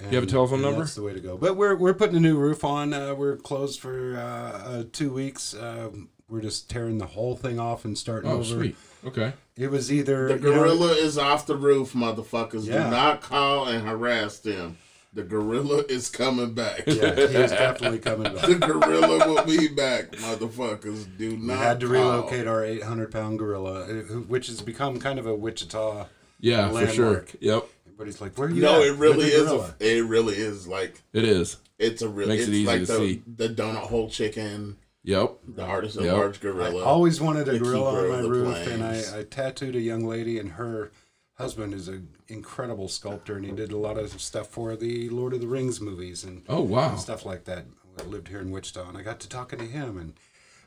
[0.00, 0.80] And, You have a telephone number?
[0.80, 1.36] That's the way to go.
[1.36, 2.92] But we're we're putting a new roof on.
[2.92, 5.54] Uh, we're closed for uh, uh, two weeks.
[5.54, 5.90] Uh,
[6.28, 8.44] we're just tearing the whole thing off and starting Oh, over.
[8.44, 8.76] sweet.
[9.06, 9.34] Okay.
[9.56, 12.66] It was either The you know, gorilla is off the roof, motherfuckers.
[12.66, 12.84] Yeah.
[12.84, 14.78] Do not call and harass them.
[15.12, 16.82] The gorilla is coming back.
[16.88, 18.46] yeah, he is definitely coming back.
[18.48, 21.06] The gorilla will be back, motherfuckers.
[21.16, 21.94] Do We had to call.
[21.94, 26.06] relocate our 800 pound gorilla, uh, which has become kind of a Wichita.
[26.40, 27.04] Yeah, for sure.
[27.06, 27.36] Landmark.
[27.40, 27.64] Yep.
[27.86, 29.50] Everybody's like, "Where are you?" No, at it really is.
[29.50, 31.58] A, it really is like It is.
[31.78, 32.28] it's a real.
[32.28, 33.22] Makes It's it easy like to the see.
[33.36, 35.38] the donut hole chicken, Yep.
[35.48, 36.12] the artist of Yep.
[36.14, 36.82] large I gorilla.
[36.84, 38.82] always wanted a gorilla on my of the roof, and.
[38.82, 40.90] I, I tattooed a young lady, and her
[41.34, 45.32] husband is an incredible sculptor, and he did a lot of stuff for the Lord
[45.34, 46.96] of the Rings movies and Oh wow.
[46.96, 47.66] stuff like that.
[47.98, 50.14] I lived here in Wichita, and I got to talking to him, and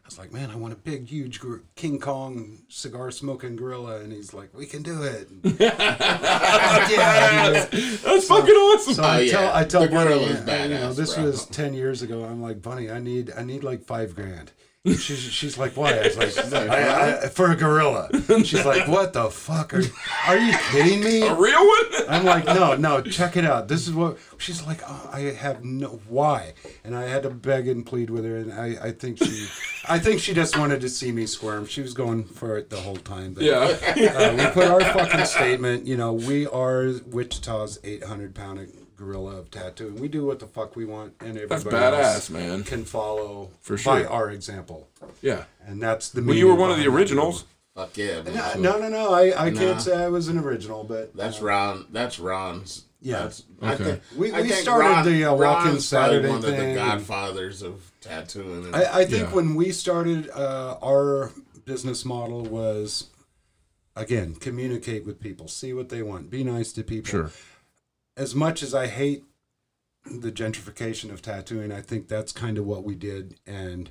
[0.08, 4.12] was like, man, I want a big, huge gor- King Kong cigar smoking gorilla, and
[4.14, 5.28] he's like, we can do it.
[5.60, 8.00] yeah, dude.
[8.00, 8.94] That's fucking awesome.
[8.94, 9.32] So I Oh, yeah.
[9.32, 11.24] tell I tell The Bunny, gorilla's uh, you know, this bro.
[11.26, 12.24] was ten years ago.
[12.24, 14.52] I'm like, Bunny, I need I need like five grand.
[14.86, 16.00] She's, she's like, why?
[16.00, 18.10] I was like, I, I, for a gorilla.
[18.46, 19.74] She's like, what the fuck?
[19.74, 19.82] Are,
[20.28, 21.24] are you kidding me?
[21.28, 21.86] a real one?
[22.08, 23.68] I'm like, no, no, check it out.
[23.68, 24.80] This is what she's like.
[24.88, 26.54] Oh, I have no why,
[26.86, 29.50] and I had to beg and plead with her, and I, I think she,
[29.90, 31.66] I think she just wanted to see me squirm.
[31.66, 33.34] She was going for it the whole time.
[33.34, 33.60] But, Yeah.
[33.60, 35.86] uh, we put our fucking statement.
[35.88, 40.48] You know, we are Wichita's 800 pound gorilla of tattoo, and we do what the
[40.48, 42.64] fuck we want, and That's everybody else badass, man.
[42.64, 44.90] can follow For by our example,
[45.22, 45.44] Yeah.
[45.66, 46.24] and that's the.
[46.24, 47.46] Well, you were one of the behind that originals.
[47.76, 48.34] Fuck yeah, man.
[48.34, 48.58] gorilla.
[48.58, 49.14] No, no, no.
[49.14, 49.60] I, I Nah.
[49.60, 51.86] can't say I was an original, but That's Ron.
[51.92, 52.86] That's Ron's.
[53.08, 53.22] Yeah.
[53.24, 56.28] That's, I think, We- I we think started Ron, the, uh, Walk-In Ron's probably Saturday
[56.28, 58.66] one of the thing godfathers of tattooing.
[58.66, 59.34] And, I, I think Yeah.
[59.36, 61.32] when we started, uh, our
[61.64, 63.06] business model was,
[63.96, 67.10] again, communicate with people, see what they want, be nice to people.
[67.10, 67.32] Sure.
[68.18, 69.24] As much as I hate
[70.06, 73.90] the gentrification of tattooing, I think that's kind of what we did and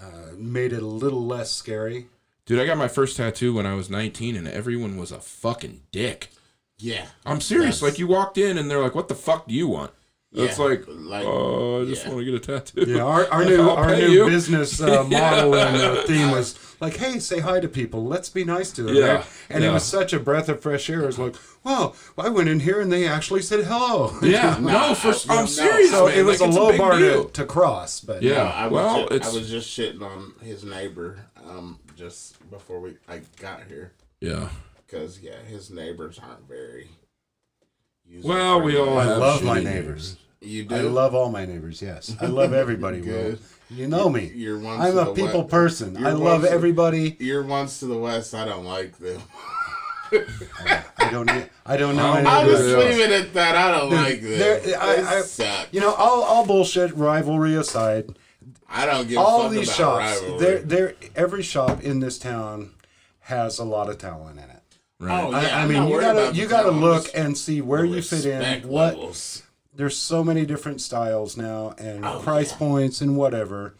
[0.00, 2.08] uh, made it a little less scary.
[2.46, 5.82] Dude, I got my first tattoo when I was 19 and everyone was a fucking
[5.92, 6.30] dick.
[6.80, 7.80] Yeah, I'm serious.
[7.80, 9.92] That's- Like you walked in and they're like, "What the fuck do you want?"
[10.32, 12.12] It's Yeah, like, like, "Oh, I just yeah.
[12.12, 14.26] want to get a tattoo." Yeah, our, our new I'll our new you.
[14.26, 18.04] business uh, model and uh, theme was like, hey, say hi to people.
[18.06, 18.94] Let's be nice to them.
[18.94, 19.26] Yeah, right?
[19.50, 21.02] And it was such a breath of fresh air.
[21.02, 21.34] It was like,
[21.64, 24.16] wow, I went in here and they actually said hello.
[24.22, 25.46] Yeah, Nah, no, for, I- I'm no.
[25.46, 26.16] serious, So man.
[26.18, 28.34] it was Like, a low big bar to, to cross, but Yeah.
[28.36, 32.48] No, I was, well, ju- it's- I was just shitting on his neighbor um, just
[32.50, 34.48] before we I got here Yeah.
[34.90, 36.88] Because yeah, his neighbors aren't very.
[38.24, 40.16] Well, we all I have love my shitty neighbors.
[40.40, 40.74] You do.
[40.74, 41.80] I love all my neighbors.
[41.80, 42.98] Yes, I love everybody.
[43.00, 43.38] Will Good.
[43.70, 44.32] you know me?
[44.34, 45.50] You're ones I'm to a the people west.
[45.50, 45.96] person.
[45.96, 47.16] You're I love to- everybody.
[47.20, 48.34] You're ones to the west.
[48.34, 49.22] I don't like them.
[50.12, 51.30] I don't.
[51.66, 52.10] I don't know.
[52.12, 52.76] I'm any I'll just the- Yeah.
[52.78, 53.54] leave it at that.
[53.54, 54.38] I don't like them.
[54.38, 55.68] there- They I- I- suck.
[55.70, 58.16] You know, all, all bullshit rivalry aside,
[58.68, 60.38] I don't give a all fuck these about shops, rivalry.
[60.40, 62.70] they're, they're, every shop in this town
[63.20, 64.49] has a lot of talent in it.
[65.00, 65.24] Right.
[65.24, 68.02] Oh, I, yeah, I I'm mean, you gotta you gotta look and see where you
[68.02, 68.68] fit in.
[68.68, 69.42] What levels.
[69.74, 72.58] there's so many different styles now and Oh, price yeah.
[72.58, 73.74] points and whatever.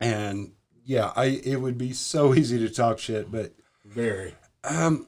[0.00, 0.52] And
[0.84, 3.52] yeah, I it would be so easy to talk shit, but
[3.84, 4.34] Very.
[4.62, 5.06] um,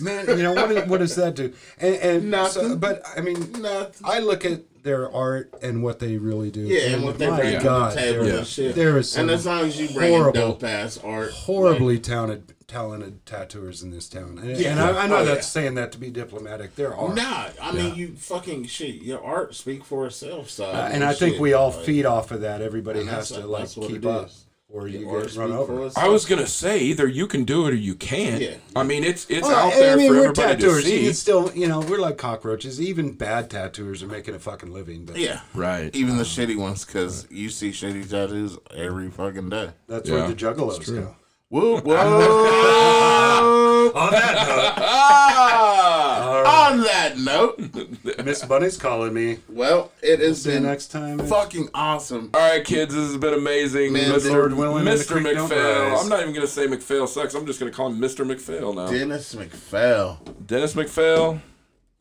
[0.00, 0.86] man, you know what?
[0.88, 1.52] What does that do?
[1.78, 1.94] And,
[2.32, 4.06] and so, but I mean, Nothing.
[4.06, 6.60] I look at their art and what they really do.
[6.60, 8.74] Yeah, and what they my bring God, to the table there- and shit.
[8.74, 13.24] there is and as long as you bring horrible- dope ass art, horribly talented talented
[13.26, 14.38] tattooers in this town.
[14.42, 14.70] And, Yeah.
[14.72, 15.40] and I, I'm not Oh, yeah.
[15.40, 16.76] saying that to be diplomatic.
[16.76, 17.14] There are.
[17.14, 18.96] Nah, I mean you fucking shit.
[19.02, 20.50] Your art speak for itself.
[20.50, 22.60] So Uh, and I think shit, we all like, feed off of that.
[22.62, 24.44] Everybody has to like keep up, is.
[24.68, 25.90] or you Your art get run over.
[25.96, 28.40] I was gonna say either you can do it or you can't.
[28.40, 28.56] Yeah.
[28.74, 30.84] I mean, it's it's Well, out there I mean, for we're everybody to tattooers.
[30.90, 31.04] You see.
[31.04, 32.80] can still, you know, we're like cockroaches.
[32.80, 35.04] Even bad tattooers are making a fucking living.
[35.04, 35.94] But Yeah, Right.
[35.94, 39.70] even the shitty ones, because you see shitty tattoos every fucking day.
[39.86, 41.14] that's Yeah, where the juggalos it's go.
[41.50, 43.92] Whoa, whoa!
[43.94, 44.34] On that
[44.78, 46.70] Ah!
[46.70, 49.38] On that note, note, Miss Bunny's calling me.
[49.48, 51.18] well, it has See you been next time.
[51.18, 52.30] fucking awesome.
[52.34, 53.92] All right, kids, this has been amazing.
[53.92, 54.30] Man, Mr.
[54.30, 55.22] Lord willing, and the Mr.
[55.22, 55.90] creek don't McPhail.
[55.92, 56.02] rise.
[56.02, 57.34] I'm not even gonna say McPhail sucks.
[57.34, 58.24] I'm just gonna call him Mr.
[58.26, 58.86] McPhail now.
[58.88, 61.40] Dennis McPhail, Dennis McPhail.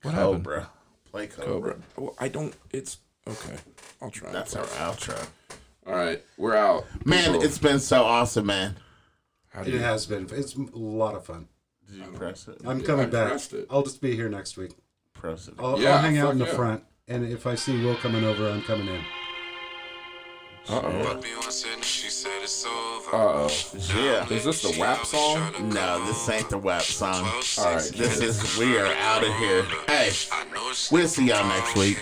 [0.01, 0.45] What happened?
[0.45, 0.69] Cobra,
[1.11, 1.45] play Cobra.
[1.45, 1.75] Cobra.
[1.97, 2.55] Well, I don't.
[2.71, 3.57] It's okay.
[4.01, 4.31] I'll try.
[4.31, 5.27] That's our outro.
[5.85, 6.85] All right, we're out.
[7.05, 8.77] Man, People, it's been so awesome, man.
[9.53, 10.27] How do It you- has been.
[10.31, 11.47] It's a lot of fun.
[11.87, 12.57] Did you press it?
[12.65, 13.27] I'm coming I back.
[13.29, 13.67] pressed it.
[13.69, 14.71] I'll just be here next week.
[15.13, 15.53] Press it.
[15.59, 16.57] I'll, Yeah, I'll hang out in the fuck yeah.
[16.57, 19.01] front, and if I see Will coming over, I'm coming in.
[20.69, 21.03] Uh oh.
[21.03, 23.13] Fucked me once and she said it's over.
[23.13, 23.49] Uh oh.
[23.97, 24.25] Yeah.
[24.29, 25.69] Is this the WAP song?
[25.73, 27.25] No, this ain't the WAP song.
[27.25, 27.91] All right.
[27.93, 29.63] This is we are out of here.
[29.87, 30.11] Hey,
[30.89, 31.97] we'll see y'all next week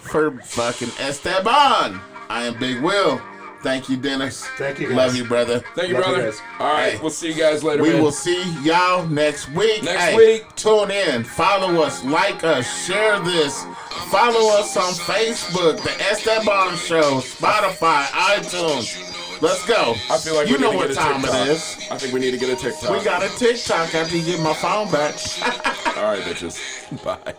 [0.00, 2.00] for fucking Esteban.
[2.30, 3.20] I am Big Will.
[3.62, 4.46] Thank you, Dennis.
[4.56, 4.96] Thank you, guys.
[4.96, 5.60] Love you, brother.
[5.74, 6.30] Thank you, Love you brother.
[6.30, 6.40] guys.
[6.60, 6.98] All right, Hey.
[7.00, 7.82] we'll see you guys later.
[7.82, 8.02] We man.
[8.02, 9.82] will see y'all next week.
[9.82, 10.54] Next Hey, week.
[10.54, 11.24] Tune in.
[11.24, 12.04] Follow us.
[12.04, 12.86] Like us.
[12.86, 13.64] Share this.
[14.10, 19.04] Follow us on Facebook, The Esteban Show, Spotify, iTunes.
[19.42, 19.94] Let's go.
[20.10, 21.46] I feel like you we know need to what get a time TikTok.
[21.46, 21.76] it is.
[21.90, 22.90] I think we need to get a TikTok.
[22.96, 25.14] We got a TikTok after you get my phone back.
[25.96, 26.58] All right, bitches.
[27.04, 27.34] Bye.